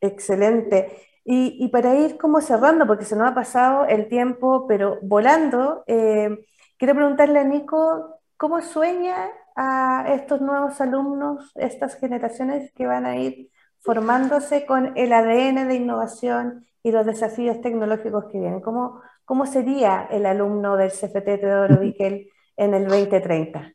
Excelente. 0.03 0.99
Y, 1.25 1.67
para 1.69 1.95
ir 1.95 2.19
como 2.19 2.41
cerrando, 2.41 2.87
porque 2.87 3.05
se 3.05 3.17
nos 3.17 3.31
ha 3.31 3.35
pasado 3.35 3.87
el 3.87 4.09
tiempo, 4.09 4.67
pero 4.67 4.99
volando, 5.03 5.83
eh, 5.87 6.45
quiero 6.77 6.95
preguntarle 6.95 7.39
a 7.39 7.45
Nico, 7.45 8.20
¿cómo 8.41 8.63
sueña 8.63 9.29
a 9.55 10.07
estos 10.15 10.41
nuevos 10.41 10.81
alumnos, 10.81 11.53
estas 11.57 11.97
generaciones 11.97 12.73
que 12.75 12.87
van 12.87 13.05
a 13.05 13.19
ir 13.19 13.51
formándose 13.81 14.65
con 14.65 14.97
el 14.97 15.13
ADN 15.13 15.69
de 15.69 15.75
innovación 15.75 16.67
y 16.83 16.91
los 16.91 17.05
desafíos 17.05 17.61
tecnológicos 17.61 18.25
que 18.33 18.39
vienen? 18.39 18.63
¿Cómo, 18.63 19.03
cómo 19.27 19.45
sería 19.45 20.09
el 20.11 20.25
alumno 20.25 20.79
del 20.79 20.91
CFT 20.91 21.39
Teodoro 21.39 21.81
Vickel 21.81 22.31
en 22.57 22.73
el 22.73 22.89
2030? 22.89 23.75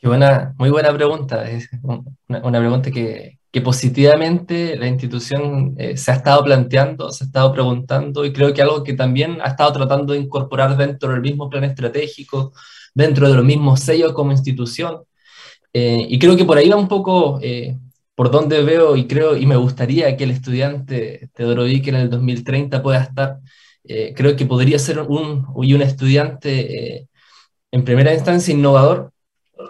Qué 0.00 0.08
buena, 0.08 0.52
muy 0.58 0.70
buena 0.70 0.92
pregunta. 0.92 1.48
Es 1.48 1.70
una, 2.28 2.58
pregunta 2.58 2.90
que, 2.90 3.38
que, 3.52 3.60
positivamente 3.60 4.76
la 4.76 4.88
institución 4.88 5.76
eh, 5.78 5.96
se 5.96 6.10
ha 6.10 6.14
estado 6.14 6.42
planteando, 6.42 7.12
se 7.12 7.22
ha 7.22 7.26
estado 7.28 7.52
preguntando 7.52 8.24
y 8.24 8.32
creo 8.32 8.52
que 8.52 8.62
algo 8.62 8.82
que 8.82 8.94
también 8.94 9.40
ha 9.42 9.50
estado 9.50 9.74
tratando 9.74 10.12
de 10.12 10.18
incorporar 10.18 10.76
dentro 10.76 11.12
del 11.12 11.20
mismo 11.20 11.48
plan 11.48 11.62
estratégico, 11.62 12.52
dentro 13.02 13.28
de 13.28 13.36
los 13.36 13.44
mismos 13.44 13.80
sellos 13.80 14.12
como 14.12 14.32
institución. 14.32 15.02
Eh, 15.72 16.06
y 16.08 16.18
creo 16.18 16.36
que 16.36 16.44
por 16.44 16.58
ahí 16.58 16.68
va 16.68 16.76
un 16.76 16.88
poco 16.88 17.38
eh, 17.42 17.76
por 18.14 18.30
donde 18.30 18.62
veo 18.62 18.96
y 18.96 19.06
creo 19.06 19.36
y 19.36 19.46
me 19.46 19.56
gustaría 19.56 20.16
que 20.16 20.24
el 20.24 20.32
estudiante 20.32 21.30
Teodoro 21.34 21.64
Vick 21.64 21.88
en 21.88 21.96
el 21.96 22.10
2030 22.10 22.82
pueda 22.82 23.02
estar. 23.02 23.38
creo 24.16 24.36
que 24.36 24.46
podría 24.46 24.78
ser 24.78 24.98
un, 25.00 25.46
y 25.62 25.74
un 25.74 25.82
estudiante 25.82 27.08
en 27.70 27.84
primera 27.84 28.14
instancia 28.14 28.54
innovador, 28.54 29.12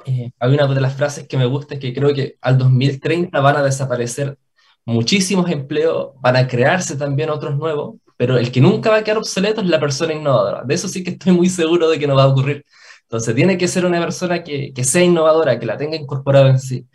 eh, 0.07 0.31
hay 0.39 0.55
una 0.55 0.67
de 0.67 0.81
las 0.81 0.95
frases 0.95 1.27
que 1.29 1.37
me 1.37 1.47
gusta, 1.47 1.79
que 1.79 1.95
creo 1.95 2.15
que 2.15 2.37
al 2.41 2.59
2030 2.59 3.41
van 3.41 3.57
a 3.57 3.63
desaparecer 3.63 4.39
muchísimos 4.85 5.51
empleos, 5.51 6.13
van 6.21 6.37
a 6.37 6.47
crearse 6.47 6.97
también 6.97 7.31
otros 7.31 7.57
nuevos, 7.57 7.97
pero 8.17 8.39
el 8.39 8.51
que 8.53 8.61
nunca 8.61 8.91
va 8.91 8.99
a 8.99 9.05
quedar 9.05 9.19
obsoleto 9.19 9.61
es 9.61 9.69
la 9.69 9.81
persona 9.81 10.15
innovadora. 10.15 10.63
De 10.65 10.75
eso 10.75 10.89
sí 10.89 11.05
que 11.05 11.11
estoy 11.11 11.33
muy 11.33 11.49
seguro 11.49 11.89
de 11.89 11.99
que 11.99 12.07
no 12.07 12.17
va 12.17 12.25
a 12.25 12.29
ocurrir. 12.29 12.65
Entonces 13.09 13.35
tiene 13.35 13.57
que 13.57 13.69
ser 13.69 13.87
una 13.87 14.01
persona 14.01 14.45
que, 14.45 14.73
que 14.75 14.85
sea 14.85 15.03
innovadora, 15.03 15.59
que 15.59 15.67
la 15.67 15.79
tenga 15.79 15.97
incorporado 15.97 16.49
en 16.49 16.61
sí. 16.61 16.87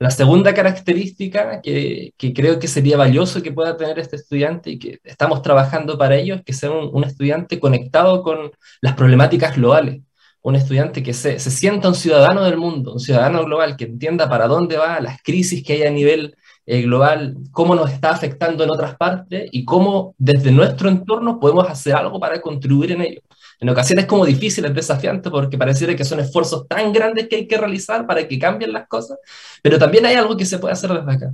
La 0.00 0.10
segunda 0.10 0.54
característica 0.54 1.60
que, 1.62 2.12
que, 2.16 2.32
creo 2.32 2.58
que 2.58 2.66
sería 2.68 2.96
valioso 2.96 3.42
que 3.42 3.52
pueda 3.52 3.76
tener 3.76 3.98
este 3.98 4.16
estudiante 4.16 4.70
y 4.70 4.78
que 4.78 5.00
estamos 5.04 5.42
trabajando 5.42 5.98
para 5.98 6.16
ello 6.16 6.36
es 6.36 6.42
que 6.42 6.54
sea 6.54 6.70
un, 6.72 6.90
un 6.92 7.04
estudiante 7.04 7.60
conectado 7.60 8.22
con 8.22 8.50
las 8.80 8.94
problemáticas 8.94 9.56
globales 9.56 10.00
un 10.42 10.56
estudiante 10.56 11.02
que 11.02 11.12
se, 11.12 11.38
se, 11.38 11.50
sienta 11.50 11.88
un 11.88 11.94
ciudadano 11.94 12.44
del 12.44 12.56
mundo, 12.56 12.94
un 12.94 13.00
ciudadano 13.00 13.44
global, 13.44 13.76
que 13.76 13.84
entienda 13.84 14.28
para 14.28 14.46
dónde 14.46 14.76
va, 14.76 15.00
las 15.00 15.22
crisis 15.22 15.62
que 15.62 15.74
hay 15.74 15.82
a 15.82 15.90
nivel 15.90 16.34
eh, 16.66 16.82
global, 16.82 17.36
cómo 17.50 17.74
nos 17.74 17.90
está 17.90 18.10
afectando 18.10 18.64
en 18.64 18.70
otras 18.70 18.96
partes 18.96 19.48
y 19.52 19.64
cómo 19.64 20.14
desde 20.18 20.52
nuestro 20.52 20.88
entorno 20.88 21.40
podemos 21.40 21.68
hacer 21.68 21.94
algo 21.94 22.20
para 22.20 22.40
contribuir 22.40 22.92
en 22.92 23.02
ello. 23.02 23.20
En 23.60 23.68
ocasiones 23.68 24.06
como 24.06 24.24
difícil, 24.24 24.64
es 24.64 24.74
desafiante 24.74 25.30
porque 25.30 25.58
pareciera 25.58 25.94
que 25.94 26.04
son 26.04 26.20
esfuerzos 26.20 26.66
tan 26.66 26.92
grandes 26.92 27.28
que 27.28 27.36
hay 27.36 27.46
que 27.46 27.58
realizar 27.58 28.06
para 28.06 28.26
que 28.26 28.38
cambien 28.38 28.72
las 28.72 28.88
cosas, 28.88 29.18
pero 29.62 29.78
también 29.78 30.06
hay 30.06 30.14
algo 30.14 30.36
que 30.36 30.46
se 30.46 30.58
puede 30.58 30.72
hacer 30.72 30.90
desde 30.92 31.12
acá. 31.12 31.32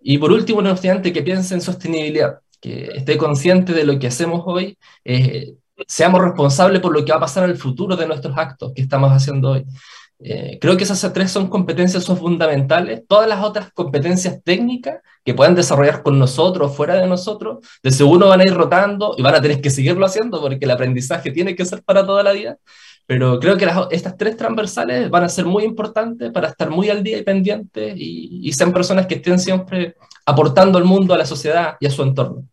Y 0.00 0.16
por 0.18 0.32
último, 0.32 0.60
un 0.60 0.68
estudiante 0.68 1.12
que 1.12 1.22
piense 1.22 1.54
en 1.54 1.60
sostenibilidad, 1.60 2.38
que 2.60 2.90
esté 2.94 3.18
consciente 3.18 3.72
de 3.72 3.84
lo 3.84 3.98
que 3.98 4.06
hacemos 4.06 4.42
hoy, 4.46 4.78
eh, 5.04 5.54
seamos 5.86 6.22
responsables 6.22 6.80
por 6.80 6.92
lo 6.92 7.04
que 7.04 7.12
va 7.12 7.18
a 7.18 7.20
pasar 7.20 7.44
en 7.44 7.50
el 7.50 7.56
futuro 7.56 7.96
de 7.96 8.06
nuestros 8.06 8.36
actos 8.36 8.72
que 8.74 8.82
estamos 8.82 9.10
haciendo 9.12 9.50
hoy. 9.50 9.64
Eh, 10.20 10.58
creo 10.60 10.76
que 10.76 10.82
esas 10.82 11.12
tres 11.12 11.30
son 11.30 11.48
competencias 11.48 12.02
son 12.04 12.16
fundamentales. 12.16 13.02
Todas 13.06 13.28
las 13.28 13.44
otras 13.44 13.72
competencias 13.72 14.42
técnicas 14.42 15.00
que 15.24 15.34
puedan 15.34 15.54
desarrollar 15.54 16.02
con 16.02 16.18
nosotros, 16.18 16.74
fuera 16.74 16.96
de 16.96 17.06
nosotros, 17.06 17.58
de 17.82 17.92
seguro 17.92 18.28
van 18.28 18.40
a 18.40 18.44
ir 18.44 18.54
rotando 18.54 19.14
y 19.16 19.22
van 19.22 19.34
a 19.34 19.40
tener 19.40 19.60
que 19.60 19.70
seguirlo 19.70 20.04
haciendo 20.06 20.40
porque 20.40 20.64
el 20.64 20.70
aprendizaje 20.70 21.30
tiene 21.30 21.54
que 21.54 21.64
ser 21.64 21.82
para 21.82 22.04
toda 22.04 22.22
la 22.22 22.32
vida. 22.32 22.58
Pero 23.06 23.38
creo 23.40 23.56
que 23.56 23.66
estas 23.90 24.16
tres 24.16 24.36
transversales 24.36 25.08
van 25.08 25.24
a 25.24 25.28
ser 25.28 25.46
muy 25.46 25.64
importantes 25.64 26.30
para 26.30 26.48
estar 26.48 26.68
muy 26.68 26.90
al 26.90 27.02
día 27.02 27.18
y 27.18 27.22
pendientes 27.22 27.94
y, 27.96 28.40
y 28.42 28.52
sean 28.52 28.72
personas 28.72 29.06
que 29.06 29.14
estén 29.16 29.38
siempre 29.38 29.96
aportando 30.26 30.78
al 30.78 30.84
mundo, 30.84 31.14
a 31.14 31.18
la 31.18 31.24
sociedad 31.24 31.76
y 31.80 31.86
a 31.86 31.90
su 31.90 32.02
entorno. 32.02 32.44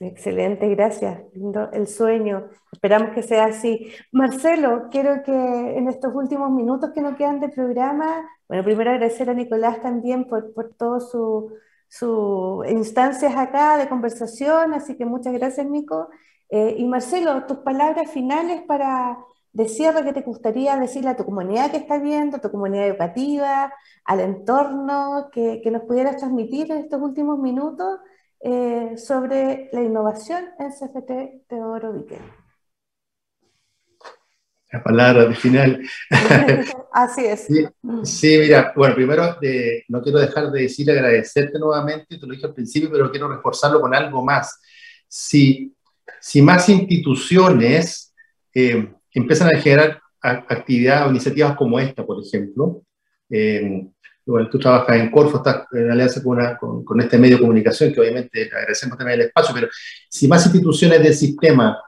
Excelente, 0.00 0.68
gracias. 0.68 1.22
Lindo 1.34 1.70
el 1.72 1.88
sueño. 1.88 2.48
Esperamos 2.72 3.10
que 3.10 3.22
sea 3.22 3.46
así. 3.46 3.92
Marcelo, 4.12 4.88
quiero 4.90 5.22
que 5.24 5.32
en 5.32 5.88
estos 5.88 6.14
últimos 6.14 6.50
minutos 6.50 6.90
que 6.94 7.00
nos 7.00 7.16
quedan 7.16 7.40
de 7.40 7.48
programa, 7.48 8.28
bueno, 8.46 8.62
primero 8.62 8.90
agradecer 8.90 9.28
a 9.28 9.34
Nicolás 9.34 9.82
también 9.82 10.26
por, 10.26 10.54
por 10.54 10.74
todas 10.74 11.10
sus 11.10 11.52
su 11.88 12.64
instancias 12.68 13.34
acá 13.34 13.78
de 13.78 13.88
conversación, 13.88 14.74
así 14.74 14.96
que 14.96 15.06
muchas 15.06 15.32
gracias, 15.32 15.66
Nico. 15.66 16.10
Eh, 16.50 16.76
y 16.78 16.84
Marcelo, 16.86 17.44
tus 17.46 17.58
palabras 17.58 18.10
finales 18.10 18.62
para 18.62 19.18
de 19.52 19.68
cierre 19.68 20.04
que 20.04 20.12
te 20.12 20.20
gustaría 20.20 20.76
decirle 20.76 21.10
a 21.10 21.16
tu 21.16 21.24
comunidad 21.24 21.70
que 21.70 21.78
está 21.78 21.98
viendo, 21.98 22.36
a 22.36 22.40
tu 22.40 22.50
comunidad 22.50 22.86
educativa, 22.86 23.72
al 24.04 24.20
entorno, 24.20 25.30
que, 25.32 25.60
que 25.62 25.70
nos 25.70 25.82
pudieras 25.82 26.18
transmitir 26.18 26.70
en 26.70 26.78
estos 26.78 27.00
últimos 27.00 27.38
minutos 27.38 28.00
eh, 28.40 28.94
sobre 28.96 29.68
la 29.72 29.82
innovación 29.82 30.44
en 30.58 30.70
CFT 30.70 31.46
Teodoro 31.48 31.92
Viquel. 31.92 32.22
La 34.70 34.82
palabra 34.82 35.24
de 35.24 35.34
final. 35.34 35.82
Así 36.92 37.24
es. 37.24 37.48
Sí, 38.04 38.38
mira, 38.38 38.72
bueno, 38.76 38.94
primero 38.94 39.36
no 39.88 40.02
quiero 40.02 40.18
dejar 40.18 40.50
de 40.50 40.62
decir 40.62 40.90
agradecerte 40.90 41.58
nuevamente, 41.58 42.18
te 42.18 42.26
lo 42.26 42.34
dije 42.34 42.46
al 42.46 42.54
principio, 42.54 42.90
pero 42.92 43.10
quiero 43.10 43.28
reforzarlo 43.28 43.80
con 43.80 43.94
algo 43.94 44.22
más. 44.22 44.60
Si, 45.06 45.74
si 46.20 46.42
más 46.42 46.68
instituciones 46.68 48.14
eh, 48.54 48.92
empiezan 49.12 49.54
a 49.54 49.58
generar 49.58 50.02
actividades 50.20 51.06
o 51.06 51.10
iniciativas 51.10 51.56
como 51.56 51.78
esta, 51.78 52.04
por 52.04 52.22
ejemplo, 52.22 52.82
eh, 53.30 53.86
bueno, 54.32 54.48
tú 54.50 54.58
trabajas 54.58 54.96
en 54.96 55.10
Corfo, 55.10 55.38
estás 55.38 55.66
en 55.72 55.90
alianza 55.90 56.22
con, 56.22 56.84
con, 56.84 57.00
este 57.00 57.18
medio 57.18 57.36
de 57.36 57.40
comunicación, 57.40 57.92
que 57.92 58.00
obviamente 58.00 58.50
agradecemos 58.54 58.98
también 58.98 59.20
el 59.20 59.26
espacio, 59.26 59.54
pero 59.54 59.68
si 60.08 60.28
más 60.28 60.44
instituciones 60.44 61.02
del 61.02 61.14
sistema 61.14 61.78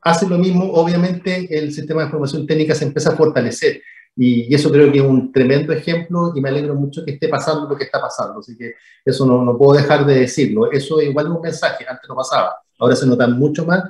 hacen 0.00 0.30
lo 0.30 0.38
mismo, 0.38 0.72
obviamente 0.72 1.46
el 1.56 1.72
sistema 1.72 2.00
de 2.00 2.06
información 2.06 2.46
técnica 2.46 2.74
se 2.74 2.86
empieza 2.86 3.10
a 3.10 3.16
fortalecer. 3.16 3.82
Y, 4.16 4.54
eso 4.54 4.70
creo 4.70 4.92
que 4.92 4.98
es 4.98 5.04
un 5.04 5.32
tremendo 5.32 5.72
ejemplo 5.72 6.32
y 6.34 6.40
me 6.40 6.48
alegro 6.48 6.74
mucho 6.74 7.04
que 7.04 7.12
esté 7.12 7.28
pasando 7.28 7.68
lo 7.68 7.76
que 7.76 7.84
está 7.84 8.00
pasando. 8.00 8.40
Así 8.40 8.56
que 8.56 8.74
eso 9.04 9.24
no, 9.26 9.44
no 9.44 9.56
puedo 9.56 9.80
dejar 9.80 10.04
de 10.04 10.20
decirlo. 10.20 10.70
Eso 10.70 11.00
igual 11.00 11.26
es 11.26 11.32
un 11.32 11.40
mensaje, 11.40 11.86
antes 11.88 12.08
no 12.08 12.16
pasaba, 12.16 12.56
ahora 12.78 12.96
se 12.96 13.06
nota 13.06 13.26
mucho 13.26 13.64
más 13.64 13.84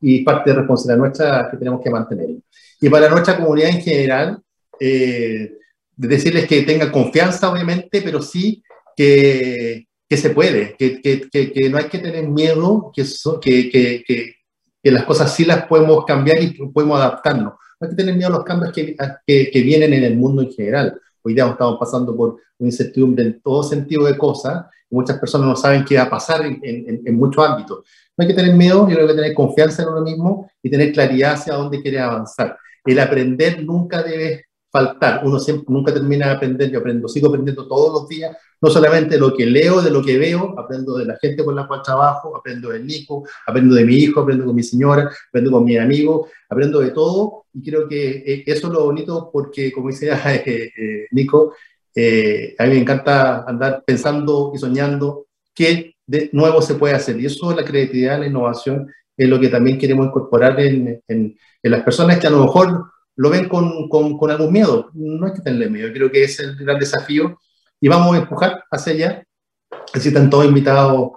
y 0.00 0.22
parte 0.24 0.50
de 0.50 0.56
responsabilidad 0.56 0.98
nuestra 0.98 1.48
que 1.50 1.56
tenemos 1.56 1.80
que 1.82 1.90
mantener. 1.90 2.28
Y 2.80 2.88
para 2.88 3.08
nuestra 3.08 3.36
comunidad 3.36 3.70
en 3.70 3.80
general, 3.80 4.42
eh, 4.80 5.58
decirles 6.06 6.46
que 6.46 6.62
tengan 6.62 6.90
confianza, 6.90 7.50
obviamente, 7.50 8.00
pero 8.02 8.22
sí 8.22 8.62
que, 8.96 9.86
que 10.08 10.16
se 10.16 10.30
puede, 10.30 10.76
que, 10.78 11.00
que, 11.00 11.28
que, 11.28 11.70
no 11.70 11.78
hay 11.78 11.84
que 11.84 11.98
tener 11.98 12.28
miedo, 12.28 12.92
que, 12.94 13.04
que, 13.70 14.04
que, 14.06 14.34
las 14.90 15.04
cosas 15.04 15.34
sí 15.34 15.44
las 15.44 15.66
podemos 15.66 16.06
cambiar 16.06 16.42
y 16.42 16.50
podemos 16.68 16.98
adaptarnos. 16.98 17.54
No 17.78 17.84
hay 17.86 17.90
que 17.90 17.96
tener 17.96 18.14
miedo 18.14 18.28
a 18.28 18.38
los 18.38 18.44
cambios 18.44 18.72
que, 18.72 19.62
vienen 19.62 19.92
en 19.92 20.04
el 20.04 20.16
mundo 20.16 20.40
en 20.40 20.52
general. 20.52 20.98
Hoy 21.22 21.34
día 21.34 21.46
estamos 21.46 21.78
pasando 21.78 22.16
por 22.16 22.36
una 22.58 22.68
incertidumbre 22.68 23.24
en 23.24 23.40
todo 23.40 23.62
sentido 23.62 24.06
de 24.06 24.16
cosas 24.16 24.64
muchas 24.90 25.18
personas 25.18 25.48
no 25.48 25.56
saben 25.56 25.84
qué 25.84 25.96
va 25.96 26.04
a 26.04 26.10
pasar 26.10 26.44
en, 26.46 26.60
en, 26.62 27.02
en 27.04 27.14
muchos 27.14 27.46
ámbitos. 27.46 27.84
No 28.16 28.22
hay 28.22 28.28
que 28.28 28.34
tener 28.34 28.54
miedo, 28.54 28.88
yo 28.88 28.94
creo 28.94 29.06
que 29.06 29.14
tener 29.14 29.34
confianza 29.34 29.82
en 29.82 29.88
uno 29.90 30.00
mismo 30.00 30.50
y 30.62 30.70
tener 30.70 30.92
claridad 30.92 31.34
hacia 31.34 31.54
dónde 31.54 31.82
quiere 31.82 32.00
avanzar. 32.00 32.56
El 32.84 32.98
aprender 32.98 33.62
nunca 33.62 34.02
debe 34.02 34.46
faltar. 34.70 35.22
Uno 35.24 35.38
siempre, 35.38 35.66
nunca 35.68 35.92
termina 35.92 36.26
de 36.26 36.32
aprender, 36.32 36.70
yo 36.70 36.80
aprendo, 36.80 37.08
sigo 37.08 37.28
aprendiendo 37.28 37.66
todos 37.66 37.92
los 37.92 38.08
días, 38.08 38.36
no 38.60 38.70
solamente 38.70 39.18
lo 39.18 39.34
que 39.34 39.46
leo, 39.46 39.80
de 39.80 39.90
lo 39.90 40.02
que 40.02 40.18
veo, 40.18 40.54
aprendo 40.58 40.96
de 40.96 41.06
la 41.06 41.16
gente 41.16 41.44
con 41.44 41.54
la 41.54 41.66
cual 41.66 41.82
trabajo, 41.82 42.36
aprendo 42.36 42.70
del 42.70 42.86
Nico, 42.86 43.24
aprendo 43.46 43.74
de 43.74 43.84
mi 43.84 43.94
hijo, 43.94 44.20
aprendo 44.20 44.44
con 44.44 44.54
mi 44.54 44.62
señora, 44.62 45.10
aprendo 45.28 45.50
con 45.50 45.64
mis 45.64 45.78
amigos, 45.78 46.28
aprendo 46.48 46.80
de 46.80 46.90
todo. 46.90 47.46
Y 47.54 47.62
creo 47.62 47.88
que 47.88 48.10
eh, 48.26 48.44
eso 48.46 48.66
es 48.66 48.72
lo 48.72 48.84
bonito 48.84 49.30
porque, 49.32 49.72
como 49.72 49.88
dice 49.88 50.10
eh, 50.26 50.42
eh, 50.76 51.06
Nico, 51.12 51.52
a 51.96 52.64
mí 52.64 52.70
me 52.70 52.78
encanta 52.78 53.44
andar 53.44 53.82
pensando 53.84 54.52
y 54.54 54.58
soñando 54.58 55.26
qué 55.52 55.96
de 56.06 56.30
nuevo 56.32 56.62
se 56.62 56.74
puede 56.74 56.94
hacer. 56.94 57.18
Y 57.20 57.26
eso, 57.26 57.54
la 57.54 57.64
creatividad, 57.64 58.20
la 58.20 58.26
innovación, 58.26 58.88
es 59.16 59.28
lo 59.28 59.40
que 59.40 59.48
también 59.48 59.78
queremos 59.78 60.06
incorporar 60.06 60.60
en, 60.60 61.02
en, 61.08 61.36
en 61.62 61.70
las 61.70 61.82
personas 61.82 62.20
que 62.20 62.28
a 62.28 62.30
lo 62.30 62.44
mejor 62.44 62.84
lo 63.18 63.30
ven 63.30 63.48
con, 63.48 63.88
con, 63.88 64.16
con, 64.16 64.30
algún 64.30 64.52
miedo. 64.52 64.90
No 64.94 65.26
hay 65.26 65.32
que 65.32 65.42
tenerle 65.42 65.68
miedo, 65.68 65.92
creo 65.92 66.10
que 66.10 66.22
es 66.22 66.38
el 66.38 66.56
gran 66.56 66.78
desafío 66.78 67.38
y 67.80 67.88
vamos 67.88 68.14
a 68.14 68.18
empujar 68.18 68.64
hacia 68.70 68.92
allá. 68.92 69.24
Así 69.92 70.08
están 70.08 70.30
todos 70.30 70.46
invitados 70.46 71.10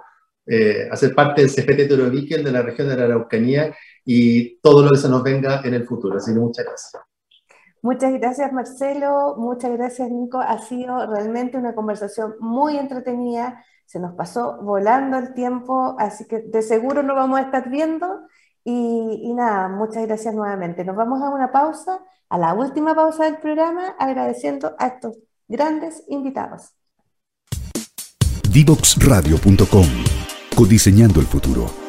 eh, 0.44 0.88
a 0.90 0.96
ser 0.96 1.14
parte 1.14 1.42
del 1.42 1.50
CFT 1.50 1.88
Torovikel 1.88 2.42
de 2.42 2.50
la 2.50 2.62
región 2.62 2.88
de 2.88 2.96
la 2.96 3.04
Araucanía 3.04 3.72
y 4.04 4.58
todo 4.58 4.82
lo 4.82 4.90
que 4.90 4.98
se 4.98 5.08
nos 5.08 5.22
venga 5.22 5.60
en 5.62 5.74
el 5.74 5.86
futuro. 5.86 6.16
Así 6.16 6.32
que 6.34 6.40
muchas 6.40 6.66
gracias. 6.66 7.02
Muchas 7.82 8.12
gracias 8.14 8.52
Marcelo, 8.52 9.36
muchas 9.38 9.72
gracias 9.72 10.10
Nico. 10.10 10.40
Ha 10.40 10.58
sido 10.58 11.06
realmente 11.06 11.56
una 11.56 11.74
conversación 11.74 12.34
muy 12.40 12.78
entretenida. 12.78 13.64
Se 13.86 14.00
nos 14.00 14.14
pasó 14.14 14.58
volando 14.62 15.18
el 15.18 15.34
tiempo, 15.34 15.94
así 16.00 16.26
que 16.26 16.40
de 16.40 16.62
seguro 16.62 17.04
nos 17.04 17.14
vamos 17.14 17.38
a 17.38 17.42
estar 17.42 17.70
viendo 17.70 18.26
y, 18.64 19.32
nada, 19.34 19.68
muchas 19.68 20.06
gracias 20.06 20.34
nuevamente. 20.34 20.84
Nos 20.84 20.96
vamos 20.96 21.20
a 21.22 21.30
una 21.30 21.50
pausa, 21.50 22.00
a 22.28 22.38
la 22.38 22.54
última 22.54 22.94
pausa 22.94 23.24
del 23.24 23.38
programa, 23.38 23.96
agradeciendo 23.98 24.74
a 24.78 24.86
estos 24.86 25.18
grandes 25.48 26.04
invitados. 26.08 26.74
Divoxradio.com 28.50 29.86
Codiseñando 30.54 31.20
el 31.20 31.26
futuro. 31.26 31.81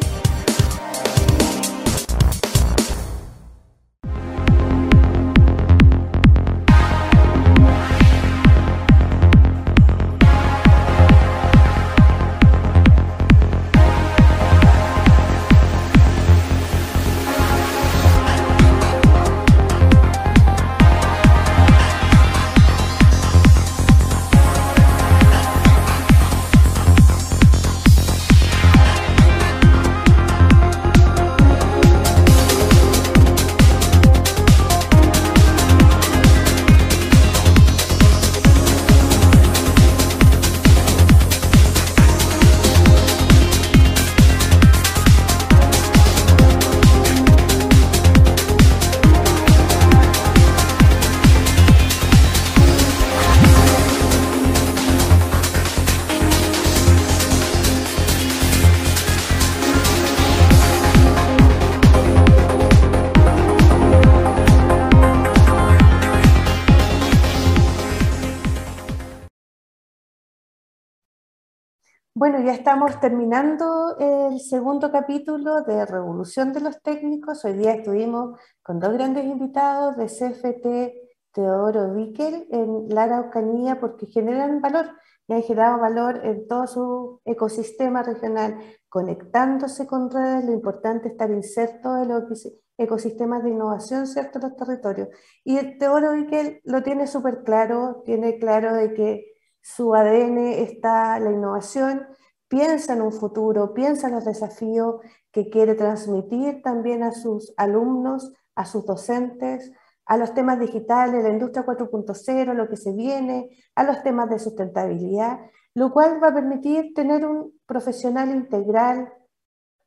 Ya 72.44 72.52
estamos 72.52 73.00
terminando 73.00 73.96
el 73.98 74.38
segundo 74.42 74.92
capítulo 74.92 75.62
de 75.62 75.86
Revolución 75.86 76.52
de 76.52 76.60
los 76.60 76.82
Técnicos. 76.82 77.46
Hoy 77.46 77.54
día 77.54 77.76
estuvimos 77.76 78.38
con 78.62 78.82
dos 78.82 78.92
grandes 78.92 79.24
invitados 79.24 79.96
de 79.96 80.08
CFT 80.08 81.32
Teodoro 81.32 81.94
Víquel 81.94 82.46
en 82.52 82.90
la 82.90 83.04
Araucanía 83.04 83.80
porque 83.80 84.08
generan 84.08 84.60
valor, 84.60 84.88
y 85.28 85.34
han 85.34 85.42
generado 85.44 85.80
valor 85.80 86.20
en 86.26 86.46
todo 86.46 86.68
su 86.68 87.22
ecosistema 87.24 88.04
regional, 88.04 88.58
conectándose 88.90 89.88
con 89.88 90.12
redes, 90.12 90.44
lo 90.44 90.52
importante 90.52 91.08
es 91.08 91.12
estar 91.14 91.32
inserto 91.32 91.96
en 92.02 92.10
los 92.10 92.46
ecosistemas 92.78 93.44
de 93.44 93.52
innovación, 93.52 94.06
¿cierto?, 94.06 94.40
los 94.40 94.58
territorios. 94.58 95.08
Y 95.46 95.78
Teoro 95.78 96.12
que 96.30 96.60
lo 96.66 96.84
tiene 96.84 97.08
súper 97.08 97.44
claro, 97.44 98.02
tiene 98.04 98.38
claro 98.38 98.74
de 98.74 98.94
que 98.94 99.26
su 99.62 99.96
ADN 99.96 100.40
está 100.40 101.18
la 101.20 101.32
innovación, 101.32 102.06
piensa 102.54 102.94
en 102.94 103.02
un 103.02 103.12
futuro, 103.12 103.74
piensa 103.74 104.10
en 104.10 104.14
los 104.14 104.26
desafíos 104.26 104.98
que 105.32 105.50
quiere 105.50 105.74
transmitir 105.74 106.62
también 106.62 107.02
a 107.02 107.12
sus 107.12 107.52
alumnos, 107.58 108.32
a 108.54 108.66
sus 108.66 108.86
docentes, 108.86 109.72
a 110.06 110.18
los 110.18 110.36
temas 110.36 110.60
digitales, 110.60 111.24
la 111.24 111.32
industria 111.32 111.66
4.0, 111.66 112.54
lo 112.54 112.70
que 112.70 112.78
se 112.78 112.94
viene, 112.94 113.50
a 113.74 113.84
los 113.84 114.04
temas 114.04 114.30
de 114.30 114.38
sustentabilidad, 114.38 115.40
lo 115.74 115.92
cual 115.92 116.24
va 116.24 116.28
a 116.28 116.34
permitir 116.36 116.94
tener 116.94 117.26
un 117.26 117.60
profesional 117.66 118.30
integral, 118.30 119.12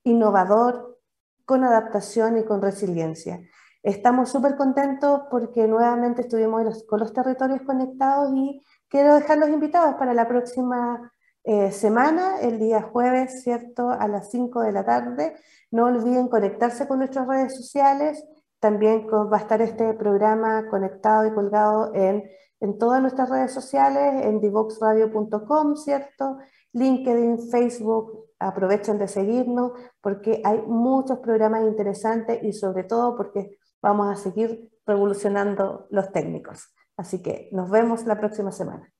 innovador, 0.02 0.98
con 1.44 1.62
adaptación 1.62 2.36
y 2.36 2.44
con 2.44 2.60
resiliencia. 2.60 3.38
Estamos 3.84 4.30
súper 4.30 4.56
contentos 4.56 5.20
porque 5.30 5.68
nuevamente 5.68 6.22
estuvimos 6.22 6.82
con 6.88 6.98
los 6.98 7.12
territorios 7.12 7.62
conectados 7.62 8.32
y 8.34 8.60
quiero 8.88 9.14
dejar 9.14 9.38
los 9.38 9.50
invitados 9.50 9.94
para 9.94 10.14
la 10.14 10.26
próxima 10.26 11.12
eh, 11.46 11.72
semana, 11.72 12.40
el 12.40 12.58
día 12.58 12.82
jueves, 12.82 13.42
¿cierto? 13.42 13.90
A 13.90 14.06
las 14.08 14.30
5 14.30 14.60
de 14.60 14.72
la 14.72 14.84
tarde. 14.84 15.36
No 15.70 15.86
olviden 15.86 16.28
conectarse 16.28 16.86
con 16.86 16.98
nuestras 16.98 17.26
redes 17.26 17.56
sociales 17.56 18.22
también 18.60 19.06
va 19.08 19.36
a 19.36 19.40
estar 19.40 19.60
este 19.62 19.92
programa 19.94 20.68
conectado 20.68 21.26
y 21.26 21.32
colgado 21.32 21.94
en, 21.94 22.24
en 22.60 22.78
todas 22.78 23.00
nuestras 23.00 23.28
redes 23.30 23.52
sociales, 23.52 24.24
en 24.24 24.40
divoxradio.com, 24.40 25.76
¿cierto? 25.76 26.38
LinkedIn, 26.72 27.50
Facebook, 27.50 28.30
aprovechen 28.38 28.98
de 28.98 29.08
seguirnos 29.08 29.72
porque 30.00 30.42
hay 30.44 30.62
muchos 30.62 31.18
programas 31.20 31.62
interesantes 31.62 32.42
y 32.42 32.52
sobre 32.52 32.84
todo 32.84 33.16
porque 33.16 33.58
vamos 33.80 34.08
a 34.10 34.16
seguir 34.20 34.70
revolucionando 34.86 35.86
los 35.90 36.10
técnicos. 36.12 36.74
Así 36.96 37.22
que 37.22 37.48
nos 37.52 37.70
vemos 37.70 38.04
la 38.06 38.18
próxima 38.18 38.52
semana. 38.52 38.95